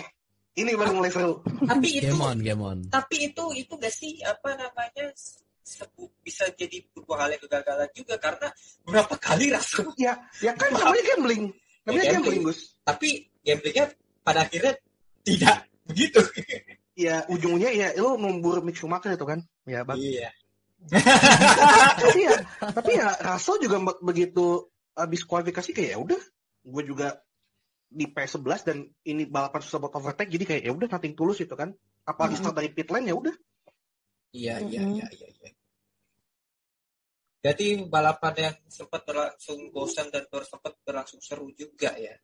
ini 0.53 0.71
baru 0.73 0.95
mulai 0.95 1.09
seru. 1.09 1.41
Tapi 1.43 1.99
itu 1.99 2.09
Game 2.09 2.23
on, 2.23 2.37
game 2.39 2.61
on. 2.61 2.79
tapi 2.87 3.27
itu 3.27 3.43
itu 3.53 3.73
gak 3.73 3.89
sih 3.89 4.21
apa 4.21 4.53
namanya 4.53 5.11
sebu- 5.59 6.13
bisa 6.21 6.45
jadi 6.49 6.85
sebuah 6.85 7.17
hal 7.19 7.29
yang 7.33 7.41
kegagalan 7.41 7.89
juga 7.91 8.15
karena 8.17 8.47
beberapa 8.85 9.15
kali 9.17 9.49
Russell 9.49 9.91
Ya, 9.97 10.15
ya 10.39 10.53
kan 10.53 10.69
namanya 10.71 11.03
gambling. 11.11 11.43
Namanya 11.83 12.03
Ya, 12.05 12.11
gambling, 12.15 12.39
gambling. 12.39 12.43
Gus. 12.47 12.59
tapi 12.83 13.09
gamblingnya 13.41 13.85
pada 14.21 14.45
akhirnya 14.45 14.73
tidak 15.25 15.57
begitu. 15.83 16.19
Ya, 16.93 17.25
ujungnya 17.25 17.73
ya 17.73 17.89
lu 17.97 18.21
numbur 18.21 18.61
Mick 18.61 18.77
Schumacher 18.77 19.17
itu 19.17 19.25
kan. 19.25 19.41
Ya, 19.65 19.81
bang. 19.81 19.97
Iya. 19.97 20.29
tapi 22.03 22.19
ya, 22.27 22.35
tapi 22.59 22.91
ya 22.99 23.07
Russell 23.23 23.63
juga 23.63 23.77
be- 23.79 24.01
begitu 24.03 24.67
habis 24.93 25.23
kualifikasi 25.23 25.71
kayak 25.71 25.95
ya 25.95 25.97
udah, 25.97 26.21
gue 26.67 26.83
juga 26.83 27.23
di 27.87 28.09
P11 28.09 28.59
dan 28.67 28.77
ini 29.07 29.23
balapan 29.29 29.61
susah 29.63 29.79
buat 29.79 29.95
overtake 29.95 30.33
jadi 30.33 30.43
kayak 30.43 30.63
ya 30.65 30.71
udah 30.75 30.87
nothing 30.91 31.15
tulus 31.15 31.39
itu 31.39 31.55
kan. 31.55 31.71
Apalagi 32.03 32.35
start 32.35 32.57
dari 32.59 32.69
pit 32.73 32.91
lane 32.91 33.09
ya 33.09 33.15
udah. 33.15 33.35
Iya, 34.33 34.59
iya, 34.65 34.81
iya, 34.81 35.07
iya, 35.13 35.27
iya. 35.39 35.51
Jadi 37.43 37.85
balapan 37.91 38.33
yang 38.39 38.55
sempat 38.71 39.03
berlangsung 39.03 39.67
bosan 39.71 40.07
dan 40.09 40.25
baru 40.31 40.47
sempat 40.47 40.73
berlangsung 40.83 41.19
seru 41.19 41.51
juga 41.53 41.91
ya. 41.95 42.15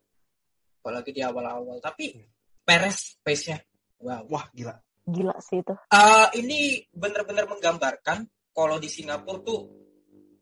Apalagi 0.79 1.11
di 1.11 1.21
awal-awal. 1.23 1.79
Tapi 1.83 2.17
Perez 2.63 3.19
pace-nya. 3.23 3.59
Wow. 3.99 4.23
Wah, 4.31 4.45
gila. 4.51 4.75
Gila 5.03 5.35
sih 5.41 5.59
itu. 5.59 5.73
Eh, 5.91 6.27
ini 6.39 6.59
benar-benar 6.91 7.45
menggambarkan 7.45 8.23
kalau 8.49 8.77
di 8.77 8.87
Singapura 8.87 9.39
tuh 9.41 9.59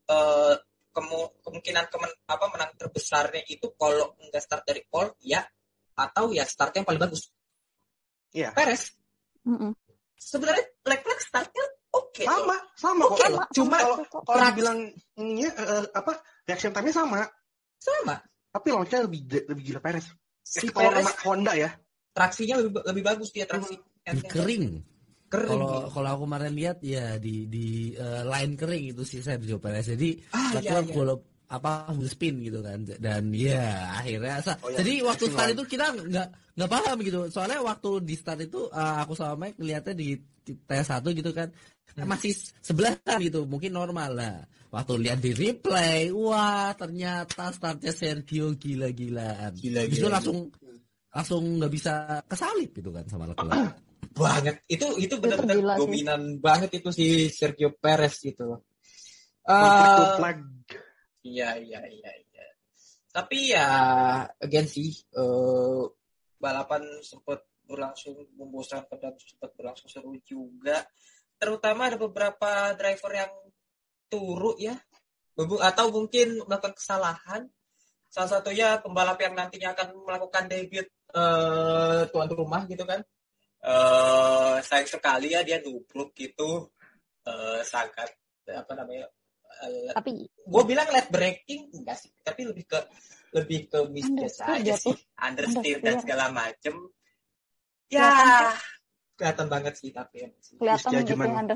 eh, 0.07 0.55
kemu- 0.91 1.31
kemungkinan 1.41 1.85
kemen- 1.87 2.17
apa 2.25 2.45
menang 2.49 2.71
terbesarnya 2.75 3.43
itu 3.47 3.69
kalau 3.75 4.15
nggak 4.17 4.41
start 4.41 4.63
dari 4.65 4.81
pole 4.85 5.13
ya 5.21 5.41
atau 5.93 6.29
ya 6.31 6.43
start 6.43 6.73
yang 6.73 6.85
paling 6.85 7.01
bagus. 7.01 7.29
Iya. 8.31 8.51
Perez 8.53 8.93
Mm-mm. 9.43 9.71
sebenarnya 10.13 10.65
Leclerc 10.83 11.19
startnya 11.21 11.65
oke. 11.91 12.23
loh. 12.23 12.33
Sama, 12.33 12.57
sama 12.75 13.03
kok. 13.03 13.13
Oke, 13.13 13.21
Kalau- 13.23 13.47
cuma 13.55 13.77
kalau 13.79 13.95
kok. 14.03 14.21
kalau 14.23 14.37
Prak- 14.37 14.49
dibilang 14.51 14.79
ininya 15.15 15.49
eh, 15.53 15.67
eh, 15.79 15.83
apa 15.95 16.11
reaction 16.45 16.71
time-nya 16.71 16.93
sama, 16.93 17.19
sama. 17.79 18.15
tapi 18.47 18.67
launch-nya 18.73 19.05
lebih 19.05 19.21
lebih 19.47 19.63
gila 19.63 19.79
Perez. 19.79 20.05
Si 20.43 20.67
kalau 20.69 20.91
Perez 20.91 21.05
nama 21.07 21.13
Honda 21.23 21.53
ya. 21.55 21.69
Traksinya 22.17 22.55
lebih 22.57 22.81
lebih 22.81 23.03
bagus 23.05 23.29
dia 23.29 23.45
traksi. 23.45 23.77
Di 23.77 24.21
kering. 24.25 24.65
Kering. 25.29 25.49
Kalau 25.59 25.91
kalau 25.93 26.09
aku 26.17 26.21
kemarin 26.25 26.53
lihat 26.57 26.77
ya 26.81 27.21
di 27.21 27.45
di 27.45 27.93
eh, 27.93 28.23
line 28.25 28.57
kering 28.57 28.83
itu 28.97 29.03
sih 29.05 29.21
Sergio 29.21 29.61
Perez. 29.61 29.85
Jadi 29.85 30.17
Ah, 30.33 30.57
iya, 30.57 30.81
iya. 30.81 31.13
apa 31.47 31.87
spin 32.11 32.43
gitu 32.43 32.59
kan 32.59 32.83
dan 32.99 33.31
ya 33.31 33.95
akhirnya 34.03 34.43
Oh, 34.59 34.67
iya. 34.67 34.83
jadi 34.83 34.93
waktu 35.07 35.25
start 35.31 35.49
itu 35.55 35.63
kita 35.63 35.95
nggak 35.95 36.27
nggak 36.59 36.69
paham 36.75 36.97
gitu 36.99 37.19
soalnya 37.31 37.63
waktu 37.63 38.03
di 38.03 38.15
start 38.19 38.43
itu 38.43 38.67
eh, 38.67 38.95
aku 38.99 39.15
sama 39.15 39.47
Mike 39.47 39.55
ngeliatnya 39.55 39.95
di, 39.95 40.19
di 40.43 40.51
T1 40.59 41.07
gitu 41.15 41.31
kan 41.31 41.47
Hmm. 41.97 42.13
masih 42.13 42.29
sebelahan 42.61 43.17
gitu 43.17 43.49
mungkin 43.49 43.73
normal 43.73 44.13
lah 44.13 44.37
waktu 44.69 45.01
lihat 45.01 45.17
di 45.17 45.33
replay 45.33 46.13
wah 46.13 46.69
ternyata 46.77 47.49
startnya 47.49 47.89
Sergio 47.89 48.53
gila-gilaan 48.53 49.57
Gila, 49.57 49.81
Habis 49.81 49.97
itu 49.97 50.05
gila, 50.05 50.13
langsung 50.13 50.37
langsung 51.17 51.57
nggak 51.57 51.73
bisa 51.73 52.21
kesalip 52.29 52.69
gitu 52.77 52.93
kan 52.93 53.01
sama 53.09 53.25
Leclerc 53.25 53.73
banget. 54.21 54.61
Itu 54.69 54.93
itu 55.01 55.17
benar-benar 55.17 55.81
dominan 55.81 56.37
banget 56.37 56.77
itu 56.77 56.93
si 56.93 57.33
Sergio 57.33 57.73
Perez 57.73 58.21
gitu 58.21 58.61
Eh, 59.47 60.11
flag. 60.19 60.43
Iya, 61.23 61.55
iya, 61.55 61.79
iya, 61.87 62.11
iya. 62.19 62.47
Tapi 63.15 63.55
ya, 63.55 63.67
again 64.43 64.67
sih, 64.67 64.91
eh, 64.91 65.83
balapan 66.35 66.83
sempat 66.99 67.47
berlangsung 67.63 68.27
membosankan 68.35 68.99
dan 68.99 69.15
sempat 69.15 69.55
berlangsung 69.55 69.87
seru 69.87 70.19
juga. 70.27 70.83
Terutama 71.39 71.87
ada 71.87 71.95
beberapa 71.95 72.75
driver 72.75 73.11
yang 73.15 73.33
turut 74.11 74.59
ya, 74.59 74.75
atau 75.39 75.85
mungkin 75.95 76.43
melakukan 76.43 76.75
kesalahan. 76.75 77.47
Salah 78.11 78.39
satunya 78.39 78.83
pembalap 78.83 79.19
yang 79.23 79.31
nantinya 79.31 79.71
akan 79.79 79.95
melakukan 80.03 80.51
debut 80.51 80.87
eh, 81.13 82.01
tuan 82.11 82.29
rumah 82.29 82.63
gitu 82.65 82.83
kan. 82.83 82.99
Eh, 83.57 84.55
sayang 84.61 84.87
sekali 84.87 85.33
ya 85.33 85.41
dia 85.43 85.59
nubruk 85.59 86.13
gitu, 86.13 86.71
eh, 87.25 87.61
sangat 87.63 88.09
apa 88.47 88.73
namanya 88.79 89.11
eh, 89.67 89.91
Tapi 89.91 90.11
gue 90.23 90.63
bilang 90.63 90.87
late 90.87 91.11
breaking 91.11 91.67
enggak 91.75 91.99
sih 91.99 92.11
tapi 92.23 92.47
lebih 92.47 92.63
ke 92.63 92.79
lebih 93.35 93.67
ke 93.67 93.79
misjudge 93.91 94.39
aja 94.39 94.63
dia 94.63 94.77
sih 94.79 94.95
understeer 95.19 95.83
dan 95.83 95.99
segala 95.99 96.31
macem 96.31 96.71
Kelihatan 97.91 98.27
ya 98.27 98.55
kelihatan 99.19 99.47
banget 99.51 99.73
sih 99.75 99.91
tapi 99.91 100.31
sih. 100.39 100.55
kelihatan 100.55 100.91
Misjudgment. 100.95 101.27
yang 101.27 101.43
ada 101.43 101.55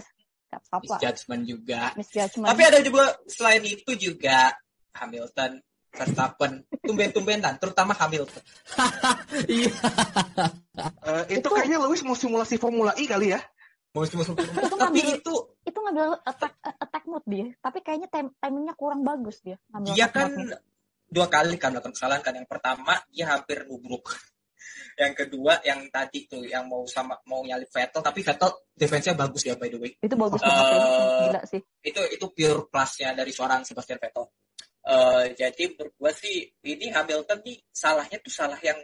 gak 0.52 0.62
apa-apa. 0.68 0.84
misjudgment 0.84 1.43
juga 1.47 1.82
Misjudgment. 1.95 2.47
tapi 2.52 2.62
ada 2.68 2.80
juga 2.84 3.04
selain 3.32 3.64
itu 3.64 3.91
juga 3.95 4.38
Hamilton 4.99 5.52
Verstappen 5.92 6.52
tumben-tumbenan 6.80 7.56
terutama 7.56 7.92
Hamilton 7.94 8.39
Iya. 9.48 9.72
Eh, 11.02 11.24
itu, 11.30 11.39
Itu- 11.42 11.52
kayaknya 11.52 11.80
Lewis 11.80 12.02
mau 12.02 12.14
simulasi 12.14 12.56
Formula 12.56 12.96
E 12.96 13.06
kali 13.06 13.32
ya. 13.32 13.42
musuh-musuh 13.92 14.32
Itu 14.34 14.48
tapi 14.72 15.04
ngambil- 15.04 15.20
itu 15.20 15.36
itu 15.62 15.78
ngambil 15.78 16.16
attack 16.24 16.56
attack 16.80 17.04
mode 17.06 17.28
dia. 17.28 17.52
Tapi 17.60 17.80
kayaknya 17.82 18.08
tim- 18.08 18.32
timingnya 18.34 18.72
kurang 18.74 19.04
bagus 19.04 19.39
dia. 19.42 19.60
Ngambil 19.70 19.92
dia 19.92 20.08
kan 20.08 20.32
mode-nya. 20.32 20.58
dua 21.06 21.28
kali 21.28 21.56
kan 21.56 21.70
melakukan 21.70 21.92
kesalahan 21.92 22.24
kan 22.24 22.34
yang 22.34 22.48
pertama 22.48 22.96
dia 23.12 23.28
hampir 23.28 23.68
nubruk 23.68 24.16
yang 25.02 25.12
kedua 25.12 25.60
yang 25.62 25.84
tadi 25.88 26.24
tuh 26.24 26.39
yang 26.42 26.64
mau 26.66 26.88
sama 26.88 27.20
mau 27.26 27.44
nyalip 27.44 27.68
Vettel 27.68 28.00
tapi 28.00 28.24
Vettel 28.24 28.48
defense-nya 28.72 29.12
bagus 29.14 29.44
ya 29.44 29.60
by 29.60 29.68
the 29.68 29.76
way 29.76 29.92
itu 29.94 30.16
bagus 30.16 30.39
Eh, 30.39 30.48
banget 30.48 30.64
ya. 30.64 30.80
Gila 31.20 31.42
sih. 31.46 31.62
itu 31.84 32.02
itu 32.10 32.26
pure 32.32 32.64
plusnya 32.66 33.12
dari 33.12 33.30
seorang 33.30 33.62
Sebastian 33.62 34.00
Vettel 34.00 34.24
Eh, 34.82 35.26
jadi 35.38 35.78
menurut 35.78 36.18
sih 36.18 36.50
ini 36.66 36.90
Hamilton 36.90 37.40
nih 37.46 37.58
salahnya 37.70 38.18
tuh 38.18 38.34
salah 38.34 38.58
yang 38.66 38.78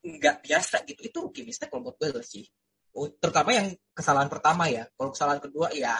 nggak 0.00 0.40
biasa 0.40 0.88
gitu. 0.88 1.00
Itu 1.04 1.18
rookie 1.28 1.44
mistake 1.44 1.68
kalau 1.68 1.92
menurut 1.92 2.00
gue 2.00 2.24
sih. 2.24 2.44
Oh, 2.96 3.10
terutama 3.12 3.52
yang 3.52 3.68
kesalahan 3.92 4.32
pertama 4.32 4.72
ya. 4.72 4.88
Kalau 4.96 5.12
kesalahan 5.12 5.42
kedua 5.44 5.68
ya 5.76 5.92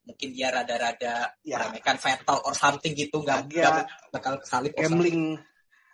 mungkin 0.00 0.32
dia 0.32 0.48
rada-rada 0.48 1.36
Ya. 1.44 1.60
meremehkan 1.60 2.00
Vettel 2.00 2.38
or 2.40 2.56
something 2.56 2.96
gitu 2.96 3.20
nggak 3.20 3.52
nggak 3.52 3.84
bakal 4.10 4.40
kesalip 4.40 4.72
gambling 4.72 5.36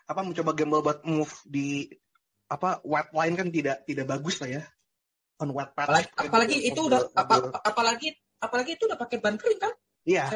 apa 0.06 0.20
mencoba 0.22 0.54
gamble 0.54 0.80
buat 0.86 1.02
move 1.02 1.34
di 1.42 1.90
apa 2.46 2.78
wet 2.86 3.10
line 3.10 3.34
kan 3.34 3.48
tidak 3.50 3.82
tidak 3.82 4.06
bagus 4.06 4.38
lah 4.38 4.62
ya. 4.62 4.62
On 5.42 5.50
wet 5.50 5.74
patch. 5.74 5.90
apalagi, 5.90 6.08
apalagi 6.22 6.56
itu 6.70 6.80
udah 6.86 7.00
apa, 7.18 7.34
apalagi 7.66 8.08
apalagi 8.38 8.70
itu 8.78 8.86
udah 8.86 8.98
pakai 9.02 9.18
ban 9.18 9.34
kering 9.34 9.58
kan? 9.58 9.74
Iya, 10.06 10.30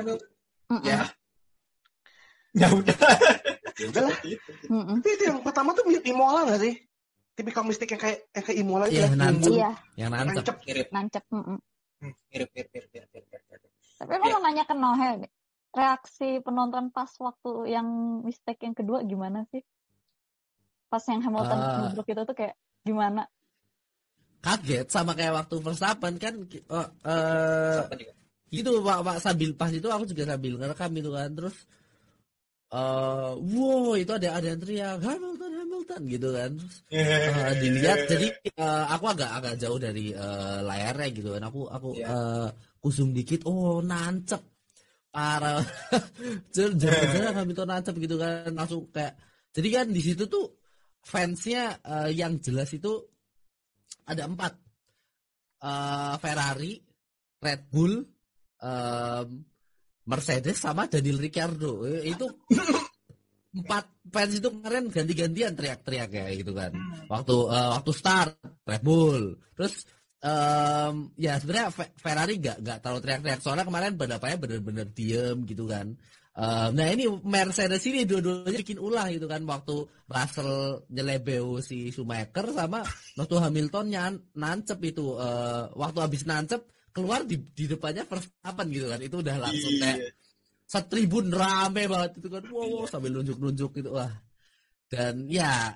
ya 0.83 1.07
ya 2.57 2.67
udah 2.69 2.97
ya 3.79 3.87
udahlah. 3.89 4.17
Mm-mm. 4.67 4.97
Tapi 4.99 5.09
itu 5.15 5.25
yang 5.27 5.41
pertama 5.41 5.71
tuh 5.73 5.85
mirip 5.87 6.05
Imola 6.05 6.45
gak 6.47 6.61
sih? 6.61 6.75
Tipikal 7.33 7.63
mistake 7.65 7.95
yang 7.95 8.03
kayak 8.03 8.19
yang 8.31 8.45
kayak 8.45 8.59
Imola 8.59 8.85
itu 8.87 8.99
Iya, 8.99 9.07
ya. 9.07 9.17
nancep. 9.17 9.53
Iya, 9.55 9.71
Yang 9.97 10.11
nancep. 10.11 10.35
nancep. 10.35 10.57
mirip 10.67 10.89
nancep. 10.91 11.25
mm-mm. 11.31 11.59
Hmm, 12.01 12.13
mirip 12.29 12.49
mirip 12.53 12.69
mirip 12.73 12.89
mirip 12.91 13.09
mirip, 13.13 13.25
mirip, 13.31 13.43
mirip. 13.49 13.71
Tapi 13.97 14.11
aku 14.13 14.25
Iya. 14.27 14.33
mau 14.35 14.43
nanya 14.43 14.65
ke 14.65 14.75
Nohe 14.75 15.11
nih. 15.21 15.33
Reaksi 15.71 16.29
penonton 16.43 16.85
pas 16.91 17.11
waktu 17.17 17.51
yang 17.71 17.87
mistake 18.27 18.67
yang 18.67 18.75
kedua 18.75 19.07
gimana 19.07 19.47
sih? 19.49 19.63
Pas 20.91 21.05
yang 21.07 21.23
Hamilton 21.23 21.59
nubruk 21.87 22.11
itu 22.11 22.23
tuh 22.27 22.35
kayak 22.35 22.59
gimana? 22.83 23.23
Kaget 24.41 24.89
sama 24.89 25.13
kayak 25.15 25.37
waktu 25.37 25.57
Verstappen 25.61 26.17
kan 26.17 26.35
Siapa 26.49 27.95
juga? 27.95 28.13
gitu 28.51 28.83
pak, 28.83 28.99
pak 29.07 29.17
sambil 29.23 29.55
pas 29.55 29.71
itu 29.71 29.87
aku 29.87 30.11
juga 30.11 30.35
sambil 30.35 30.59
ngerekam 30.59 30.91
itu 30.99 31.11
kan 31.15 31.31
terus 31.31 31.55
eh 32.71 33.31
wow 33.35 33.99
itu 33.99 34.13
ada 34.15 34.39
ada 34.39 34.47
yang 34.55 34.61
teriak 34.63 35.03
Hamilton 35.03 35.51
Hamilton 35.59 36.01
gitu 36.07 36.29
kan. 36.31 36.51
Terus 36.55 36.77
eh, 36.95 37.55
dilihat 37.59 37.99
jadi 38.07 38.27
eh, 38.47 38.85
aku 38.95 39.05
agak 39.11 39.31
agak 39.43 39.55
jauh 39.59 39.79
dari 39.83 40.15
eh, 40.15 40.59
layarnya 40.63 41.09
gitu 41.11 41.29
kan. 41.35 41.43
Aku 41.51 41.61
aku 41.67 41.89
Iya. 41.99 42.07
eh, 42.07 42.49
kusum 42.79 43.11
dikit 43.11 43.43
oh 43.51 43.83
nancep. 43.83 44.39
Parah. 45.11 45.59
Jangan 46.55 47.43
Hamilton 47.43 47.69
nancep 47.75 47.95
gitu 47.99 48.15
kan. 48.15 48.55
Langsung 48.55 48.87
kayak 48.95 49.19
jadi 49.51 49.69
kan 49.83 49.87
di 49.91 49.99
situ 49.99 50.31
tuh 50.31 50.47
fansnya 51.03 51.75
eh, 51.83 52.11
yang 52.15 52.39
jelas 52.39 52.71
itu 52.71 52.95
ada 54.07 54.31
empat. 54.31 54.53
Eh, 55.61 56.15
Ferrari 56.23 56.73
Red 57.41 57.63
Bull 57.69 57.99
em, 58.61 59.29
Mercedes 60.07 60.57
sama 60.61 60.89
Daniel 60.89 61.19
Ricciardo. 61.21 61.85
Eh, 61.85 62.13
itu 62.13 62.27
empat 63.51 63.85
fans 64.07 64.33
itu 64.39 64.47
kemarin 64.47 64.87
ganti-gantian 64.95 65.59
teriak-teriak 65.59 66.11
ya 66.15 66.27
gitu 66.39 66.53
kan. 66.55 66.71
Waktu 67.11 67.37
eh, 67.51 67.69
waktu 67.75 67.91
start 67.91 68.35
Red 68.63 68.83
Bull. 68.87 69.35
Terus 69.59 69.75
em, 70.23 70.95
ya 71.19 71.35
sebenarnya 71.43 71.69
Fe- 71.75 71.95
Ferrari 71.99 72.39
gak 72.39 72.59
gak 72.63 72.79
terlalu 72.81 73.01
teriak-teriak. 73.03 73.41
Soalnya 73.43 73.67
kemarin 73.67 73.99
balapannya 73.99 74.39
bener-bener 74.39 74.87
diem 74.95 75.43
gitu 75.51 75.67
kan. 75.67 75.99
Em, 76.31 76.71
nah 76.79 76.87
ini 76.95 77.11
Mercedes 77.27 77.83
ini 77.91 78.07
dua-duanya 78.07 78.61
bikin 78.63 78.79
ulah 78.79 79.11
gitu 79.11 79.27
kan. 79.27 79.43
Waktu 79.43 79.83
Russell 80.07 80.87
nyelebeu 80.87 81.59
si 81.59 81.91
Schumacher 81.91 82.47
sama 82.55 82.87
waktu 83.19 83.35
Hamilton 83.35 83.87
nyan- 83.91 84.23
nancep 84.39 84.79
itu. 84.87 85.19
Eh, 85.19 85.65
waktu 85.75 85.99
habis 85.99 86.23
nancep 86.23 86.63
keluar 86.91 87.23
di, 87.25 87.37
di 87.51 87.65
depannya 87.67 88.05
Verstappen 88.05 88.67
gitu 88.71 88.87
kan. 88.87 89.01
Itu 89.01 89.17
udah 89.23 89.37
langsung 89.39 89.73
Iya. 89.75 89.83
kayak 89.83 89.99
setribun 90.67 91.27
rame 91.31 91.83
banget 91.87 92.11
itu 92.23 92.29
kan. 92.31 92.43
Wow, 92.51 92.67
wow, 92.83 92.85
sambil 92.87 93.11
nunjuk-nunjuk 93.17 93.71
gitu. 93.77 93.91
Wah. 93.95 94.13
Dan 94.91 95.31
ya 95.31 95.75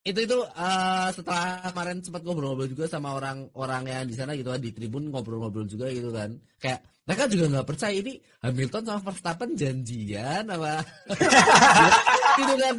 itu 0.00 0.24
itu 0.24 0.38
eh, 0.40 1.08
setelah 1.12 1.60
kemarin 1.68 2.00
sempat 2.00 2.24
ngobrol-ngobrol 2.24 2.70
juga 2.70 2.88
sama 2.88 3.12
orang-orang 3.12 3.82
yang 3.84 4.04
di 4.08 4.16
sana 4.16 4.32
gitu 4.32 4.48
kan 4.48 4.56
di 4.62 4.72
tribun 4.72 5.12
ngobrol-ngobrol 5.12 5.68
juga 5.68 5.92
gitu 5.92 6.08
kan. 6.08 6.32
Kayak 6.56 6.80
mereka 7.04 7.24
juga 7.28 7.44
nggak 7.52 7.68
percaya 7.68 7.92
ini 7.96 8.16
Hamilton 8.40 8.82
sama 8.84 9.00
Verstappen 9.04 9.50
janjian 9.56 10.44
apa 10.48 10.84
gitu 12.40 12.54
kan. 12.56 12.74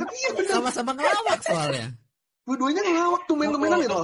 Sama-sama 0.50 0.92
ngelawak 0.98 1.40
soalnya. 1.46 1.88
Dua-duanya 2.50 2.82
ngelawak 2.82 3.22
tumen-tumenan 3.30 3.78
gitu 3.86 3.98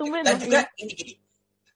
Tumben, 0.00 0.22
Dan 0.24 0.36
iya. 0.36 0.44
juga 0.48 0.60
ini. 0.80 0.92
gini, 0.96 1.12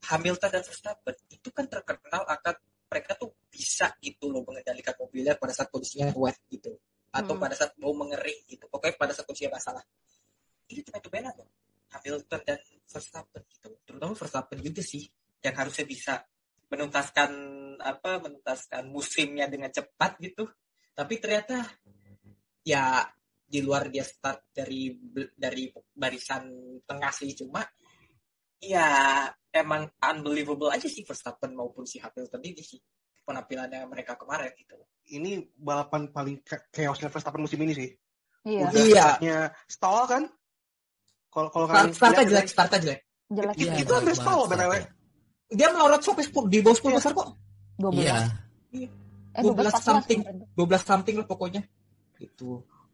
Hamilton 0.00 0.50
dan 0.50 0.62
Verstappen 0.64 1.16
itu 1.28 1.48
kan 1.52 1.68
terkenal 1.68 2.24
akan 2.24 2.54
mereka 2.90 3.14
tuh 3.14 3.30
bisa 3.46 3.94
gitu 4.02 4.32
loh 4.32 4.42
mengendalikan 4.42 4.96
mobilnya 4.98 5.38
pada 5.38 5.54
saat 5.54 5.70
kondisinya 5.70 6.10
wet 6.16 6.38
gitu 6.50 6.74
atau 7.10 7.34
Hmm. 7.34 7.42
pada 7.42 7.54
saat 7.54 7.72
mau 7.78 7.94
mengering 7.94 8.46
gitu. 8.46 8.66
Pokoknya 8.66 8.94
pada 8.98 9.12
saat 9.14 9.26
kondisinya 9.26 9.58
masalah. 9.58 9.84
Ini 10.70 10.80
cuma 10.86 10.98
itu 10.98 11.10
benar 11.10 11.34
loh. 11.38 11.50
Hamilton 11.90 12.40
dan 12.46 12.58
Verstappen 12.86 13.42
gitu. 13.50 13.68
Terutama 13.86 14.12
Verstappen 14.14 14.58
juga 14.62 14.82
sih 14.82 15.06
yang 15.42 15.54
harusnya 15.58 15.86
bisa 15.86 16.14
menuntaskan 16.70 17.30
apa 17.82 18.22
menuntaskan 18.22 18.86
musimnya 18.90 19.50
dengan 19.50 19.70
cepat 19.74 20.18
gitu. 20.22 20.46
Tapi 20.94 21.14
ternyata 21.18 21.66
ya 22.62 23.02
di 23.50 23.58
luar 23.58 23.90
dia 23.90 24.06
start 24.06 24.54
dari 24.54 24.94
dari 25.34 25.66
barisan 25.74 26.46
tengah 26.86 27.10
sih 27.10 27.34
cuma 27.34 27.66
ya 28.60 28.86
emang 29.50 29.88
unbelievable 29.98 30.70
aja 30.70 30.86
sih 30.86 31.02
Verstappen 31.02 31.52
maupun 31.52 31.82
si 31.82 31.98
Hamilton 31.98 32.40
ini 32.40 32.60
sih 32.60 32.78
penampilannya 33.24 33.84
mereka 33.86 34.14
kemarin 34.14 34.52
gitu. 34.54 34.76
Ini 35.10 35.42
balapan 35.56 36.08
paling 36.08 36.44
cha- 36.44 36.62
chaosnya 36.70 37.08
Verstappen 37.08 37.40
musim 37.40 37.58
ini 37.58 37.74
sih. 37.74 37.90
Iya, 38.40 38.62
Udah 38.62 38.72
Iya. 38.72 39.02
startnya 39.04 39.38
stall 39.66 40.00
kan? 40.06 40.22
Kalau 41.30 41.48
kalau 41.48 41.66
kalian 41.66 41.90
Start, 41.90 41.98
startnya 42.14 42.24
jelek, 42.26 42.46
startnya 42.48 42.78
jelek. 42.80 43.00
jelek 43.28 43.54
Itu- 43.54 43.64
Iya, 43.64 43.74
itu 43.80 43.92
hampir 43.92 44.14
stall. 44.14 44.40
BTW. 44.46 44.72
Dia 45.50 45.68
melorot 45.68 46.00
sampai 46.00 46.24
10 46.24 46.46
di 46.46 46.58
bawah 46.60 46.76
10 46.76 46.94
besar 46.94 47.12
kok. 47.12 47.28
12. 47.76 48.02
iya 48.02 48.16
Eh, 49.30 49.42
12 49.42 49.70
14 49.70 49.78
something. 49.80 50.20
kemarin. 50.22 50.46
12 50.54 50.82
something 50.82 51.16
lah 51.16 51.26
pokoknya. 51.26 51.62
Gitu. 52.18 52.50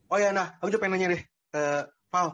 Oh 0.06 0.16
ya, 0.16 0.30
nah, 0.30 0.54
aku 0.56 0.68
juga 0.68 0.84
pengen 0.84 1.00
nanya 1.00 1.08
deh, 1.16 1.22
eh 1.52 1.82
Val, 2.08 2.28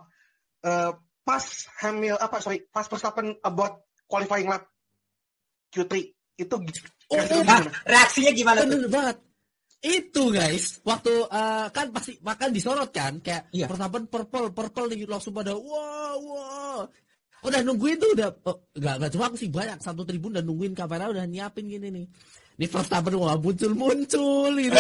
Eh, 0.63 0.91
pas 1.23 1.45
Hamil 1.83 2.19
apa 2.19 2.37
sorry, 2.43 2.67
pas 2.71 2.87
Verstappen 2.87 3.39
about 3.47 3.87
qualifying 4.11 4.51
lap 4.51 4.67
Q3 5.73 5.93
itu 6.39 6.57
Oh, 7.13 7.21
oh, 7.21 7.25
gimana? 7.45 7.69
Reaksinya 7.85 8.33
gimana 8.33 8.65
tuh? 8.65 8.73
bener 8.73 8.89
banget 8.89 9.17
itu 9.83 10.31
guys 10.31 10.79
waktu 10.87 11.11
eh, 11.27 11.67
kan 11.75 11.91
pasti 11.91 12.15
makan 12.23 12.55
disorot 12.55 12.95
kan 12.95 13.19
kayak 13.19 13.51
Iya. 13.51 13.67
Verstappen 13.67 14.07
purple 14.07 14.55
purple 14.55 14.87
nih 14.95 15.11
langsung 15.11 15.35
pada 15.35 15.59
wah 15.59 16.15
wah 16.23 16.87
udah 17.43 17.61
nungguin 17.67 17.99
tuh 17.99 18.15
udah 18.15 18.31
oh, 18.47 18.63
nggak 18.79 18.95
nggak 19.03 19.11
cuma 19.11 19.27
aku 19.27 19.37
sih 19.43 19.51
banyak 19.51 19.83
satu 19.83 20.07
tribun 20.07 20.39
udah 20.39 20.47
nungguin 20.47 20.79
kamera 20.79 21.11
udah 21.11 21.27
nyiapin 21.27 21.67
gini 21.67 21.91
nih 21.91 22.07
ini 22.63 22.67
Verstappen 22.71 23.19
wah 23.19 23.35
muncul 23.35 23.75
muncul 23.75 24.55
gitu 24.55 24.79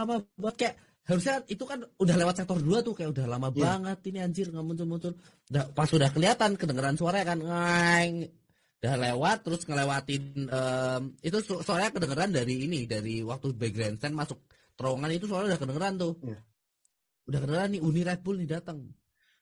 lama 0.00 0.24
banget 0.40 0.56
kayak 0.56 0.74
harusnya 1.08 1.40
itu 1.48 1.64
kan 1.64 1.80
udah 1.96 2.16
lewat 2.20 2.44
sektor 2.44 2.60
2 2.60 2.84
tuh 2.84 2.92
kayak 2.92 3.16
udah 3.16 3.24
lama 3.24 3.48
Iya. 3.50 3.64
banget 3.64 3.98
ini 4.12 4.18
anjir 4.20 4.46
nggak 4.52 4.60
muncul 4.60 4.84
muncul 4.86 5.12
udah, 5.48 5.64
pas 5.72 5.88
udah 5.88 6.12
kelihatan 6.12 6.52
kedengeran 6.54 7.00
suaranya 7.00 7.26
kan 7.32 7.38
ngeng 7.40 8.12
udah 8.78 8.94
lewat 8.94 9.38
terus 9.42 9.64
ngelewatin 9.64 10.22
em, 10.46 11.02
itu 11.18 11.38
su- 11.40 11.64
suaranya 11.64 11.90
kedengeran 11.90 12.30
dari 12.30 12.54
ini 12.68 12.84
dari 12.84 13.24
waktu 13.24 13.56
back 13.56 13.72
grandstand 13.72 14.14
masuk 14.14 14.38
terowongan 14.76 15.10
itu 15.10 15.24
suaranya 15.26 15.56
udah 15.56 15.60
kedengeran 15.64 15.94
tuh. 15.96 16.12
Iya. 16.22 16.38
udah 17.26 17.38
kedengeran 17.42 17.68
nih 17.74 17.82
Uni 17.82 18.00
Red 18.06 18.20
Bull 18.22 18.36
nih 18.38 18.48
datang. 18.48 18.78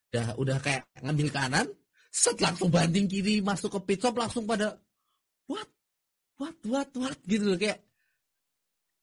Udah 0.09 0.27
udah 0.41 0.57
kayak 0.62 0.83
ngambil 1.03 1.29
kanan 1.29 1.67
set 2.09 2.39
langsung 2.41 2.71
banding 2.73 3.05
kiri 3.05 3.45
masuk 3.45 3.75
ke 3.77 3.81
pit 3.85 3.99
stop 4.01 4.17
langsung 4.17 4.47
pada 4.49 4.79
what? 5.51 5.69
What? 6.41 6.57
What? 6.64 6.89
What? 6.95 7.19
Gitu 7.27 7.45
loh 7.45 7.59
kayak 7.61 7.83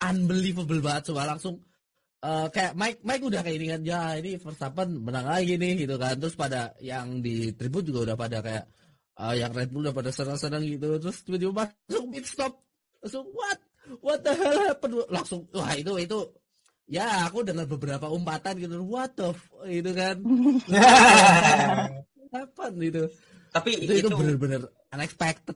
unbelievable 0.01 0.79
banget 0.81 1.11
coba 1.11 1.29
langsung 1.29 1.61
eh, 2.23 2.47
kayak 2.49 2.73
Mike 2.79 2.99
Mike 3.03 3.23
udah 3.27 3.41
kayak 3.43 3.57
ini 3.59 3.67
kan 3.67 3.81
ya 3.83 4.01
ini 4.15 4.31
Verstappen 4.39 4.89
menang 5.03 5.27
lagi 5.27 5.59
nih 5.59 5.83
gitu 5.83 5.95
kan. 5.99 6.15
Terus 6.15 6.35
pada 6.39 6.71
yang 6.79 7.19
di 7.19 7.51
tribun 7.51 7.83
juga 7.83 7.99
udah 8.11 8.17
pada 8.17 8.39
kayak 8.39 8.65
eh, 9.19 9.33
yang 9.43 9.51
Red 9.51 9.69
Bull 9.75 9.83
udah 9.83 9.95
pada 9.95 10.09
senang-senang 10.15 10.63
gitu. 10.63 10.97
Terus 11.03 11.17
tiba-tiba 11.27 11.51
masuk 11.67 12.03
pit 12.15 12.25
stop. 12.25 12.53
Langsung 13.03 13.27
what? 13.35 13.59
What 13.99 14.19
the 14.23 14.31
hell 14.31 14.59
happened? 14.71 14.95
Langsung 15.11 15.43
wah 15.51 15.75
itu 15.75 15.91
itu 15.99 16.19
ya 16.87 17.27
aku 17.27 17.43
dengar 17.43 17.67
beberapa 17.67 18.07
umpatan 18.07 18.55
gitu. 18.55 18.79
What 18.87 19.19
the 19.19 19.35
f- 19.35 19.51
gitu 19.67 19.91
kan. 19.91 20.15
Happened 22.33 22.77
gitu. 22.81 23.03
Tapi 23.53 23.77
itu 23.77 23.93
itu, 24.01 24.09
itu 24.09 24.17
bener-bener 24.17 24.65
unexpected. 24.89 25.53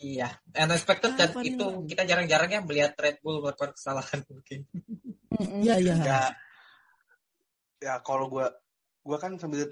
Iya, 0.00 0.28
unexpected 0.52 1.16
dan 1.16 1.32
Apa 1.32 1.40
itu? 1.44 1.84
kita 1.88 2.04
jarang-jarang 2.04 2.48
ya 2.52 2.60
melihat 2.64 2.92
Red 3.00 3.20
Bull 3.24 3.40
melakukan 3.40 3.72
kesalahan 3.72 4.20
mungkin. 4.28 4.64
Mm-mm. 5.40 5.60
Iya 5.64 5.76
iya. 5.80 5.94
ya 6.04 6.20
ya 7.80 7.94
kalau 8.04 8.28
gue 8.28 8.46
gue 9.00 9.16
kan 9.16 9.32
sambil 9.40 9.64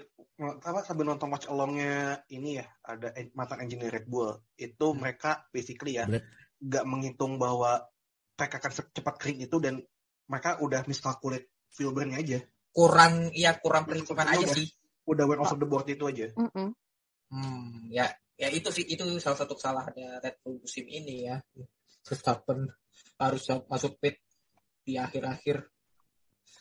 apa 0.65 0.81
sambil 0.81 1.05
nonton 1.05 1.29
watch 1.29 1.45
alongnya 1.45 2.25
ini 2.33 2.57
ya 2.57 2.65
ada 2.81 3.13
mantan 3.37 3.61
engineer 3.61 3.93
Red 4.01 4.09
Bull 4.09 4.33
itu 4.57 4.87
mereka 4.97 5.45
basically 5.53 6.01
ya 6.01 6.09
nggak 6.59 6.85
menghitung 6.89 7.37
bahwa 7.37 7.85
mereka 8.33 8.57
akan 8.57 8.73
secepat 8.73 9.15
kering 9.21 9.45
itu 9.45 9.57
dan 9.61 9.77
mereka 10.25 10.57
udah 10.57 10.81
miscalculate 10.89 11.53
fuel 11.69 11.93
burn-nya 11.93 12.17
aja 12.17 12.39
Kurang 12.69 13.29
ya 13.33 13.57
kurang 13.61 13.85
perhitungan 13.85 14.25
aja 14.29 14.45
Udah. 14.45 14.55
sih. 14.57 14.67
udah 15.09 15.25
went 15.25 15.41
off 15.41 15.57
the 15.57 15.65
board 15.65 15.89
itu 15.89 16.05
aja 16.05 16.29
Mm-mm. 16.37 16.69
Hmm, 17.29 17.89
ya 17.89 18.09
ya 18.37 18.49
itu 18.49 18.69
sih 18.73 18.85
itu 18.89 19.01
salah 19.21 19.37
satu 19.37 19.53
kesalahannya 19.53 20.21
Red 20.21 20.35
Bull 20.41 20.61
musim 20.65 20.85
ini 20.89 21.29
ya. 21.29 21.37
Verstappen 22.05 22.65
harus 23.21 23.43
masuk 23.69 23.97
pit 24.01 24.17
di 24.89 24.97
akhir-akhir. 24.97 25.69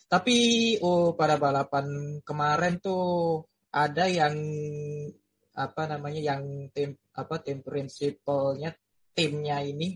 Tapi 0.08 0.36
oh 0.84 1.16
pada 1.16 1.40
balapan 1.40 2.20
kemarin 2.20 2.76
tuh 2.80 3.44
ada 3.72 4.04
yang 4.08 4.36
apa 5.56 5.82
namanya 5.88 6.36
yang 6.36 6.68
tim 6.70 6.94
apa 7.16 7.42
tim 7.42 7.64
prinsipalnya 7.66 8.70
timnya 9.10 9.58
ini 9.58 9.90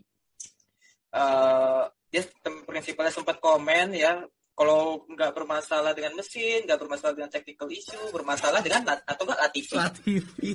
eh 1.14 1.82
dia 2.10 2.22
tim 2.42 2.66
prinsipalnya 2.66 3.14
sempat 3.14 3.38
komen 3.38 3.94
ya 3.94 4.26
kalau 4.52 5.08
nggak 5.08 5.32
bermasalah 5.32 5.96
dengan 5.96 6.12
mesin, 6.12 6.68
nggak 6.68 6.76
bermasalah 6.76 7.16
dengan 7.16 7.32
technical 7.32 7.72
issue, 7.72 8.04
bermasalah 8.12 8.60
dengan 8.60 8.84
Lat- 8.84 9.06
atau 9.08 9.24
nggak 9.24 9.40
Latifi. 9.48 9.76
Latifi. 9.80 10.50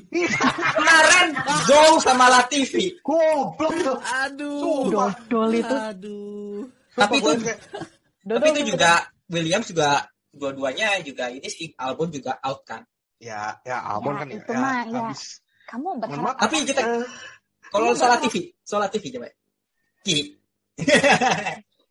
Kemarin 0.77 1.27
Zhou 1.65 1.97
sama 1.97 2.29
Latifi. 2.29 2.93
goblok 3.01 3.73
itu 3.73 3.93
Aduh. 4.21 4.93
Dodol 4.93 5.49
itu. 5.57 5.75
Aduh. 5.75 6.46
Tapi 6.97 7.15
itu- 7.17 7.45
Tapi 8.25 8.47
itu 8.51 8.61
juga 8.73 8.91
Williams 9.27 9.67
juga 9.69 9.89
dua-duanya 10.29 10.99
juga 11.01 11.29
ini 11.29 11.47
sih 11.47 11.71
Albon 11.73 12.09
juga 12.09 12.37
out 12.39 12.61
kan. 12.63 12.81
ya 13.17 13.57
ya 13.61 13.77
Albon 13.87 14.13
Ya, 14.13 14.19
kan 14.19 14.27
ya, 14.27 14.35
itu 14.35 14.51
ya 14.51 14.59
mah, 14.59 14.73
ya. 14.85 14.99
habis 15.09 15.21
Kamu 15.65 15.89
berharap 15.97 16.35
Tapi 16.37 16.55
kita 16.63 16.81
kalau 17.67 17.91
soal 17.91 18.17
TV, 18.19 18.35
soal 18.61 18.87
TV 18.87 19.03
coba. 19.11 19.27
Ki. 20.01 20.17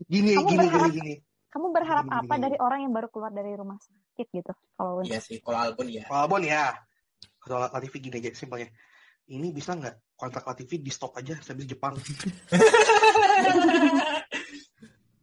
gini 0.06 0.32
Kamu 0.32 0.46
gini 0.46 0.56
gini 0.56 0.66
berharap- 0.66 0.92
gini 0.92 1.14
kamu 1.46 1.66
berharap 1.72 2.04
Gini, 2.04 2.12
gini, 2.12 2.20
apa 2.20 2.34
gini. 2.34 2.44
dari 2.44 2.56
orang 2.58 2.78
yang 2.80 2.92
baru 2.92 3.08
keluar 3.08 3.32
dari 3.32 3.52
rumah 3.52 3.80
sakit 3.80 4.26
gitu? 4.30 4.52
Kalau 4.76 5.00
Iya 5.00 5.18
sih, 5.18 5.40
kalau 5.40 5.56
Albon 5.58 5.88
ya. 5.88 6.04
Kalau 6.04 6.20
Albon 6.22 6.42
ya 6.44 6.64
kalau 7.40 7.58
Latifi 7.64 7.96
gini 7.98 8.18
aja 8.18 8.30
simpelnya 8.32 8.68
ini 9.26 9.48
bisa 9.50 9.72
nggak 9.72 10.14
kontrak 10.14 10.44
Latifi 10.44 10.78
di 10.78 10.90
stop 10.90 11.14
aja 11.14 11.32
habis 11.34 11.64
Jepang 11.64 11.96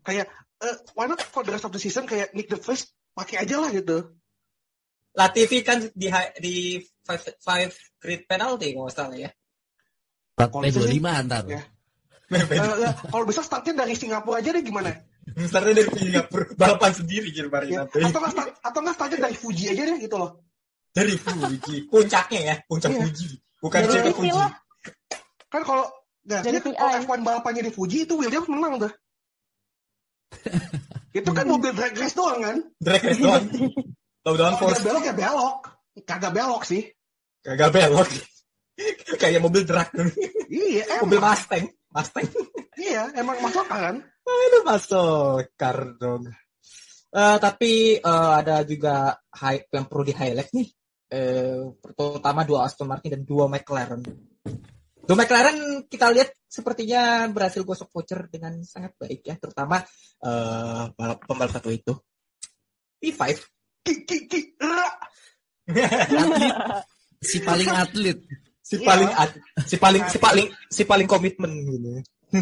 kayak 0.03 0.27
eh, 0.61 0.75
why 0.95 1.07
not 1.07 1.19
for 1.23 1.41
the 1.43 1.51
rest 1.51 1.65
of 1.65 1.71
the 1.71 1.81
season 1.81 2.03
kayak 2.05 2.31
Nick 2.35 2.51
the 2.51 2.59
First 2.59 2.91
pakai 3.15 3.43
aja 3.43 3.59
lah 3.59 3.71
gitu 3.71 4.13
Latifi 5.13 5.61
kan 5.61 5.77
di 5.93 6.09
di 6.41 6.55
five, 7.05 7.21
five 7.37 7.71
grid 8.01 8.25
penalty 8.25 8.73
kalau 8.73 8.89
nggak 8.89 8.97
salah 8.97 9.17
ya. 9.17 9.29
Kalau 10.33 10.65
bisa 10.65 10.81
sih, 10.81 10.97
25 10.97 11.21
antar. 11.21 11.43
ya. 11.47 11.61
Eh, 12.33 12.41
eh, 12.49 12.93
kalau 13.13 13.29
bisa 13.29 13.45
startnya 13.45 13.85
dari 13.85 13.93
Singapura 13.93 14.41
aja 14.41 14.49
deh 14.57 14.65
gimana 14.65 14.89
Startnya 15.45 15.85
dari 15.85 15.91
Singapura, 15.93 16.49
balapan 16.65 16.91
sendiri 16.97 17.29
gitu 17.29 17.45
kemarin 17.45 17.67
ya. 17.69 17.77
nanti. 17.85 18.01
atau 18.01 18.19
nggak 18.25 18.33
start, 18.33 18.49
atau 18.57 18.79
nggak 18.81 18.95
startnya 18.97 19.19
dari 19.29 19.35
Fuji 19.37 19.63
aja 19.69 19.83
deh 19.85 19.97
gitu 20.01 20.15
loh 20.17 20.31
Dari 20.97 21.13
Fuji, 21.13 21.75
puncaknya 21.93 22.41
ya, 22.41 22.55
puncak 22.65 22.89
Iya. 22.89 23.05
Fuji, 23.05 23.27
bukan 23.61 23.79
Dari 23.85 24.13
Fuji. 24.17 24.33
lah. 24.33 24.49
kan 25.53 25.61
kalau 25.61 25.85
sih 26.25 26.57
PI. 26.57 26.73
kalau 26.73 26.91
F1 27.05 27.19
balapannya 27.21 27.61
di 27.69 27.71
Fuji 27.75 27.97
itu 28.09 28.13
Williams 28.17 28.49
menang 28.49 28.81
tuh 28.81 28.91
itu 31.17 31.29
kan 31.29 31.45
mobil 31.45 31.71
drag 31.73 31.93
race 31.93 32.15
doang 32.17 32.39
kan 32.41 32.57
Drag 32.81 33.01
race 33.01 33.21
doang. 33.21 33.45
Low 34.23 34.35
down 34.39 34.55
kalau 34.55 34.71
force, 34.71 34.83
belok 34.83 35.03
ya 35.03 35.13
belok 35.13 35.57
kagak 36.07 36.33
belok 36.33 36.63
sih 36.63 36.83
kagak 37.43 37.71
belok. 37.71 38.09
Kayak 39.21 39.45
mobil 39.45 39.69
drag, 39.69 39.93
iya 40.49 40.81
mobil 41.05 41.21
emang 41.21 41.37
Mustang, 41.37 41.65
Mustang. 41.93 42.25
iya 42.89 43.05
emang 43.13 43.37
masuk 43.37 43.69
kan 43.69 44.01
Itu 44.25 44.59
masuk 44.65 45.45
dong. 46.01 46.25
Eh, 47.13 47.37
tapi 47.37 48.01
eh, 48.01 48.31
ada 48.33 48.65
juga 48.65 49.13
hype 49.29 49.69
yang 49.69 49.85
perlu 49.85 50.03
di 50.09 50.13
highlight 50.17 50.49
nih. 50.49 50.67
Eh, 51.13 51.61
terutama 51.77 52.41
dua 52.41 52.65
Aston 52.65 52.89
Martin 52.89 53.13
dan 53.13 53.21
dua 53.21 53.45
McLaren. 53.45 54.01
Dua 55.03 55.19
McLaren 55.19 55.83
kita 55.85 56.07
lihat 56.09 56.31
sepertinya 56.47 57.27
berhasil 57.27 57.59
gosok 57.61 57.91
voucher 57.91 58.31
dengan 58.31 58.55
sangat 58.63 58.95
baik 58.95 59.19
ya, 59.21 59.35
terutama 59.35 59.83
eh, 60.23 60.83
balap 60.95 61.19
pembalap 61.27 61.51
satu 61.51 61.69
itu. 61.69 61.91
P5. 62.97 63.19
ki 63.83 64.07
ki 64.07 64.17
ki 64.25 64.39
ra. 64.63 64.87
Atlet. 66.23 66.55
Si 67.19 67.37
paling 67.39 67.67
atlet. 67.67 68.19
Si 68.63 68.79
Iya. 68.79 68.87
paling 68.87 69.11
ad- 69.11 69.39
si 69.67 69.75
paling 69.75 70.03
si 70.07 70.17
paling 70.17 70.47
si 70.71 70.83
paling 70.83 71.03
komitmen 71.03 71.51
gitu. 71.67 71.99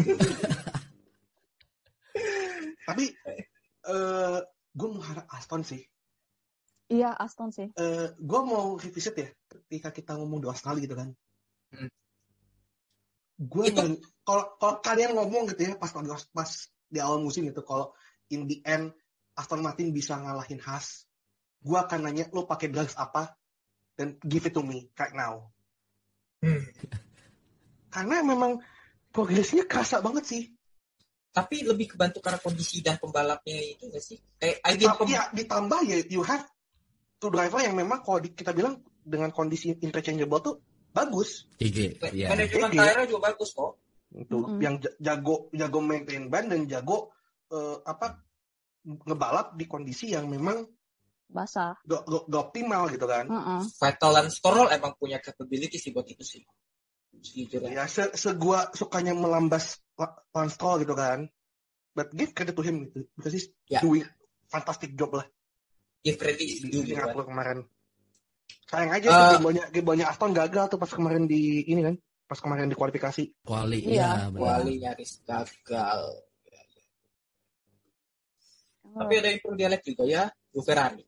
tapi 2.82 3.04
eh 3.82 4.38
gue 4.70 4.88
mau 4.88 5.02
harap 5.02 5.26
Aston 5.30 5.62
sih 5.62 5.82
Iya, 6.86 7.10
Aston 7.16 7.50
sih. 7.50 7.68
eh 7.72 8.06
gue 8.14 8.40
mau 8.42 8.74
revisit 8.74 9.14
ya 9.14 9.28
ketika 9.48 9.90
kita 9.90 10.12
ngomong 10.14 10.38
di 10.38 10.48
Australia 10.48 10.82
gitu 10.82 10.94
kan 10.94 11.10
Hmm. 11.72 11.88
Gue 13.38 13.64
Itu- 13.68 14.00
kalau 14.22 14.44
kalau 14.56 14.74
kalian 14.80 15.16
ngomong 15.16 15.50
gitu 15.50 15.72
ya 15.72 15.74
pas 15.74 15.90
pas 15.90 16.22
pas 16.30 16.50
di 16.86 16.98
awal 17.00 17.18
musim 17.20 17.48
gitu 17.48 17.64
kalau 17.64 17.90
in 18.28 18.44
the 18.46 18.60
end 18.62 18.92
Aston 19.32 19.64
Martin 19.64 19.90
bisa 19.90 20.14
ngalahin 20.16 20.60
Haas 20.60 21.08
gue 21.62 21.78
akan 21.78 22.04
nanya 22.04 22.28
lo 22.30 22.44
pakai 22.44 22.68
drugs 22.68 22.94
apa 22.94 23.32
dan 23.96 24.18
give 24.22 24.44
it 24.44 24.52
to 24.52 24.62
me 24.62 24.88
right 24.94 25.14
now 25.14 25.48
Hmm. 26.42 26.58
karena 27.86 28.18
memang 28.26 28.58
progresnya 29.14 29.62
kerasa 29.62 30.02
banget 30.02 30.24
sih 30.26 30.44
Tapi 31.32 31.64
lebih 31.64 31.96
kebantu 31.96 32.20
karena 32.20 32.36
kondisi 32.36 32.84
dan 32.84 33.00
pembalapnya 33.00 33.56
itu 33.56 33.88
nggak 33.88 34.04
sih? 34.04 34.20
Kayak 34.36 34.58
idea 34.68 34.88
pem- 34.92 35.08
ya 35.16 35.22
ditambah 35.32 35.80
ya 35.88 35.96
you 36.12 36.20
have 36.20 36.44
two 37.16 37.32
driver 37.32 37.56
yang 37.64 37.72
memang 37.72 38.04
kalau 38.04 38.20
di- 38.20 38.36
kita 38.36 38.52
bilang 38.52 38.84
dengan 39.00 39.32
kondisi 39.32 39.72
interchangeable 39.80 40.44
tuh 40.44 40.54
bagus 40.92 41.48
GG. 41.56 41.98
Iya. 42.12 42.26
manajemen 42.28 42.70
tire 42.70 43.02
juga 43.04 43.20
bagus 43.28 43.50
kok. 43.50 43.72
Tuh, 44.12 44.44
Mm-mm. 44.44 44.60
yang 44.60 44.76
ja- 44.76 44.92
jago 45.00 45.48
jago 45.50 45.78
maintain 45.80 46.28
ban 46.28 46.44
dan 46.44 46.68
jago 46.68 47.08
eh, 47.48 47.76
apa 47.82 48.20
ngebalap 48.84 49.54
di 49.54 49.64
kondisi 49.64 50.10
yang 50.10 50.26
memang 50.26 50.68
Basah. 51.26 51.80
gak, 51.80 52.04
gak- 52.04 52.26
gak 52.28 52.42
optimal 52.42 52.84
gitu 52.86 53.06
kan 53.06 53.24
Mm-mm. 53.24 53.64
Vettel 53.72 54.12
dan 54.12 54.28
Stroll 54.28 54.68
emang 54.68 54.92
punya 54.94 55.16
capability 55.16 55.80
sih 55.80 55.90
buat 55.90 56.04
itu 56.04 56.20
sih. 56.20 56.44
Sejujurnya. 57.14 57.72
ya 57.72 57.84
se, 57.86 58.12
se 58.12 58.30
gua 58.34 58.68
sukanya 58.70 59.12
melambas 59.12 59.80
La- 59.94 60.12
Lance 60.30 60.56
Stroll 60.56 60.82
gitu 60.82 60.92
kan 60.92 61.24
but 61.92 62.08
give 62.10 62.32
credit 62.32 62.52
to 62.52 62.60
him 62.60 62.84
gitu 62.84 63.08
because 63.14 63.32
he's 63.32 63.48
Ya. 63.64 63.80
doing 63.80 64.04
fantastic 64.44 64.92
job 64.92 65.12
lah 65.14 65.24
Give 66.00 66.18
credit 66.18 66.36
di 66.36 66.60
gitu 66.60 66.82
kan. 66.90 67.08
Singapura 67.08 67.24
kemarin 67.24 67.58
sayang 68.72 68.88
aja 68.96 69.06
Eh. 69.06 69.12
tuh 69.12 69.28
gambarnya 69.36 69.64
gambarnya 69.68 70.06
Aston 70.08 70.32
gagal 70.32 70.64
tuh 70.72 70.78
pas 70.80 70.88
kemarin 70.88 71.28
di 71.28 71.60
ini 71.68 71.84
kan 71.84 71.94
pas 72.24 72.40
kemarin 72.40 72.72
di 72.72 72.76
kualifikasi 72.78 73.22
Kuali. 73.44 73.84
Iya. 73.84 73.92
Iya. 73.92 74.10
benar. 74.32 74.64
Wali 74.64 74.74
nyaris 74.80 75.20
gagal. 75.28 76.02
Tapi 78.92 79.14
ada 79.16 79.28
yang 79.32 79.40
perlu 79.40 79.56
dilihat 79.56 79.82
juga 79.84 80.04
ya, 80.04 80.24
Gue 80.52 80.60
Ferrari. 80.60 81.00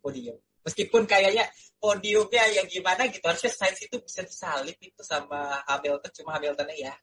Podium. 0.00 0.40
Meskipun 0.64 1.04
kayaknya 1.04 1.44
podiumnya 1.76 2.44
yang 2.56 2.64
gimana 2.64 3.06
gitu, 3.12 3.22
harusnya 3.28 3.52
Sainz 3.52 3.76
itu 3.84 4.00
bisa 4.00 4.24
disalip 4.24 4.74
itu 4.80 5.02
sama 5.04 5.60
Hamilton, 5.68 6.10
cuma 6.16 6.40
Hamiltonnya 6.40 6.74
ya. 6.74 6.94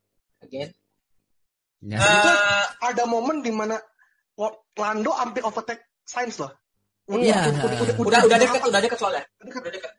Again. 0.41 0.73
Ya. 1.85 1.97
Eh, 2.01 2.65
ada 2.81 3.03
momen 3.05 3.45
di 3.45 3.53
mana 3.53 3.77
Lo- 4.33 4.65
Lando 4.73 5.13
hampir 5.13 5.45
overtake 5.45 6.01
Sainz 6.01 6.41
loh. 6.41 6.49
Iya. 7.03 7.39
udah 7.99 8.21
udah 8.23 8.37
deket 8.39 8.61
udah 8.63 8.81
deket 8.81 8.99
soalnya 8.99 9.23
Dekat. 9.43 9.59
udah 9.61 9.71
deket 9.75 9.91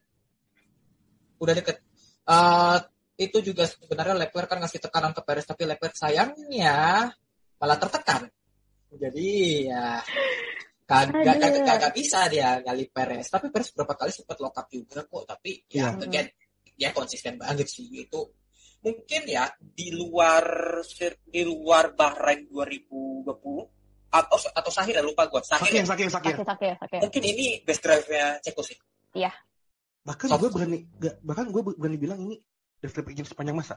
udah 1.41 1.55
deket 1.55 1.77
Eh, 2.25 2.77
itu 3.21 3.39
juga 3.45 3.69
sebenarnya 3.69 4.17
Leclerc 4.17 4.49
kan 4.49 4.59
ngasih 4.65 4.81
tekanan 4.81 5.13
ke 5.13 5.21
Perez 5.21 5.45
tapi 5.45 5.69
Leclerc 5.69 5.93
sayangnya 5.93 7.13
malah 7.61 7.77
tertekan. 7.77 8.25
Jadi 8.97 9.69
ya 9.69 10.01
kagak 10.89 11.37
kagak 11.37 11.63
kagak 11.69 11.93
bisa 11.93 12.25
dia 12.33 12.65
nyali 12.65 12.89
Perez. 12.89 13.29
Tapi 13.29 13.53
Perez 13.53 13.77
berapa 13.77 13.93
kali 13.93 14.09
sempat 14.09 14.41
lock 14.41 14.57
up 14.57 14.67
juga 14.73 15.05
kok. 15.05 15.25
Tapi 15.29 15.69
ya 15.69 15.93
Iya. 15.93 16.01
again, 16.01 16.27
dia 16.81 16.91
konsisten 16.97 17.37
banget 17.37 17.69
sih 17.69 17.85
itu. 17.93 18.21
Mungkin 18.81 19.23
ya 19.29 19.53
di 19.61 19.93
luar 19.93 20.81
di 21.29 21.43
luar 21.45 21.93
Bahrain 21.93 22.49
2020 22.49 23.29
atau 24.15 24.39
atau 24.39 24.71
Sahir 24.71 24.95
ya 24.95 25.03
lupa 25.03 25.27
gua. 25.27 25.43
Sahir 25.43 25.67
Sakit, 25.67 25.75
ya. 25.77 25.85
sakit, 25.85 26.07
sakit. 26.09 26.35
Sakit, 26.35 26.47
sakit, 26.47 26.75
sakit. 26.79 27.01
Mungkin 27.03 27.23
ini 27.27 27.47
best 27.61 27.83
drive-nya 27.83 28.39
Ceko 28.39 28.63
sih. 28.63 28.79
Bahkan 30.05 30.27
Soft. 30.29 30.39
gue 30.39 30.51
berani, 30.53 30.79
gak, 30.95 31.15
bahkan 31.21 31.49
gue 31.49 31.63
berani 31.75 31.97
bilang 31.97 32.21
ini 32.21 32.37
develop 32.79 33.09
engine 33.09 33.25
sepanjang 33.25 33.57
masa 33.57 33.75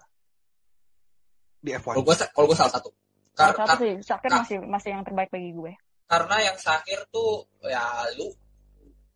di 1.57 1.73
Kalau 1.73 1.99
F1. 1.99 2.05
gua 2.05 2.15
kalau 2.29 2.45
gua 2.45 2.57
salah 2.57 2.73
satu. 2.73 2.89
Salah 3.31 3.53
Kar- 3.53 3.67
satu 3.69 3.81
sih, 3.81 3.93
sakit 4.03 4.29
Kar- 4.29 4.39
masih 4.41 4.57
masih 4.61 4.89
yang 4.91 5.03
terbaik 5.03 5.29
bagi 5.29 5.51
gue. 5.51 5.73
karena 6.05 6.35
yang 6.41 6.55
Sahir 6.55 7.03
tuh 7.07 7.43
ya 7.61 7.83
lu 8.15 8.31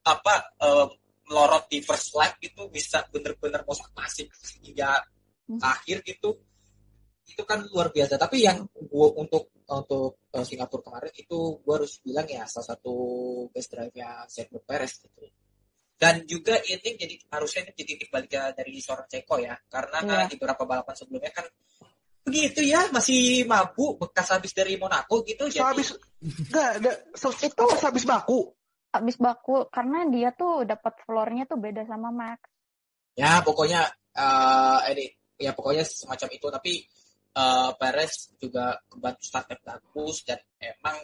apa 0.04 0.34
eh, 0.60 0.88
melorot 1.24 1.64
di 1.68 1.80
first 1.80 2.12
lap 2.14 2.36
itu 2.40 2.68
bisa 2.68 3.00
bener-bener 3.08 3.64
mosak 3.64 3.88
masif 3.94 4.28
hingga 4.60 5.00
Hmm. 5.48 5.60
akhir 5.60 6.00
gitu 6.02 6.32
itu 7.26 7.44
kan 7.44 7.60
luar 7.68 7.90
biasa 7.90 8.16
tapi 8.16 8.40
yang 8.42 8.64
gua 8.88 9.12
untuk 9.16 9.52
untuk 9.78 10.20
eh, 10.32 10.44
Singapura 10.44 10.82
kemarin 10.84 11.14
itu 11.16 11.38
gua 11.64 11.80
harus 11.80 12.02
bilang 12.04 12.28
ya 12.28 12.44
salah 12.46 12.76
satu 12.76 12.94
best 13.50 13.72
drive 13.72 13.94
nya 13.96 14.26
Sergio 14.28 14.60
Perez 14.60 15.00
gitu 15.00 15.24
dan 15.96 16.26
juga 16.26 16.58
ini 16.66 16.98
jadi 16.98 17.16
harusnya 17.30 17.62
ini 17.64 17.72
jadi 17.78 17.94
titik 17.94 18.10
balik 18.10 18.28
dari 18.34 18.74
seorang 18.82 19.06
Ceko 19.06 19.38
ya 19.38 19.54
karena 19.70 19.98
Iya. 20.02 20.28
di 20.28 20.36
beberapa 20.36 20.66
balapan 20.66 20.96
sebelumnya 20.98 21.30
kan 21.30 21.46
begitu 22.22 22.62
ya 22.62 22.90
masih 22.90 23.46
mabuk 23.46 23.98
bekas 23.98 24.30
habis 24.30 24.54
dari 24.54 24.78
Monaco 24.78 25.22
gitu 25.22 25.46
jadi 25.46 25.62
Sehabis, 25.62 25.90
gak 26.50 26.68
ada, 26.82 26.92
se- 27.14 27.50
Itu- 27.50 27.66
apa 27.66 27.76
sehabis 27.78 28.06
baku. 28.06 28.40
Habis 28.92 29.16
baku 29.18 29.66
karena 29.72 30.04
dia 30.06 30.30
tuh 30.36 30.68
dapat 30.68 31.00
floornya 31.06 31.48
tuh 31.48 31.58
beda 31.58 31.86
sama 31.88 32.12
Max. 32.12 32.44
ya 33.14 33.42
pokoknya 33.42 33.86
eh 34.14 34.80
ini 34.94 35.06
ya 35.38 35.52
pokoknya 35.52 35.82
semacam 35.84 36.28
itu 36.32 36.48
tapi 36.48 36.72
eh, 37.32 37.72
Perez 37.80 38.14
juga 38.40 38.76
kebantu 38.88 39.24
startnya 39.24 39.58
bagus 39.64 40.24
dan 40.28 40.40
emang 40.60 40.98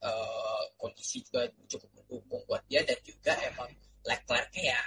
eh, 0.00 0.62
kondisi 0.80 1.22
juga 1.22 1.46
cukup 1.68 1.90
mendukung 1.96 2.42
buat 2.48 2.62
dia 2.66 2.82
dan 2.82 2.98
juga 3.04 3.36
emang 3.46 3.70
Leclerc-nya 4.00 4.72
ya 4.76 4.82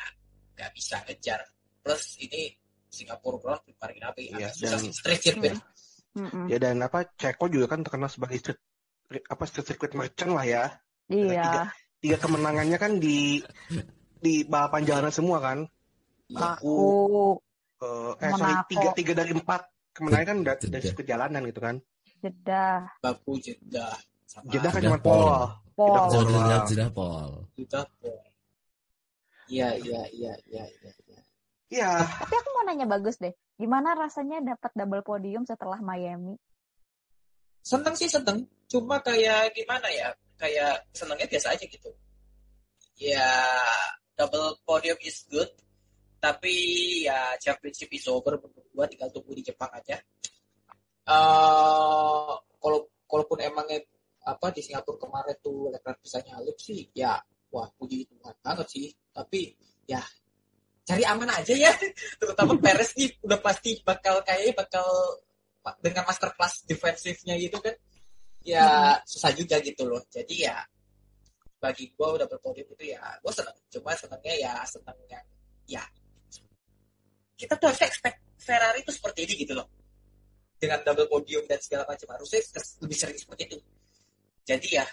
nggak 0.57 0.71
bisa 0.73 0.97
ngejar 1.05 1.41
plus 1.83 2.17
ini 2.21 2.53
Singapura 2.93 3.37
Grand 3.41 3.61
Prix 3.65 3.77
paling 3.77 3.99
rapi 4.01 4.21
Iya, 4.29 4.49
agak 4.49 4.51
susah 4.53 4.69
dan- 4.69 4.83
sih 4.85 4.91
street 4.93 5.21
circuit. 5.21 5.55
Ya 6.45 6.57
dan 6.61 6.77
apa, 6.77 7.09
Ceko 7.17 7.49
juga 7.49 7.65
kan 7.73 7.81
terkenal 7.81 8.05
sebagai 8.05 8.37
street, 8.37 8.61
apa 9.25 9.43
street 9.49 9.65
circuit 9.73 9.97
merchant 9.97 10.37
lah 10.37 10.45
ya. 10.45 10.63
Iya. 11.09 11.73
Tiga 11.97 12.21
kemenangannya 12.21 12.77
kan 12.77 13.01
di 13.01 13.41
di 14.21 14.45
balapan 14.45 14.85
jalanan 14.85 15.09
semua 15.09 15.41
kan. 15.41 15.65
Aku 16.37 16.77
eh, 17.81 18.13
eh 18.21 18.31
sorry, 18.37 18.53
tiga, 18.69 18.89
tiga 18.93 19.13
dari 19.25 19.33
empat 19.33 19.72
kemenangan 19.93 20.25
kan 20.25 20.37
da- 20.43 20.59
dari 20.59 20.87
jalanan 21.05 21.41
gitu 21.47 21.61
kan. 21.61 21.75
Jeddah, 22.23 22.87
baku 22.99 23.37
Jeddah 23.39 23.93
sama 24.25 24.49
Jeddah 24.49 24.71
kan 24.73 24.81
cuma 24.81 24.99
pol. 24.99 25.21
Jeddah 25.73 26.05
doang. 26.09 26.65
sudah 26.69 26.89
Paul. 26.89 27.31
Jeddah 27.57 27.83
iya 29.47 29.69
iya 29.75 30.01
iya 30.09 30.33
iya 30.49 30.63
iya 30.65 30.91
iya. 31.05 31.19
Iya, 31.73 31.89
Tapi 32.05 32.33
aku 32.37 32.49
mau 32.53 32.63
nanya 32.69 32.85
bagus 32.85 33.17
deh. 33.17 33.33
Gimana 33.57 33.97
rasanya 33.97 34.45
dapat 34.45 34.69
double 34.77 35.01
podium 35.01 35.41
setelah 35.41 35.81
Miami? 35.81 36.37
seneng 37.63 37.95
sih 37.95 38.11
seneng 38.11 38.43
cuma 38.67 38.99
kayak 38.99 39.55
gimana 39.55 39.87
ya 39.87 40.11
kayak 40.35 40.83
senengnya 40.91 41.23
biasa 41.31 41.55
aja 41.55 41.63
gitu 41.63 41.89
ya 42.99 43.23
double 44.19 44.59
podium 44.67 44.99
is 44.99 45.23
good 45.31 45.47
tapi 46.23 46.55
ya 47.03 47.35
championship 47.35 47.91
is 47.91 48.07
over 48.07 48.39
menurut 48.39 48.67
gua. 48.71 48.87
Tinggal 48.87 49.11
tunggu 49.11 49.35
di 49.35 49.43
Jepang 49.43 49.67
aja. 49.75 49.99
Eh 51.03 52.33
kalau 52.63 52.79
kalaupun 53.03 53.43
emangnya 53.43 53.83
apa 54.23 54.55
di 54.55 54.63
Singapura 54.63 54.95
kemarin 55.03 55.35
tuh 55.43 55.67
Leclerc 55.67 55.99
bisa 55.99 56.23
nyalip 56.23 56.55
sih 56.55 56.87
ya 56.95 57.19
wah 57.51 57.67
puji 57.75 58.07
Tuhan 58.07 58.35
banget 58.39 58.67
sih. 58.71 58.87
Tapi 59.11 59.51
ya 59.83 59.99
cari 60.87 61.03
aman 61.03 61.27
aja 61.27 61.51
ya. 61.59 61.75
Terutama 62.23 62.55
Perez 62.55 62.95
nih 62.95 63.19
udah 63.19 63.39
pasti 63.43 63.83
bakal 63.83 64.23
kayaknya 64.23 64.63
bakal 64.63 64.87
dengan 65.83 66.07
masterclass 66.07 66.63
defensifnya 66.63 67.35
gitu 67.35 67.59
kan 67.59 67.75
ya 68.47 68.95
susah 69.03 69.35
juga 69.35 69.59
gitu 69.59 69.83
loh. 69.83 69.99
Jadi 70.07 70.47
ya 70.47 70.55
bagi 71.59 71.91
gue 71.91 72.07
udah 72.07 72.27
berpodium 72.31 72.71
itu 72.79 72.95
ya 72.95 73.11
gue 73.19 73.33
seneng. 73.35 73.59
Cuma 73.67 73.91
senengnya 73.91 74.35
ya 74.39 74.53
seneng 74.63 74.95
yang 75.11 75.27
ya 75.67 75.83
kita 77.39 77.57
tuh 77.57 77.71
harusnya 77.71 77.87
expect 77.89 78.17
Ferrari 78.39 78.83
itu 78.83 78.91
seperti 78.91 79.25
ini 79.25 79.33
gitu 79.45 79.53
loh 79.57 79.67
dengan 80.59 80.79
double 80.83 81.07
podium 81.11 81.43
dan 81.47 81.59
segala 81.59 81.83
macam 81.87 82.07
harusnya 82.15 82.39
lebih 82.83 82.97
sering 82.97 83.17
seperti 83.19 83.41
itu 83.51 83.57
jadi 84.47 84.67
ya 84.83 84.85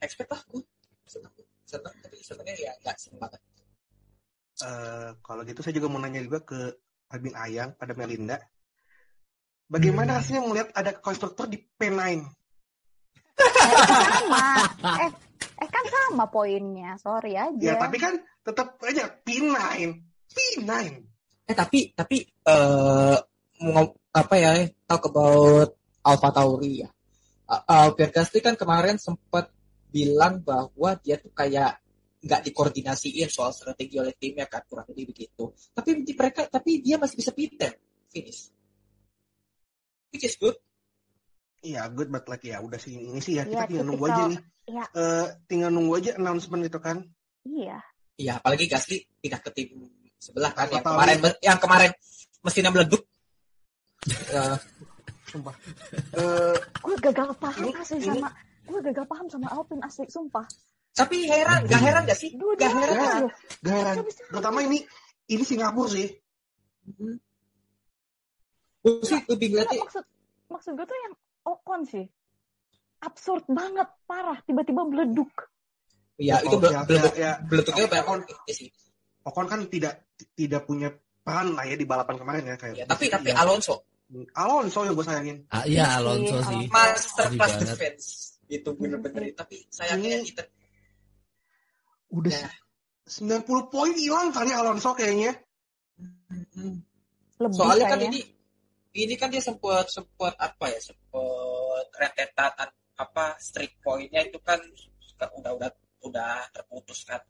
expect 0.00 0.30
lah 0.32 0.40
gue 0.48 0.62
seneng 1.04 1.32
seneng 1.68 1.94
tapi 2.00 2.16
senengnya 2.24 2.54
ya 2.56 2.72
nggak 2.84 2.96
seneng 2.96 3.20
banget 3.20 3.40
eh, 4.64 5.10
kalau 5.20 5.42
gitu 5.44 5.60
saya 5.60 5.74
juga 5.76 5.88
mau 5.92 6.00
nanya 6.00 6.24
juga 6.24 6.40
ke 6.44 6.60
Albin 7.10 7.34
Ayang 7.34 7.74
pada 7.74 7.92
Melinda. 7.98 8.38
Bagaimana 9.70 10.18
rasanya 10.18 10.46
melihat 10.46 10.70
ada 10.74 10.94
konstruktor 10.98 11.46
di 11.46 11.58
P9? 11.58 12.26
sama. 13.38 14.46
Eh, 15.06 15.10
eh 15.62 15.68
kan 15.70 15.84
sama 15.86 16.26
poinnya. 16.26 16.98
Sorry 16.98 17.38
aja. 17.38 17.54
Ya, 17.54 17.74
tapi 17.78 17.98
kan 17.98 18.18
tetap 18.42 18.78
aja 18.82 19.10
P9. 19.22 19.54
P9. 20.30 20.70
Eh 21.50 21.56
tapi 21.58 21.90
tapi 21.90 22.22
eh 22.22 23.18
mau 23.66 23.86
apa 24.14 24.34
ya 24.38 24.50
talk 24.86 25.10
about 25.10 25.74
Alpha 26.06 26.30
Tauri 26.30 26.86
ya 26.86 26.88
uh, 27.50 27.54
uh, 27.66 27.88
Pierre 27.98 28.14
Gasly 28.14 28.38
kan 28.38 28.54
kemarin 28.54 28.96
sempat 29.02 29.50
bilang 29.90 30.46
bahwa 30.46 30.94
dia 31.02 31.18
tuh 31.18 31.34
kayak 31.34 31.82
nggak 32.22 32.40
dikoordinasiin 32.46 33.26
soal 33.26 33.50
strategi 33.50 33.98
oleh 33.98 34.14
timnya 34.14 34.46
kan 34.46 34.62
kurang 34.70 34.86
lebih 34.94 35.10
begitu 35.10 35.50
tapi 35.74 36.06
di 36.06 36.14
mereka 36.14 36.46
tapi 36.46 36.78
dia 36.78 36.96
masih 37.02 37.18
bisa 37.18 37.34
pinter 37.34 37.74
finish 38.14 38.54
which 40.14 40.22
is 40.22 40.38
good 40.38 40.54
Iya, 41.60 41.92
good 41.92 42.08
but 42.08 42.24
like 42.24 42.40
ya 42.40 42.56
udah 42.64 42.80
sih 42.80 42.96
ini 42.96 43.20
sih 43.20 43.36
ya 43.36 43.44
Iya, 43.44 43.52
kita 43.52 43.64
tinggal 43.68 43.86
nunggu 43.92 44.04
aja 44.08 44.22
nih. 44.32 44.40
iya. 44.64 44.84
Eh, 44.96 45.26
tinggal 45.44 45.68
nunggu 45.68 45.92
aja 46.00 46.10
announcement 46.16 46.64
itu 46.64 46.80
kan. 46.80 47.04
Iya. 47.44 47.84
Iya, 48.16 48.32
apalagi 48.40 48.64
Gasly 48.64 49.04
pindah 49.20 49.44
ke 49.44 49.52
tim 49.52 49.68
sebelah 50.20 50.52
kan 50.52 50.68
yang 50.68 50.84
kemarin 50.84 51.16
yang 51.40 51.58
kemarin 51.58 51.90
mesinnya 52.40 52.70
meleduk. 52.70 53.02
Eh, 54.06 54.56
Sumpah. 55.26 55.54
Eh, 56.12 56.56
Gue 56.82 56.96
gagal 57.00 57.30
paham 57.38 57.62
Ini- 57.64 57.74
asli 57.76 57.98
sama 58.02 58.28
gue 58.66 58.80
gagal 58.82 59.06
paham 59.06 59.26
sama 59.26 59.46
Alpine 59.48 59.78
asli 59.80 60.04
sumpah. 60.06 60.42
tapi 60.90 61.22
heran, 61.24 61.64
gak 61.64 61.80
heran 61.80 62.02
gak 62.02 62.18
sih? 62.18 62.34
Dua 62.34 62.52
Gak 62.54 62.66
heran. 62.68 62.90
heran. 62.92 63.22
gak 63.62 63.72
heran. 63.72 63.94
Gak 63.94 64.06
bisa. 64.06 64.22
Pertama 64.28 64.58
ini 64.60 64.78
ini 65.26 65.42
Singapura 65.42 65.86
sih. 65.88 66.06
Gue 68.80 69.00
sih 69.02 69.20
lebih 69.26 69.46
ngeliatnya 69.52 69.80
maksud 69.80 70.04
maksud 70.48 70.72
gue 70.74 70.82
tuh 70.84 70.98
yang 70.98 71.14
Ocon 71.42 71.80
sih. 71.84 72.04
Absurd 73.00 73.48
banget, 73.48 73.88
parah. 74.04 74.36
Tiba-tiba 74.44 74.84
meleduk. 74.84 75.32
ya 76.20 76.36
itu 76.44 76.52
Oh, 76.52 76.60
ya, 76.60 76.84
bel- 76.84 77.00
ya, 77.00 77.12
ya. 77.16 77.32
beleduknya 77.40 77.86
banyak 77.88 78.04
Ocon- 78.04 78.20
orang 78.26 78.52
sih. 78.52 78.68
Ocon 79.26 79.46
kan 79.46 79.60
tidak 79.68 80.08
tidak 80.32 80.64
punya 80.64 80.88
peran 81.20 81.52
lah 81.52 81.68
ya 81.68 81.76
di 81.76 81.84
balapan 81.84 82.16
kemarin 82.16 82.44
ya 82.48 82.56
kayak. 82.56 82.76
Ya, 82.80 82.86
tapi 82.88 83.12
tapi 83.12 83.30
ya. 83.32 83.44
Alonso 83.44 83.84
Alonso 84.34 84.82
yang 84.82 84.94
gue 84.98 85.06
sayangin. 85.06 85.36
Ah, 85.52 85.62
Iya 85.62 85.70
iya 85.70 85.84
sih, 85.86 85.98
Alonso 86.00 86.36
sih. 86.42 86.64
masterclass 86.66 87.54
defense 87.62 88.04
itu 88.50 88.70
bener-bener 88.74 89.30
tapi 89.36 89.62
sayangnya 89.70 90.18
Ini- 90.18 90.26
kita 90.34 90.42
Udah 92.10 92.34
Ya. 92.34 92.50
90 93.06 93.70
poin 93.70 93.94
hilang 93.94 94.34
kali 94.34 94.50
Alonso 94.50 94.90
kayaknya. 94.94 95.30
Lebih 97.38 97.54
soalnya 97.56 97.86
kan 97.86 97.98
kayaknya. 97.98 98.10
ini 98.10 98.20
ini 98.90 99.14
kan 99.14 99.30
dia 99.30 99.38
sempat 99.38 99.86
sempat 99.86 100.34
apa 100.34 100.66
ya 100.66 100.80
sempat 100.82 101.84
rentetan 101.94 102.70
apa 102.98 103.38
streak 103.38 103.78
pointnya 103.80 104.26
itu 104.26 104.38
kan 104.42 104.58
udah 105.38 105.52
udah 105.54 105.70
udah 106.02 106.34
terputus 106.50 107.06
kan 107.06 107.22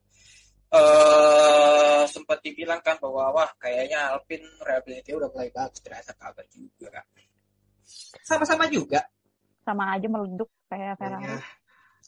eh 0.70 2.02
sempat 2.06 2.38
dibilang 2.46 2.78
kan 2.80 2.96
bahwa 3.02 3.34
wah 3.34 3.50
kayaknya 3.58 4.14
Alpin 4.14 4.46
reliability 4.62 5.10
udah 5.14 5.28
mulai 5.34 5.50
bagus 5.50 5.82
ternyata 5.82 6.14
kabar 6.14 6.46
juga 6.50 6.86
kan 6.94 7.04
sama-sama 8.22 8.70
juga 8.70 9.02
sama 9.66 9.94
aja 9.94 10.06
meleduk 10.06 10.50
kayak 10.70 10.94
Ferrari. 10.96 11.26
Ya, 11.26 11.38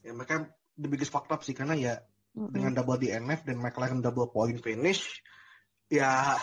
ya 0.06 0.12
mereka 0.14 0.34
the 0.78 0.88
biggest 0.88 1.10
fucked 1.10 1.30
up 1.34 1.42
sih 1.42 1.54
karena 1.54 1.74
ya 1.74 1.94
Mm-mm. 2.32 2.54
dengan 2.54 2.72
double 2.72 3.02
DNF 3.02 3.44
dan 3.44 3.58
McLaren 3.58 4.00
double 4.00 4.30
point 4.30 4.56
finish 4.62 5.20
ya 5.90 6.38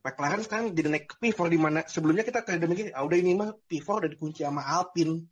McLaren 0.00 0.40
sekarang 0.40 0.72
jadi 0.72 0.88
naik 0.88 1.12
ke 1.12 1.16
P4 1.20 1.40
di 1.52 1.58
mana 1.60 1.84
sebelumnya 1.84 2.24
kita 2.24 2.40
kayak 2.40 2.64
mikir, 2.64 2.88
ah 2.96 3.04
udah 3.04 3.18
ini 3.20 3.36
mah 3.36 3.52
P4 3.68 3.88
udah 4.00 4.10
dikunci 4.10 4.40
sama 4.40 4.64
Alpine. 4.64 5.28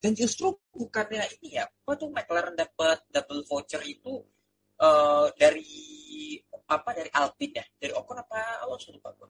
Dan 0.00 0.12
justru 0.16 0.56
bukannya 0.72 1.20
ini 1.40 1.60
ya, 1.60 1.68
apa 1.68 1.92
tuh 2.00 2.08
McLaren 2.08 2.56
dapat 2.56 3.04
double 3.12 3.44
voucher 3.44 3.84
itu 3.84 4.24
eh, 4.80 5.26
dari 5.36 5.66
apa 6.66 6.90
dari 6.92 7.10
Alpine 7.14 7.54
ya, 7.62 7.64
dari 7.78 7.92
Ocon 7.94 8.18
apa 8.18 8.64
Alonso 8.66 8.90
lupa 8.90 9.14
gue. 9.14 9.28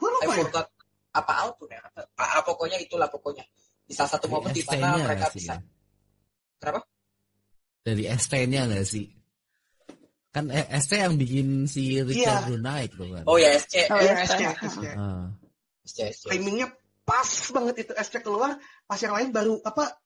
Lupa 0.00 0.24
ya. 0.32 0.64
apa 1.16 1.32
Alpine 1.44 1.72
ya, 1.76 1.80
apa, 1.84 2.24
ah, 2.24 2.42
pokoknya 2.44 2.80
itulah 2.80 3.08
pokoknya 3.08 3.44
di 3.86 3.92
salah 3.94 4.10
satu 4.16 4.26
momen 4.28 4.50
di 4.52 4.64
mana 4.66 4.96
mereka 4.98 5.28
bisa. 5.30 5.56
ya? 5.56 5.62
Kenapa? 6.58 6.80
Dari 7.86 8.04
ST-nya 8.10 8.66
nggak 8.66 8.86
sih? 8.88 9.06
Kan 10.34 10.52
eh, 10.52 10.66
ST 10.76 10.92
yang 11.00 11.16
bikin 11.16 11.64
si 11.64 11.96
Ricardo 12.02 12.60
naik 12.60 12.92
tuh 12.92 13.08
kan. 13.08 13.24
Oh 13.24 13.40
ya 13.40 13.56
SC, 13.56 13.88
Oh, 13.88 13.96
Eh, 13.96 14.04
ya, 14.04 14.20
SC, 14.26 14.36
SC. 14.36 14.64
SC. 14.68 14.84
Ah. 14.92 15.32
SC, 15.86 15.98
SC. 16.12 16.24
Timingnya 16.28 16.68
pas 17.06 17.24
banget 17.54 17.86
itu 17.88 17.92
SC 17.96 18.20
keluar, 18.20 18.58
pas 18.84 18.98
yang 19.00 19.14
lain 19.16 19.30
baru 19.32 19.62
apa 19.64 19.96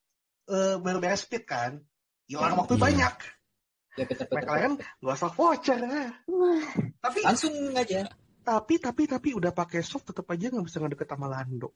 eh, 0.47 0.77
baru 0.79 0.99
beres 1.03 1.27
speed 1.27 1.43
kan. 1.49 1.83
Ya 2.31 2.39
orang 2.39 2.63
waktu 2.63 2.79
Iya. 2.79 2.83
banyak. 2.87 3.15
Ya, 3.99 4.05
betul, 4.07 4.23
betul, 4.27 4.37
McLaren 4.39 4.73
gak 4.79 5.17
usah 5.19 5.31
voucher. 5.35 5.79
Tapi 7.03 7.19
Langsung 7.27 7.55
aja. 7.75 8.07
tapi 8.41 8.75
tapi 8.79 9.03
tapi 9.05 9.29
udah 9.37 9.51
pakai 9.51 9.83
soft 9.83 10.11
tetap 10.11 10.25
aja 10.31 10.49
nggak 10.49 10.67
bisa 10.67 10.79
ngedeket 10.81 11.07
sama 11.07 11.27
Lando. 11.27 11.75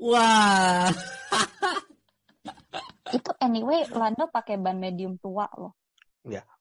Wah. 0.00 0.88
Itu 3.16 3.30
anyway 3.38 3.86
Lando 3.92 4.26
pakai 4.28 4.58
ban 4.58 4.76
medium 4.76 5.16
tua 5.16 5.46
loh. 5.54 5.72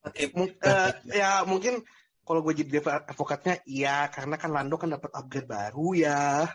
Oke, 0.06 0.30
Mung- 0.38 0.54
eh, 0.62 0.92
ya 1.18 1.42
mungkin 1.50 1.82
kalau 2.22 2.46
gue 2.46 2.54
jadi 2.54 2.78
adv- 2.78 3.10
advokatnya 3.10 3.58
iya 3.66 4.06
karena 4.14 4.38
kan 4.38 4.54
Lando 4.54 4.78
kan 4.78 4.94
dapat 4.94 5.10
upgrade 5.10 5.50
baru 5.50 5.88
ya. 5.98 6.46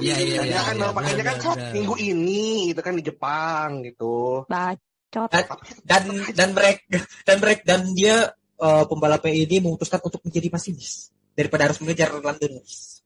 Iya 0.00 0.16
iya 0.16 0.40
Dia 0.48 0.48
iya. 0.48 0.60
kan 0.64 0.74
iya, 0.74 0.80
baru 0.80 0.92
pakainya 0.96 1.24
kan 1.26 1.36
benar, 1.36 1.54
benar. 1.58 1.72
minggu 1.76 1.94
ini 2.00 2.44
itu 2.72 2.80
kan 2.80 2.94
di 2.96 3.04
Jepang 3.04 3.70
gitu. 3.84 4.48
Bacot. 4.48 4.80
Dan 5.08 5.44
dan 5.88 6.02
dan 6.36 6.48
mereka 6.52 7.00
dan 7.24 7.36
mereka 7.40 7.62
dan 7.64 7.80
dia 7.96 8.28
eh, 8.60 8.84
pembalap 8.84 9.24
ini 9.24 9.56
memutuskan 9.64 10.04
untuk 10.04 10.20
menjadi 10.20 10.52
masinis 10.52 11.08
daripada 11.32 11.70
harus 11.70 11.80
mengejar 11.80 12.12
Lando 12.12 12.44
Norris. 12.44 13.00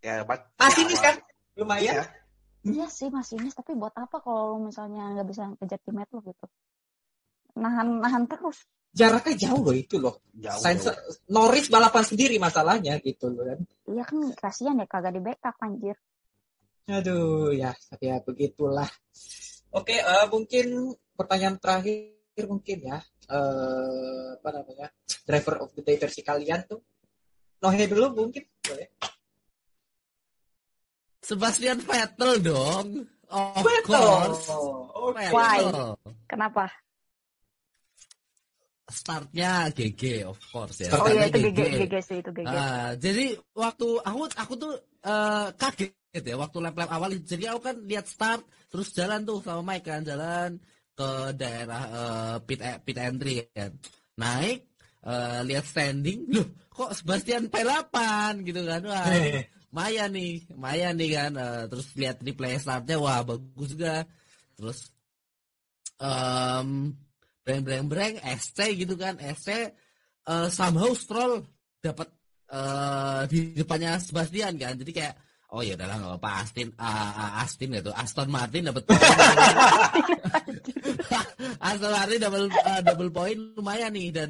Ya, 0.00 0.24
but, 0.24 0.48
Masinis 0.56 0.96
ya, 0.96 1.12
kan? 1.12 1.16
Lumayan. 1.60 1.94
Iya. 2.00 2.04
Iya 2.60 2.86
sih 2.92 3.08
masinis 3.08 3.56
tapi 3.56 3.72
buat 3.72 3.92
apa 3.96 4.20
kalau 4.20 4.60
misalnya 4.60 5.16
nggak 5.16 5.28
bisa 5.28 5.48
ngejar 5.56 5.80
teammate 5.80 6.12
lo 6.12 6.20
gitu. 6.24 6.46
Nahan 7.56 8.04
nahan 8.04 8.24
terus. 8.28 8.64
Jaraknya 8.92 9.48
jauh 9.48 9.60
loh 9.64 9.76
itu 9.76 9.96
loh. 9.96 10.20
Jauh, 10.36 10.60
Sainz 10.60 10.84
jauh. 10.84 10.96
Norris 11.32 11.72
balapan 11.72 12.04
sendiri 12.04 12.36
masalahnya 12.36 13.00
gitu 13.00 13.32
loh 13.32 13.48
kan. 13.48 13.60
Iya 13.88 14.02
kan 14.04 14.18
kasihan 14.36 14.80
ya 14.80 14.86
kagak 14.88 15.16
di 15.16 15.20
backup 15.24 15.56
anjir. 15.60 15.96
Aduh 16.90 17.54
ya, 17.56 17.72
tapi 17.88 18.12
ya 18.12 18.20
begitulah. 18.20 18.88
Oke, 19.70 19.94
eh, 19.94 20.26
mungkin 20.26 20.90
pertanyaan 21.14 21.56
terakhir 21.62 22.44
mungkin 22.50 22.78
ya. 22.82 22.98
Eh 23.30 24.28
apa 24.34 24.48
namanya? 24.50 24.90
Driver 25.22 25.62
of 25.62 25.70
the 25.78 25.82
day 25.86 25.94
versi 25.94 26.26
kalian 26.26 26.66
tuh. 26.66 26.82
Nohe 27.62 27.86
dulu 27.86 28.26
mungkin 28.26 28.42
boleh. 28.66 28.88
Sebastian 31.22 31.78
Vettel 31.84 32.42
dong. 32.42 33.06
Of 33.30 33.62
Betul. 33.62 33.94
course. 33.94 34.48
Oke. 34.50 35.24
Why? 35.30 35.58
Vettel. 35.62 35.90
Kenapa? 36.26 36.64
Startnya 38.90 39.70
GG 39.70 40.26
of 40.26 40.34
course 40.50 40.82
ya. 40.82 40.90
Oh 40.98 41.06
iya 41.06 41.30
itu 41.30 41.38
GG 41.46 41.60
GG 41.86 41.94
sih 42.02 42.16
itu 42.18 42.30
GG. 42.34 42.50
Ah, 42.50 42.98
jadi 42.98 43.38
waktu 43.54 43.86
aku 44.02 44.20
aku 44.34 44.52
tuh 44.58 44.74
eh, 45.06 45.46
kaget 45.54 45.94
ya 46.10 46.34
waktu 46.34 46.58
lap-lap 46.58 46.90
awal 46.90 47.14
jadi 47.22 47.54
aku 47.54 47.60
kan 47.70 47.76
lihat 47.86 48.06
start 48.10 48.42
terus 48.66 48.90
jalan 48.90 49.22
tuh 49.22 49.38
sama 49.42 49.62
Mike 49.74 49.86
kan 49.86 50.02
jalan 50.02 50.58
ke 50.98 51.10
daerah 51.38 51.82
eh, 51.86 52.36
pit 52.44 52.60
pit 52.82 52.96
entry 52.98 53.46
kan 53.54 53.70
naik 54.18 54.66
eh, 55.06 55.40
lihat 55.46 55.64
standing 55.64 56.26
loh 56.30 56.48
kok 56.80 56.96
Sebastian 56.96 57.52
P8 57.52 57.96
gitu 58.46 58.64
kan? 58.64 58.82
Wah 58.88 59.04
Maya 59.76 60.10
nih 60.10 60.50
Maya 60.56 60.90
nih 60.96 61.10
kan 61.14 61.32
Eh, 61.36 61.62
terus 61.68 61.92
lihat 61.94 62.24
replay 62.24 62.56
startnya 62.56 62.96
wah 62.96 63.20
bagus 63.20 63.76
juga. 63.76 64.08
Terus 64.56 64.78
em 66.00 66.96
breng 67.44 67.62
breng 67.64 67.86
breng 67.92 68.14
SC 68.40 68.58
gitu 68.80 68.96
kan 68.96 69.20
SC 69.20 69.48
eh, 70.24 70.48
somehow 70.48 70.90
Stroll 70.96 71.44
dapat 71.84 72.08
eh, 72.48 73.22
di 73.28 73.38
depannya 73.60 74.00
Sebastian 74.00 74.56
kan 74.56 74.80
jadi 74.80 74.92
kayak 74.96 75.14
oh 75.50 75.62
ya 75.66 75.74
udahlah 75.74 75.96
nggak 75.98 76.16
apa 76.22 76.30
Aston 76.46 76.68
ah, 76.78 77.10
ah, 77.10 77.30
Aston 77.42 77.70
gitu 77.74 77.90
Aston 77.90 78.28
Martin 78.30 78.70
dapat 78.70 78.82
poin. 78.88 79.00
Aston 81.58 81.92
Martin 81.92 82.18
double 82.22 82.46
eh, 82.50 82.80
double 82.86 83.10
point 83.10 83.40
lumayan 83.58 83.90
nih. 83.94 84.08
Dan 84.14 84.28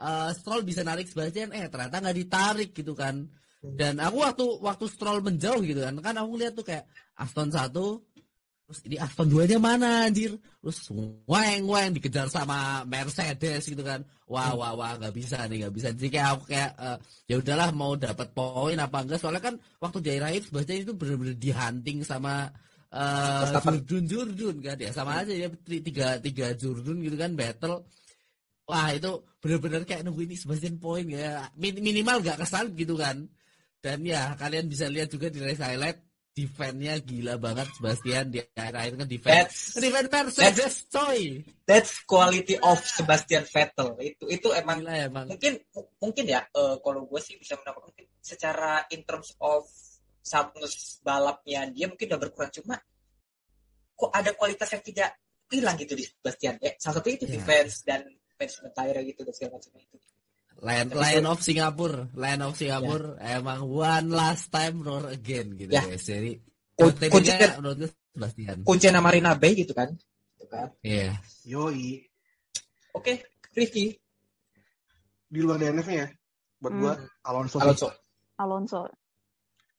eh, 0.00 0.30
Stroll 0.32 0.64
bisa 0.64 0.80
narik 0.80 1.08
Sebastian 1.08 1.52
eh 1.52 1.68
ternyata 1.68 2.00
nggak 2.00 2.16
ditarik 2.16 2.70
gitu 2.72 2.96
kan. 2.96 3.28
Dan 3.58 4.00
aku 4.00 4.16
waktu 4.24 4.44
waktu 4.64 4.86
Stroll 4.88 5.20
menjauh 5.20 5.60
gitu 5.60 5.84
kan 5.84 5.94
kan 6.00 6.14
aku 6.16 6.40
lihat 6.40 6.56
tuh 6.56 6.64
kayak 6.64 6.88
Aston 7.18 7.52
satu 7.52 8.08
terus 8.68 8.84
ini 8.84 9.00
Aston 9.00 9.32
duanya 9.32 9.56
mana 9.56 10.04
anjir? 10.12 10.36
Terus 10.60 10.92
weng 11.24 11.64
weng 11.64 11.96
dikejar 11.96 12.28
sama 12.28 12.84
Mercedes 12.84 13.64
gitu 13.64 13.80
kan. 13.80 14.04
Wah 14.28 14.52
wah 14.52 14.76
wah 14.76 14.92
nggak 15.00 15.16
bisa 15.16 15.48
nih 15.48 15.64
nggak 15.64 15.72
bisa. 15.72 15.88
Jadi 15.96 16.08
kayak 16.12 16.28
aku 16.36 16.44
kayak 16.52 16.70
eh, 16.76 16.96
ya 17.32 17.34
udahlah 17.40 17.72
mau 17.72 17.96
dapat 17.96 18.28
poin 18.36 18.76
apa 18.76 19.00
enggak. 19.00 19.24
Soalnya 19.24 19.40
kan 19.40 19.54
waktu 19.80 20.20
akhir 20.20 20.52
sebenarnya 20.52 20.76
itu 20.84 20.92
benar-benar 20.92 21.36
dihunting 21.40 21.98
sama 22.04 22.52
eh 22.92 23.40
Verstappen. 23.48 23.72
jurdun 23.88 24.04
jurdun 24.04 24.56
kan. 24.60 24.76
Ya 24.76 24.92
sama 24.92 25.24
aja 25.24 25.32
ya 25.32 25.48
ti- 25.64 25.80
tiga 25.80 26.20
tiga 26.20 26.52
jurdun 26.52 27.00
gitu 27.00 27.16
kan 27.16 27.32
battle. 27.32 27.88
Wah 28.68 28.92
itu 28.92 29.24
benar-benar 29.40 29.88
kayak 29.88 30.04
nunggu 30.04 30.28
ini 30.28 30.36
Sebastian 30.36 30.76
poin 30.76 31.08
ya. 31.08 31.48
Min- 31.56 31.80
minimal 31.80 32.20
nggak 32.20 32.44
kesan 32.44 32.76
gitu 32.76 33.00
kan. 33.00 33.24
Dan 33.80 34.04
ya 34.04 34.36
kalian 34.36 34.68
bisa 34.68 34.92
lihat 34.92 35.08
juga 35.08 35.32
di 35.32 35.40
race 35.40 35.64
highlight 35.64 36.04
defense-nya 36.38 36.94
gila 37.02 37.34
banget 37.42 37.66
Sebastian. 37.74 38.24
Di 38.30 38.38
akhir-akhir 38.46 38.92
kan 38.94 39.08
defense. 39.10 39.34
That's 39.34 39.58
defense 39.82 40.08
Mercedes 40.14 40.76
coy 40.86 41.20
that's 41.66 41.92
quality 42.06 42.54
of 42.62 42.78
Sebastian 42.78 43.42
Vettel. 43.42 43.98
Itu 43.98 44.24
itu 44.30 44.48
emang 44.54 44.78
gila 44.86 44.94
emang. 45.10 45.26
mungkin 45.26 45.58
mungkin 45.98 46.24
ya 46.30 46.46
eh, 46.46 46.76
kalau 46.78 47.02
gue 47.10 47.20
sih 47.20 47.34
bisa 47.36 47.58
mendapat 47.58 47.82
mungkin 47.90 48.06
secara 48.22 48.86
in 48.94 49.02
terms 49.02 49.34
of 49.42 49.66
smoothness 50.22 51.02
balapnya 51.02 51.66
dia 51.74 51.90
mungkin 51.90 52.06
udah 52.14 52.20
berkurang. 52.22 52.54
Cuma 52.54 52.78
kok 53.98 54.10
ada 54.14 54.30
kualitas 54.38 54.70
yang 54.70 54.84
tidak 54.86 55.10
hilang 55.50 55.74
gitu 55.74 55.98
di 55.98 56.06
Sebastian. 56.06 56.62
Ya 56.62 56.72
salah 56.78 57.02
satu 57.02 57.08
itu 57.10 57.26
Ya. 57.26 57.34
defense 57.34 57.82
dan 57.82 58.06
management 58.38 58.74
tire 58.78 59.00
gitu 59.02 59.20
dan 59.26 59.34
segala 59.34 59.52
macam 59.58 59.72
itu 59.74 59.96
Lion, 60.58 60.90
Lion 60.90 61.26
of 61.30 61.38
Singapore 61.38 62.10
Lion 62.18 62.42
of 62.42 62.58
Singapore 62.58 63.14
emang 63.22 63.62
one 63.62 64.08
last 64.10 64.50
time 64.50 64.82
roar 64.82 65.06
again 65.08 65.54
gitu 65.54 65.70
Ya. 65.70 65.86
guys 65.86 66.02
jadi 66.02 66.34
Kun- 66.74 66.90
OTP-nya 66.94 67.10
kuncinya- 67.14 67.54
menurut 67.62 67.76
gue 67.78 67.90
Sebastian 68.14 68.56
kunci 68.66 68.86
Marina 68.90 69.38
Bay 69.38 69.54
gitu 69.54 69.70
kan 69.70 69.94
gitu 70.34 70.46
kan 70.50 70.74
iya 70.82 71.14
Yoi. 71.46 72.02
oke 72.92 73.12
Ricky 73.54 73.94
Di 75.28 75.44
luar 75.44 75.60
DNF-nya 75.60 75.96
ya. 76.02 76.08
Buat 76.56 76.72
Hmm. 76.72 76.80
gua 76.80 76.92
Alonso. 77.22 77.56
Alonso 77.60 77.88
Alonso. 78.40 78.80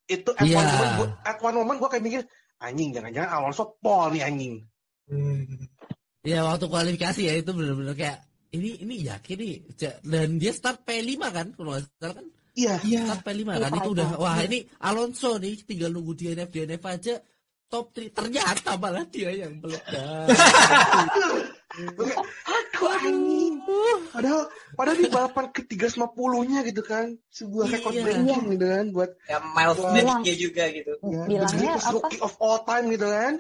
Itu 0.06 0.30
at 0.38 0.46
Iya. 0.46 0.62
one 0.62 0.70
moment 0.70 0.94
gua, 0.94 1.08
at 1.26 1.38
one 1.42 1.56
moment 1.58 1.78
gua 1.82 1.90
kayak 1.90 2.04
mikir 2.06 2.22
anjing 2.62 2.94
jangan-jangan 2.94 3.30
Alonso 3.34 3.74
pol 3.82 4.14
nih 4.14 4.30
anjing. 4.30 4.62
Ya 6.22 6.46
waktu 6.46 6.70
kualifikasi 6.70 7.22
ya 7.26 7.34
itu 7.34 7.50
benar-benar 7.50 7.98
kayak 7.98 8.29
ini 8.50 8.82
ini 8.82 8.96
yakin 9.06 9.38
nih 9.38 9.56
dan 10.02 10.38
dia 10.38 10.52
start 10.52 10.82
P5 10.82 11.14
kan 11.30 11.48
kalau 11.54 11.78
nggak 11.78 11.86
salah 11.98 12.16
kan 12.18 12.28
Iya. 12.58 12.76
iya 12.84 13.00
start 13.06 13.22
P5 13.24 13.42
kan 13.46 13.60
Iya, 13.62 13.68
itu 13.70 13.80
iya. 13.80 13.94
udah 13.94 14.08
wah 14.18 14.38
ini 14.42 14.60
Alonso 14.82 15.38
nih 15.38 15.54
tinggal 15.64 15.90
nunggu 15.90 16.14
DNF 16.14 16.50
DNF 16.50 16.84
aja 16.84 17.16
top 17.70 17.94
3 17.94 18.10
ternyata 18.18 18.72
malah 18.76 19.06
dia 19.06 19.30
yang 19.32 19.62
meledak 19.62 20.26
anjing? 23.00 23.56
Padahal 24.12 24.42
padahal 24.74 24.98
di 24.98 25.08
balapan 25.08 25.46
ke 25.54 25.62
350-nya 25.66 26.60
gitu 26.68 26.82
kan. 26.84 27.16
Sebuah 27.30 27.66
Iya. 27.70 27.74
record 27.78 27.94
breaking 28.02 28.44
gitu 28.58 28.66
kan 28.66 28.86
buat 28.92 29.10
ya 29.28 29.38
Miles. 29.54 29.78
Knight 29.80 30.38
juga 30.38 30.64
gitu 30.72 30.92
ya, 31.06 31.24
Bilangnya 31.28 31.72
apa? 31.78 31.90
rookie 31.96 32.20
of 32.20 32.34
all 32.42 32.60
time 32.66 32.86
gitu 32.90 33.08
kan. 33.08 33.34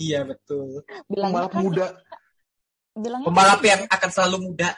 iya 0.00 0.24
betul 0.24 0.80
Bilangnya 1.12 1.44
Pembalap 1.44 1.52
kan, 1.52 1.60
muda. 1.60 1.86
Bilangnya 2.92 3.26
pembalap 3.28 3.60
yang 3.62 3.80
akan 3.86 4.10
selalu 4.10 4.36
muda 4.46 4.70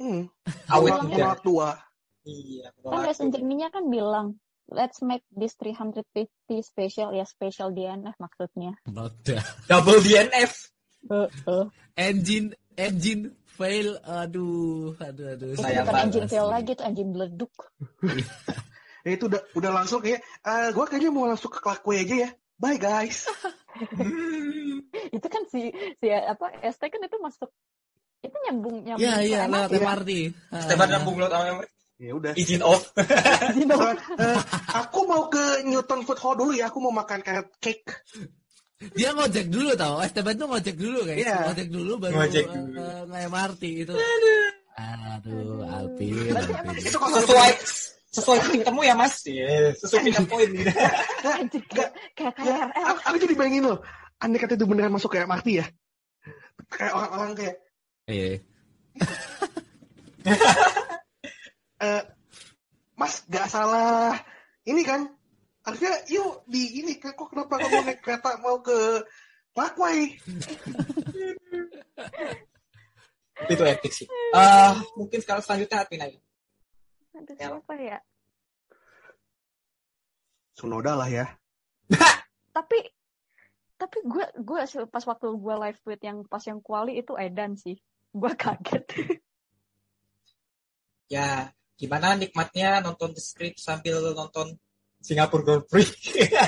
Hmm. 0.00 0.32
awet 0.68 0.96
muda 0.96 1.04
pembalap 1.04 1.40
tua. 1.40 1.70
iya 2.24 2.72
kan 2.80 3.04
Racing 3.04 3.30
Journey-nya 3.30 3.68
kan 3.68 3.84
bilang 3.86 4.26
let's 4.66 5.02
make 5.02 5.26
this 5.28 5.52
350 5.58 6.04
special 6.60 7.10
ya 7.10 7.24
special 7.24 7.68
DNF 7.70 8.16
maksudnya. 8.16 8.78
double 9.66 10.00
DNF 10.00 10.72
Heeh. 11.04 11.64
Engine 11.96 12.52
engine 12.76 13.32
fail. 13.50 13.96
Aduh, 14.00 14.96
aduh, 14.96 15.32
aduh. 15.32 15.52
Itu 15.52 15.60
Sayang 15.60 15.84
bukan 15.84 15.92
banget 15.92 16.04
engine 16.08 16.28
fail 16.28 16.46
lagi, 16.48 16.70
itu 16.72 16.84
engine 16.84 17.10
beleduk. 17.12 17.52
Ya 19.04 19.10
itu 19.16 19.24
udah 19.26 19.40
udah 19.52 19.70
langsung 19.74 20.00
kayak 20.00 20.20
eh 20.44 20.68
gue 20.72 20.84
kayaknya 20.84 21.12
mau 21.12 21.24
langsung 21.24 21.48
ke 21.48 21.60
Clark 21.60 21.84
Way 21.84 22.04
aja 22.04 22.16
ya. 22.24 22.30
Bye 22.56 22.76
guys. 22.76 23.24
itu 25.16 25.26
kan 25.26 25.42
si 25.46 25.70
si 25.72 26.06
apa 26.08 26.46
ST 26.62 26.82
kan 26.82 27.00
itu 27.00 27.18
masuk 27.18 27.50
itu 28.20 28.36
nyambung 28.44 28.84
nyambung 28.84 29.00
Iya, 29.00 29.14
ke 29.16 29.24
iya, 29.24 29.38
MRT. 29.48 29.72
lewat 29.72 29.80
MRT. 29.80 30.10
Stefan 30.60 30.88
nyambung 30.90 31.16
lo 31.16 31.26
sama 31.26 31.64
Ya 32.00 32.12
udah. 32.16 32.32
izin 32.32 32.64
off. 32.64 32.96
Gitu. 33.60 33.76
Eh, 34.16 34.40
aku 34.72 35.04
mau 35.04 35.28
ke 35.28 35.64
Newton 35.64 36.00
Food 36.02 36.16
Hall 36.16 36.32
dulu 36.32 36.52
ya. 36.52 36.72
Aku 36.72 36.80
mau 36.80 36.88
makan 36.88 37.20
carrot 37.20 37.52
cake. 37.60 37.84
Dia 38.96 39.12
ngojek 39.12 39.52
dulu 39.52 39.76
tau. 39.76 40.00
Esteban 40.00 40.32
tuh 40.32 40.48
ngojek 40.48 40.80
dulu 40.80 41.04
guys. 41.04 41.20
Iya. 41.20 41.52
Ngojek 41.52 41.68
dulu 41.68 41.92
baru 42.00 42.12
Ngojek 42.16 42.44
eh, 42.44 42.52
dulu. 42.56 42.80
nge 43.04 43.20
MRT 43.28 43.62
itu. 43.84 43.94
Aduh, 44.80 45.60
Alpin. 45.68 46.12
Berarti 46.32 46.52
Alpin. 46.56 46.80
Itu 46.80 46.96
kalau 46.96 47.12
sesuai 47.20 47.50
sesuai 48.10 48.38
titik 48.42 48.62
temu 48.64 48.80
ya 48.80 48.94
mas. 48.96 49.14
Iya, 49.28 49.76
sesuai 49.76 50.00
pindah 50.08 50.24
poin. 50.24 50.48
anjing 51.40 51.64
kayak 51.68 51.90
kayak 52.16 52.32
KRL. 52.32 52.84
aku, 52.88 53.00
aku 53.06 53.16
jadi 53.20 53.34
bayangin 53.36 53.62
loh. 53.68 53.78
Andai 54.20 54.40
kata 54.40 54.54
itu 54.54 54.66
beneran 54.68 54.92
masuk 54.92 55.16
ke 55.16 55.24
MRT 55.24 55.48
ya. 55.64 55.66
Kayak 56.68 56.92
orang-orang 56.92 57.32
kayak 57.36 57.56
Iya. 58.10 58.42
eh 61.80 62.02
Mas 62.98 63.22
gak 63.30 63.48
salah 63.48 64.12
ini 64.68 64.84
kan 64.84 65.08
harusnya 65.64 66.04
yuk 66.10 66.44
di 66.44 66.84
ini 66.84 67.00
kok 67.00 67.16
kenapa 67.16 67.56
kamu 67.56 67.80
naik 67.86 68.04
kereta 68.04 68.36
mau 68.44 68.60
ke 68.60 69.00
Parkway 69.56 70.04
Itu 73.48 73.64
epic 73.64 73.92
sih. 73.96 74.04
Eh, 74.36 74.72
mungkin 75.00 75.24
sekarang 75.24 75.40
selanjutnya 75.40 75.80
Atvina 75.80 76.04
ya. 76.04 76.20
Aduh, 77.16 77.32
siapa 77.40 77.72
ya? 77.80 77.96
Sunoda 80.60 80.92
lah 80.92 81.08
ya 81.08 81.24
Tapi 82.52 82.99
tapi 83.80 84.04
gue 84.04 84.24
gue 84.36 84.58
pas 84.92 85.04
waktu 85.08 85.26
gue 85.32 85.54
live 85.64 85.78
tweet 85.80 86.02
yang 86.04 86.18
pas 86.28 86.44
yang 86.44 86.60
kuali 86.60 87.00
itu 87.00 87.16
Edan 87.16 87.56
sih. 87.56 87.80
Gue 88.12 88.32
kaget. 88.36 88.84
Ya, 91.10 91.50
gimana 91.74 92.14
nikmatnya 92.14 92.78
nonton 92.86 93.10
The 93.10 93.18
Script 93.18 93.58
sambil 93.58 93.98
nonton 94.14 94.54
Singapura 95.02 95.42
Grand 95.42 95.66
Prix? 95.66 95.90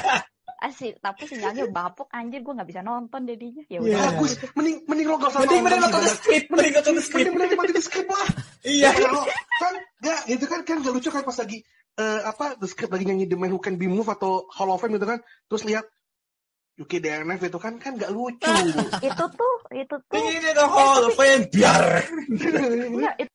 Asik, 0.70 1.02
tapi 1.02 1.26
sinyalnya 1.26 1.66
bapuk 1.66 2.06
anjir 2.14 2.46
gue 2.46 2.54
nggak 2.54 2.70
bisa 2.70 2.86
nonton 2.86 3.26
jadinya. 3.26 3.66
Ya 3.66 3.82
Iya. 3.82 3.98
udah. 3.98 4.02
bagus 4.14 4.32
mending 4.54 4.86
mending 4.86 5.06
lo 5.10 5.18
gak 5.18 5.34
usah 5.34 5.42
mending 5.42 5.62
mending 5.66 5.82
nonton 5.82 6.02
The 6.06 6.14
Script, 6.14 6.46
mending 6.54 6.74
nonton 6.78 6.94
The. 6.94 7.02
Script. 7.02 7.26
mending 7.34 7.58
bener 7.58 7.74
di 7.74 7.82
skrip 7.82 8.06
lah 8.06 8.28
Iya. 8.62 8.88
Kalau 8.94 9.22
kan 9.58 9.74
nggak 9.98 10.18
itu 10.30 10.44
kan 10.46 10.60
kan 10.62 10.76
gak 10.78 10.94
lucu 10.94 11.10
kan 11.10 11.22
pas 11.26 11.34
lagi 11.42 11.58
eh, 11.98 12.20
apa 12.22 12.46
the 12.62 12.68
script 12.70 12.94
lagi 12.94 13.04
nyanyi 13.10 13.26
The 13.26 13.34
Man 13.34 13.50
Who 13.50 13.58
Can 13.58 13.74
Be 13.82 13.90
Moved 13.90 14.14
atau 14.14 14.46
Hall 14.54 14.70
of 14.70 14.78
Fame 14.78 14.94
gitu 14.94 15.10
kan 15.10 15.18
terus 15.50 15.66
lihat 15.66 15.82
UK 16.82 16.98
DNF 16.98 17.40
itu 17.46 17.58
kan 17.62 17.78
kan 17.78 17.94
gak 17.94 18.10
lucu 18.10 18.50
itu 19.00 19.24
tuh 19.38 19.56
itu 19.70 19.96
tuh 20.10 20.18
Ini 20.18 20.50
the 20.52 20.66
Hall 20.66 21.06
of 21.06 21.14
Fame 21.14 21.46
biar. 21.48 21.84
Enggak, 22.90 23.14
it- 23.22 23.34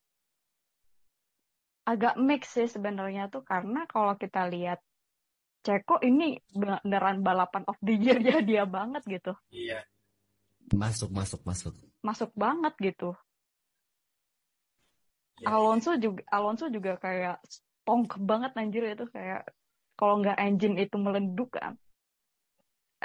agak 1.87 2.19
mix 2.19 2.51
sih 2.51 2.67
sebenarnya 2.67 3.31
tuh 3.31 3.47
karena 3.47 3.87
kalau 3.87 4.19
kita 4.19 4.45
lihat 4.51 4.83
Ceko 5.63 5.99
ini 5.99 6.39
beneran 6.51 7.23
balapan 7.23 7.63
of 7.67 7.75
the 7.83 7.95
year 7.95 8.19
ya 8.19 8.39
dia 8.39 8.63
banget 8.63 9.03
gitu. 9.07 9.35
Iya. 9.51 9.83
Masuk, 10.71 11.11
masuk, 11.11 11.43
masuk. 11.43 11.73
Masuk 12.03 12.31
banget 12.35 12.75
gitu. 12.79 13.15
Iya. 15.39 15.53
Alonso 15.53 15.95
juga 15.95 16.23
Alonso 16.31 16.65
juga 16.67 16.95
kayak 16.97 17.39
stonk 17.47 18.15
banget 18.19 18.51
anjir 18.55 18.83
itu 18.83 19.05
kayak 19.11 19.47
kalau 19.95 20.19
nggak 20.19 20.37
engine 20.39 20.77
itu 20.81 20.95
meleduk 20.97 21.55
kan 21.55 21.75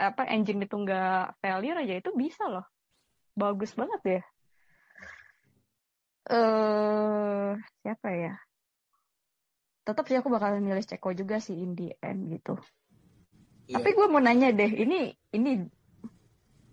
apa 0.03 0.27
engine 0.27 0.67
itu 0.67 0.75
nggak 0.75 1.39
failure 1.39 1.79
aja 1.79 1.95
itu 2.03 2.11
bisa 2.19 2.45
loh. 2.51 2.67
Bagus 3.39 3.73
banget 3.79 4.01
ya. 4.03 4.23
Eh 6.31 7.51
siapa 7.87 8.09
ya? 8.11 8.35
Tetap 9.83 10.05
sih 10.07 10.19
aku 10.19 10.31
bakal 10.31 10.59
milih 10.59 10.83
Ceko 10.83 11.15
juga 11.15 11.39
sih 11.39 11.55
in 11.59 11.79
the 11.79 11.95
end 12.03 12.31
gitu. 12.35 12.59
Iya. 13.63 13.79
tapi 13.79 13.95
gue 13.95 14.07
mau 14.11 14.19
nanya 14.19 14.51
deh 14.51 14.69
ini 14.75 15.15
ini 15.31 15.63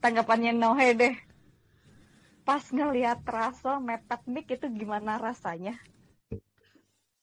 tanggapannya 0.01 0.57
Nohe 0.57 0.97
deh. 0.97 1.15
Pas 2.41 2.65
ngelihat 2.73 3.21
Russell 3.29 3.77
mepet 3.77 4.21
Mick 4.25 4.49
itu 4.49 4.65
gimana 4.73 5.21
rasanya? 5.21 5.77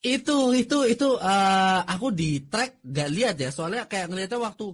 Itu, 0.06 0.54
itu, 0.54 0.86
itu 0.86 1.08
eh, 1.18 1.80
aku 1.82 2.14
di 2.14 2.46
track 2.46 2.78
gak 2.86 3.10
lihat 3.10 3.34
ya. 3.42 3.50
Soalnya 3.50 3.90
kayak 3.90 4.06
ngeliatnya 4.06 4.38
waktu, 4.38 4.70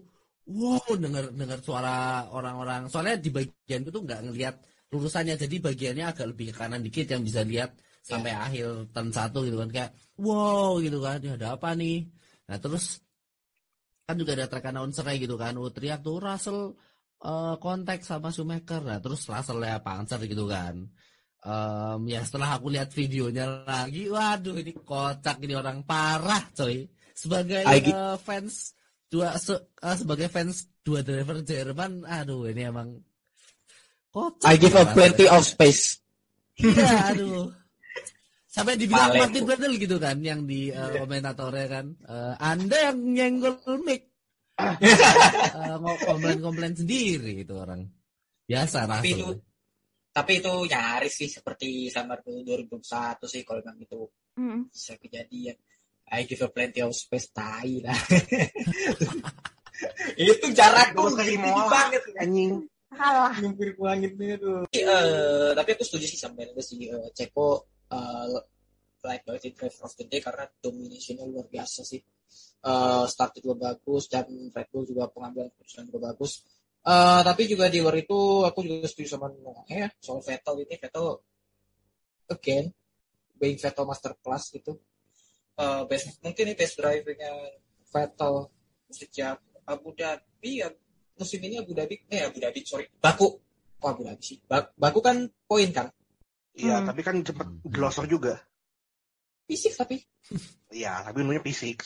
wow, 0.49 0.88
denger, 0.99 1.34
denger 1.34 1.59
suara 1.62 2.26
orang-orang. 2.30 2.90
Soalnya 2.90 3.18
di 3.20 3.30
bagian 3.30 3.82
itu 3.86 3.99
nggak 4.03 4.20
ngelihat 4.30 4.55
lurusannya. 4.90 5.38
Jadi 5.38 5.57
bagiannya 5.62 6.05
agak 6.09 6.26
lebih 6.32 6.51
ke 6.51 6.55
kanan 6.59 6.82
dikit 6.82 7.07
yang 7.11 7.22
bisa 7.22 7.47
lihat 7.47 7.76
sampai 8.03 8.34
akhir 8.34 8.90
turn 8.90 9.11
satu 9.14 9.47
gitu 9.47 9.59
kan. 9.62 9.70
Kayak, 9.70 9.90
wow 10.18 10.78
gitu 10.82 10.99
kan. 10.99 11.18
Ya 11.22 11.38
ada 11.38 11.55
apa 11.55 11.72
nih? 11.78 12.11
Nah 12.51 12.59
terus 12.59 12.99
kan 14.03 14.18
juga 14.18 14.34
ada 14.34 14.51
track 14.51 14.66
announcer 14.74 15.07
gitu 15.16 15.34
kan. 15.38 15.55
Oh, 15.57 15.70
teriak 15.70 16.03
tuh 16.03 16.18
Russell 16.18 16.74
kontak 17.62 18.03
sama 18.03 18.34
Schumacher. 18.34 18.82
Nah 18.82 18.99
terus 18.99 19.22
Russell 19.30 19.62
ya 19.62 19.78
Panzer 19.78 20.18
gitu 20.26 20.51
kan. 20.51 20.90
Em, 21.43 22.01
ya 22.07 22.22
setelah 22.22 22.55
aku 22.55 22.70
lihat 22.70 22.95
videonya 22.95 23.66
lagi, 23.66 24.07
waduh 24.07 24.55
ini 24.62 24.78
kocak 24.78 25.43
ini 25.43 25.55
orang 25.59 25.82
parah 25.82 26.51
coy. 26.55 26.86
Sebagai 27.14 27.66
I 27.66 27.82
eh, 27.82 28.16
fans 28.18 28.74
dua 29.12 29.36
se- 29.36 29.68
eh, 29.76 29.96
sebagai 30.00 30.32
fans 30.32 30.72
dua 30.80 31.04
driver 31.04 31.44
Jerman, 31.44 32.02
aduh 32.02 32.48
ini 32.48 32.64
emang 32.64 32.96
kocak. 34.08 34.48
I 34.48 34.56
give 34.56 34.72
a 34.72 34.82
rasanya. 34.82 34.94
plenty 34.96 35.26
of 35.28 35.44
space. 35.44 36.00
Iya, 36.56 37.12
aduh. 37.12 37.52
Sampai 38.48 38.76
dibilang 38.76 39.08
Paling. 39.08 39.20
Martin 39.24 39.42
Brundle 39.44 39.76
gitu 39.76 39.96
kan 39.96 40.16
yang 40.20 40.44
di 40.44 40.68
eh, 40.68 40.90
komentatornya 40.94 41.66
kan, 41.66 41.86
eh, 42.02 42.34
Anda 42.38 42.76
yang 42.88 42.98
nyenggol 43.04 43.56
mic. 43.80 44.08
Mau 45.82 45.96
komplain-komplain 45.98 46.76
sendiri 46.76 47.40
itu 47.40 47.52
orang. 47.52 47.88
Biasa 48.44 48.84
Tapi 48.84 49.08
itu 49.12 49.28
tapi 50.12 50.44
itu 50.44 50.52
nyaris 50.68 51.14
sih 51.16 51.24
seperti 51.24 51.88
Summer 51.88 52.20
2021 52.20 52.76
sih 53.24 53.40
kalau 53.42 53.64
memang 53.64 53.80
itu 53.80 54.00
Hmm. 54.32 54.64
bisa 54.68 54.96
kejadian. 54.96 55.56
I 56.11 56.24
give 56.26 56.42
a 56.42 56.48
plenty 56.48 56.80
of 56.82 56.92
space 56.96 57.30
tai 57.30 57.80
lah. 57.84 57.96
itu 60.18 60.47
jarak 60.52 60.93
tuh 60.94 61.14
tinggi 61.18 61.62
banget. 61.70 62.02
anjing 62.20 62.68
kalah 62.93 63.32
Nyumpir 63.40 63.72
langit 63.81 64.12
itu. 64.20 64.52
Eh, 64.76 65.51
tapi 65.56 65.68
aku 65.72 65.82
setuju 65.85 66.06
sih 66.06 66.20
sama 66.20 66.44
itu 66.44 66.60
sih 66.60 66.93
eh, 66.93 67.09
Ceko 67.16 67.64
eh, 67.89 68.26
like 69.02 69.24
sih 69.43 69.52
driver 69.56 69.82
of 69.89 69.94
the 69.98 70.05
day 70.06 70.20
karena 70.22 70.44
dominationnya 70.60 71.24
luar 71.26 71.48
biasa 71.48 71.82
sih. 71.82 72.01
Eh, 72.62 73.05
start 73.09 73.40
juga 73.43 73.72
bagus 73.72 74.06
dan 74.12 74.28
Red 74.52 74.68
Bull 74.70 74.85
juga 74.86 75.09
pengambilan 75.09 75.51
keputusan 75.56 75.89
juga 75.89 76.12
bagus. 76.12 76.44
Eh, 76.82 77.20
tapi 77.24 77.43
juga 77.47 77.70
di 77.72 77.78
luar 77.81 77.97
itu 77.98 78.43
aku 78.44 78.59
juga 78.66 78.86
setuju 78.90 79.16
sama 79.16 79.31
Noah 79.31 79.62
ya 79.70 79.86
soal 80.02 80.18
Vettel 80.18 80.66
ini 80.66 80.74
Vettel 80.74 81.06
again 82.26 82.74
being 83.39 83.59
Vettel 83.59 83.86
master 83.89 84.12
class 84.20 84.52
gitu. 84.52 84.76
Eh, 85.62 85.82
best 85.86 86.18
mungkin 86.18 86.51
ini 86.51 86.59
best 86.59 86.74
drivingnya 86.74 87.30
Vettel 87.86 88.51
sejak 88.90 89.39
Abu 89.62 89.94
Dhabi 89.94 90.59
ya 90.59 90.66
musim 91.14 91.39
ini 91.39 91.62
Abu 91.62 91.70
Dhabi 91.70 92.02
eh 92.10 92.26
Abu 92.26 92.43
Dhabi 92.43 92.66
sorry 92.66 92.90
Baku 92.98 93.30
oh 93.78 93.86
Abu 93.86 94.02
Dhabi 94.02 94.18
sih 94.18 94.43
Ba- 94.43 94.74
Baku 94.74 94.98
kan 94.98 95.22
poin 95.47 95.70
kan 95.70 95.86
Iya, 96.52 96.82
Hmm. 96.82 96.86
tapi 96.90 97.01
kan 97.01 97.16
cepet 97.22 97.48
glosor 97.64 98.05
juga. 98.05 98.36
fisik 99.43 99.72
tapi 99.72 99.97
Iya, 100.82 101.01
tapi 101.01 101.22
namanya 101.22 101.40
P6. 101.40 101.78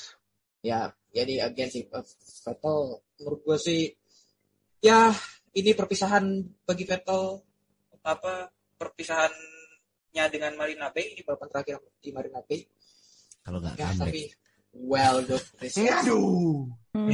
ya 0.65 0.89
jadi 1.13 1.45
again 1.45 1.69
sih 1.69 1.85
eh, 1.85 2.05
Vettel 2.43 2.79
menurut 3.21 3.41
gue 3.45 3.59
sih 3.61 3.83
ya 4.81 5.13
ini 5.53 5.71
perpisahan 5.73 6.25
bagi 6.65 6.83
Vettel 6.83 7.45
apa 8.01 8.49
perpisahannya 8.75 10.25
dengan 10.33 10.53
Marina 10.55 10.89
Bay 10.89 11.13
ini 11.13 11.21
balapan 11.21 11.49
terakhir 11.53 11.77
di 12.01 12.11
Marina 12.11 12.41
Bay 12.41 12.65
Kalau 13.47 13.63
nggak 13.63 13.79
comeback. 13.79 14.11
tapi 14.11 14.23
well 14.75 15.23
good 15.23 15.45
results. 15.63 16.03
Aduh. 16.03 16.67
Hmm. 16.97 17.13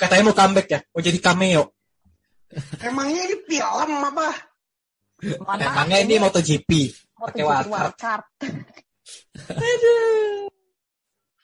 katanya 0.00 0.22
mau 0.26 0.34
comeback 0.34 0.66
ya 0.66 0.80
mau 0.90 1.04
jadi 1.04 1.18
cameo 1.22 1.70
Emangnya 2.82 3.30
ini 3.30 3.36
film 3.46 3.92
apa? 4.02 4.28
Mana 5.46 5.70
emangnya 5.70 5.98
ini 6.02 6.18
MotoGP 6.18 6.70
pakai 7.14 7.46
wildcard. 7.46 7.94
wildcard. 7.94 8.24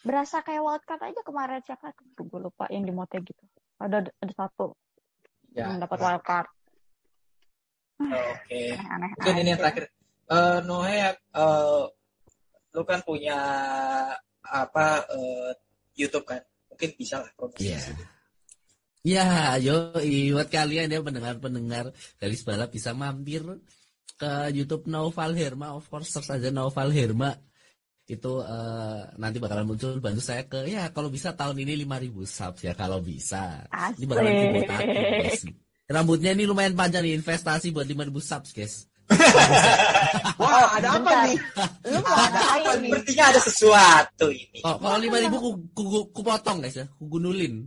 Berasa 0.06 0.42
kayak 0.42 0.62
wildcard 0.66 1.02
aja 1.06 1.20
kemarin 1.22 1.62
siapa? 1.62 1.94
Tuh, 2.18 2.26
gue 2.26 2.40
lupa 2.42 2.66
yang 2.74 2.82
di 2.82 2.90
Mote 2.90 3.22
gitu. 3.22 3.44
Ada 3.78 4.02
ada 4.08 4.32
satu 4.34 4.74
ya 5.54 5.70
yang 5.70 5.78
dapat 5.78 5.98
wildcard. 6.00 6.48
Oke. 8.02 8.74
Aneh-aneh 8.74 9.14
Mungkin 9.20 9.36
ini 9.46 9.50
yang 9.54 9.60
terakhir. 9.62 9.84
Eh 10.26 10.58
Noe, 10.66 10.90
eh, 10.90 11.14
lu 12.76 12.84
kan 12.84 13.00
punya 13.00 13.38
apa 14.44 14.86
eh, 15.08 15.50
YouTube 15.96 16.28
kan? 16.28 16.44
Mungkin 16.68 16.90
bisa 17.00 17.24
lah 17.24 17.32
promosi. 17.32 17.72
Iya. 17.72 17.80
Ya, 19.06 19.26
yo, 19.62 19.94
buat 20.34 20.50
kalian 20.50 20.90
ya 20.90 20.98
pendengar-pendengar 21.00 21.94
garis 22.18 22.42
balap 22.42 22.74
bisa 22.74 22.90
mampir 22.92 23.40
ke 24.18 24.32
YouTube 24.50 24.90
Naufal 24.90 25.32
Herma, 25.32 25.78
of 25.78 25.86
course 25.86 26.10
search 26.10 26.34
aja 26.36 26.50
Naufal 26.52 26.92
Herma. 26.92 27.32
Itu 28.04 28.42
eh, 28.42 29.00
nanti 29.16 29.38
bakalan 29.40 29.66
muncul 29.66 29.96
bantu 30.02 30.20
saya 30.20 30.44
ke 30.44 30.68
ya 30.68 30.90
kalau 30.90 31.08
bisa 31.08 31.32
tahun 31.32 31.58
ini 31.64 31.86
5000 31.86 32.12
subs 32.28 32.60
ya 32.66 32.72
kalau 32.76 32.98
bisa. 33.00 33.64
Ini 33.96 34.04
bakalan 34.04 34.32
Asik. 34.36 34.68
guys. 34.68 35.42
Rambutnya 35.86 36.34
ini 36.34 36.50
lumayan 36.50 36.74
panjang 36.74 37.06
nih 37.06 37.14
investasi 37.22 37.70
buat 37.70 37.86
5000 37.86 38.10
subs, 38.18 38.50
guys. 38.50 38.74
Wah, 40.42 40.66
ada 40.76 40.98
apa 40.98 41.00
Bentar. 41.00 41.24
nih? 41.30 41.36
Lu 41.88 41.98
mau 42.02 42.14
ngapain 42.14 42.76
nih? 42.82 42.90
Sepertinya 42.92 43.24
ada 43.30 43.40
sesuatu 43.40 44.26
ini. 44.28 44.58
Oh, 44.66 44.76
kalau 44.76 44.98
5000 44.98 45.30
ku, 45.32 45.50
ku, 45.72 45.82
ku, 45.86 45.98
ku 46.12 46.20
potong 46.20 46.58
guys 46.60 46.76
ya, 46.76 46.86
ku 46.90 47.04
gunulin. 47.06 47.64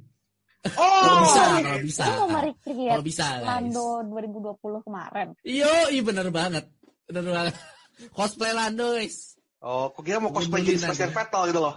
Oh, 0.75 0.83
Kalau 0.83 1.23
bisa, 1.23 1.41
kalau 1.63 1.79
bisa. 1.81 2.03
Lu 2.03 2.13
mau 2.19 2.29
merecreate 2.35 2.91
Kalau 2.91 3.05
bisa, 3.07 3.25
guys. 3.39 3.47
Lando 3.47 3.87
2020 4.11 4.85
kemarin. 4.85 5.27
Yo, 5.47 5.71
iya 5.89 6.01
bener 6.03 6.27
banget. 6.29 6.65
Bener 7.07 7.23
banget. 7.25 7.53
Cosplay 8.17 8.51
Lando, 8.51 8.99
guys. 8.99 9.39
oh, 9.59 9.91
kok 9.91 10.03
kira 10.03 10.19
mau 10.19 10.31
cosplay 10.31 10.63
jadi 10.63 10.79
Sebastian. 10.79 11.11
Vettel 11.15 11.43
gitu 11.51 11.59
loh. 11.63 11.75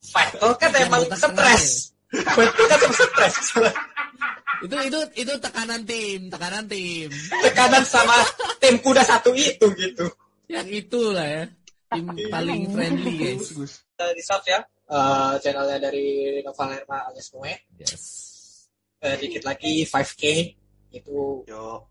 Vettel 0.00 0.50
kan 0.56 0.70
Yang 0.72 0.84
emang 0.88 1.02
stres. 1.12 1.66
Vettel 2.12 2.66
kan 2.68 2.78
emang 2.84 2.96
stres. 2.96 3.36
Itu 4.58 4.74
itu 4.74 5.00
itu 5.14 5.32
tekanan 5.38 5.82
tim, 5.86 6.20
tekanan 6.26 6.64
tim. 6.66 7.08
Tekanan 7.42 7.84
sama 7.86 8.16
tim 8.58 8.78
kuda 8.82 9.02
satu 9.06 9.30
itu 9.34 9.66
gitu. 9.78 10.06
Yang 10.50 10.86
itulah 10.86 11.26
ya. 11.26 11.44
Tim 11.88 12.04
paling 12.28 12.68
friendly, 12.74 13.14
guys. 13.16 13.48
Eh, 13.98 14.12
di 14.12 14.22
sub 14.22 14.42
ya. 14.44 14.60
Eh, 14.88 15.32
channelnya 15.40 15.78
dari 15.78 16.40
Noval 16.42 16.74
Herma 16.74 17.08
alias 17.08 17.30
Noe. 17.32 17.54
Yes. 17.78 18.04
Eh, 18.98 19.14
dikit 19.16 19.46
lagi 19.46 19.86
5K 19.86 20.22
itu 20.90 21.44
Yo. 21.46 21.86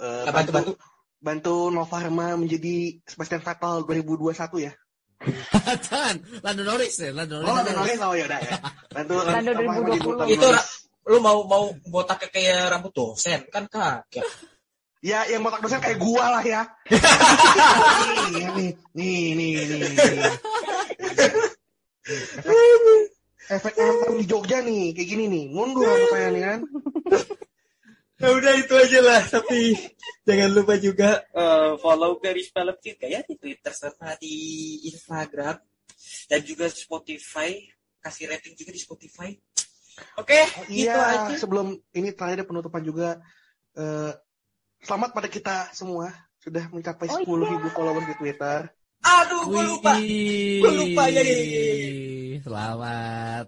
Eh, 0.00 0.24
Ya, 0.26 0.32
bantu, 0.34 0.50
bantu, 0.50 0.70
bantu 1.22 1.54
Novarma 1.70 2.34
menjadi 2.34 2.98
Sebastian 3.06 3.44
Vettel 3.46 3.86
2021 3.86 4.58
ya. 4.58 4.72
Jangan, 5.86 6.18
Lando 6.42 6.62
Norris 6.66 6.98
ya, 6.98 7.14
Lando 7.14 7.38
Norris. 7.38 7.46
Oh, 7.46 7.56
Lando 7.62 7.72
Norris 7.78 7.98
oh 8.02 8.14
ya 8.18 8.24
udah 8.26 8.40
ya. 8.50 8.58
Bantu 8.90 9.14
Lando 9.22 9.50
apa, 9.54 9.62
2020. 9.62 9.86
menjadi 9.86 10.08
Lando 10.10 10.24
Itu. 10.34 10.48
Lu 11.06 11.18
mau 11.18 11.42
mau 11.46 11.74
botaknya 11.90 12.28
kayak 12.30 12.70
rambut 12.70 12.92
dosen 12.94 13.42
kan 13.50 13.66
kagak. 13.66 14.26
Ya, 15.02 15.26
yang 15.26 15.42
botak 15.42 15.66
dosen 15.66 15.82
kayak 15.82 15.98
gua 15.98 16.38
lah 16.38 16.44
ya. 16.46 16.62
nih, 18.30 18.46
nih, 18.54 18.70
nih, 18.94 19.20
nih, 19.34 19.50
nih. 19.66 19.94
Efek, 23.50 23.74
efek 23.74 24.10
di 24.14 24.24
Jogja 24.30 24.62
nih, 24.62 24.94
kayak 24.94 25.08
gini 25.10 25.24
nih. 25.26 25.44
Mundur 25.50 25.90
rambutnya 25.90 26.28
nih 26.30 26.42
kan. 26.46 26.60
Ya 28.22 28.28
udah 28.30 28.54
itu 28.54 28.74
aja 28.78 29.00
lah. 29.02 29.22
Tapi 29.26 29.74
jangan 30.22 30.50
lupa 30.54 30.78
juga 30.78 31.26
eh, 31.34 31.74
follow 31.82 32.22
Garis 32.22 32.54
Balap 32.54 32.78
juga 32.78 33.10
ya 33.10 33.26
di 33.26 33.34
Twitter 33.34 33.74
serta 33.74 34.14
di 34.22 34.34
Instagram 34.86 35.58
dan 36.30 36.40
juga 36.46 36.70
Spotify. 36.70 37.58
Kasih 37.98 38.30
rating 38.30 38.54
juga 38.54 38.70
di 38.70 38.78
Spotify. 38.78 39.34
Oke, 40.16 40.40
Oh, 40.56 40.64
gitu 40.66 40.88
iya, 40.88 41.28
aja. 41.28 41.36
sebelum 41.36 41.72
ini 41.92 42.10
terakhir 42.12 42.42
ada 42.42 42.48
penutupan 42.48 42.82
juga. 42.82 43.20
eh, 43.72 44.12
selamat 44.84 45.10
pada 45.16 45.28
kita 45.32 45.72
semua 45.72 46.12
sudah 46.36 46.68
mencapai 46.68 47.08
Oh, 47.08 47.24
10.000 47.24 47.72
followers 47.72 48.04
di 48.04 48.16
Twitter. 48.20 48.68
Aduh, 49.00 49.48
gue 49.48 49.62
lupa. 49.64 49.92
Gua 50.60 50.70
lupa, 50.76 51.02
ya, 51.08 51.22
ya, 51.24 51.34
ya, 51.40 51.64
Selamat. 52.40 53.46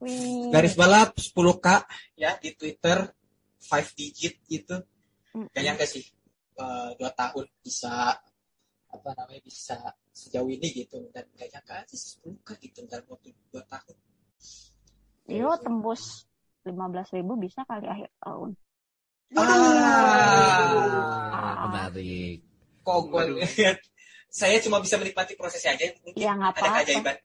Wih. 0.00 0.50
Garis 0.50 0.74
balap 0.74 1.14
10k 1.14 1.66
ya 2.16 2.34
di 2.36 2.50
Twitter 2.52 3.04
5 3.62 3.94
digit 3.94 4.42
gitu. 4.44 4.76
Kayaknya 5.54 5.72
enggak 5.78 5.90
sih. 5.90 6.04
Eh, 6.56 6.90
dua 6.98 7.10
tahun 7.14 7.46
bisa 7.62 8.18
apa 8.90 9.10
namanya 9.14 9.40
bisa 9.40 9.78
sejauh 10.10 10.50
ini 10.50 10.66
gitu 10.74 10.98
dan 11.14 11.24
kayaknya 11.32 11.62
kan 11.62 11.86
sih 11.86 12.18
10k 12.18 12.58
gitu 12.58 12.84
dalam 12.84 13.06
waktu 13.06 13.30
dua 13.48 13.62
tahun. 13.64 13.96
Yo 15.28 15.52
tembus 15.60 16.24
15.000 16.64 17.24
bisa 17.40 17.64
kali 17.64 17.86
akhir 17.88 18.10
tahun. 18.20 18.56
Ah, 19.36 19.44
menarik. 21.70 22.42
Kok 22.80 22.98
gue 23.12 23.22
lihat 23.44 23.78
saya 24.30 24.62
cuma 24.62 24.78
bisa 24.78 24.94
menikmati 24.96 25.34
prosesnya 25.34 25.74
aja 25.74 25.90
mungkin 26.06 26.14
Ya 26.16 26.32
ada 26.34 26.54
apa-apa. 26.54 26.86
keajaiban. 26.86 27.16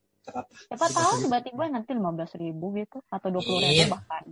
Siapa 0.65 0.87
tahu 0.89 1.11
tiba-tiba 1.29 1.63
nanti 1.69 1.93
15.000 1.93 2.49
gitu 2.81 2.97
atau 3.13 3.27
20.000 3.29 3.61
Amin. 3.61 3.87
bahkan. 3.93 4.23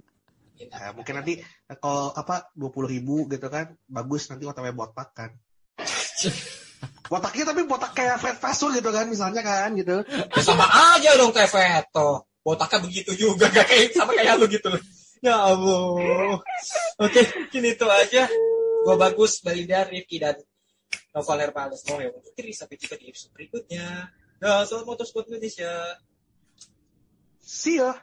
Ya, 0.53 0.93
mungkin 0.93 1.13
nanti 1.17 1.33
eh, 1.41 1.77
kalau 1.77 2.13
apa 2.13 2.49
20.000 2.57 3.29
gitu 3.29 3.47
kan, 3.49 3.73
bagus 3.85 4.29
nanti 4.29 4.45
otw 4.45 4.69
botak 4.73 5.09
kan. 5.13 5.31
Botaknya 7.11 7.53
tapi 7.53 7.61
botak 7.63 7.93
kayak 7.95 8.19
Fred 8.19 8.37
Vasseur 8.41 8.73
gitu 8.73 8.89
kan 8.91 9.05
misalnya 9.07 9.41
kan 9.45 9.69
gitu. 9.77 10.01
Ya 10.07 10.41
sama 10.41 10.65
aja 10.67 11.13
dong 11.15 11.31
kayak 11.31 11.51
Veto. 11.51 12.25
Botaknya 12.43 12.79
begitu 12.83 13.11
juga 13.15 13.47
gak 13.47 13.65
kayak 13.71 13.95
sama 13.95 14.11
kayak 14.13 14.35
lu 14.35 14.45
gitu 14.51 14.67
loh. 14.67 14.81
Ya 15.23 15.39
ampun. 15.39 16.43
Oke, 16.99 17.21
mungkin 17.39 17.63
itu 17.63 17.85
aja. 17.87 18.27
Gua 18.83 18.99
bagus 18.99 19.39
Balida, 19.39 19.87
Rifki 19.87 20.19
dan 20.19 20.35
Noval 21.15 21.39
Hermales 21.47 21.87
Mohe 21.87 22.11
undur 22.11 22.33
diri 22.35 22.51
sampai 22.51 22.75
jumpa 22.75 22.99
di 22.99 23.07
episode 23.07 23.31
berikutnya. 23.31 24.11
Nah, 24.43 24.67
selamat 24.67 24.85
motorsport 24.91 25.31
Indonesia. 25.31 25.71
See 27.39 27.79
ya. 27.79 27.95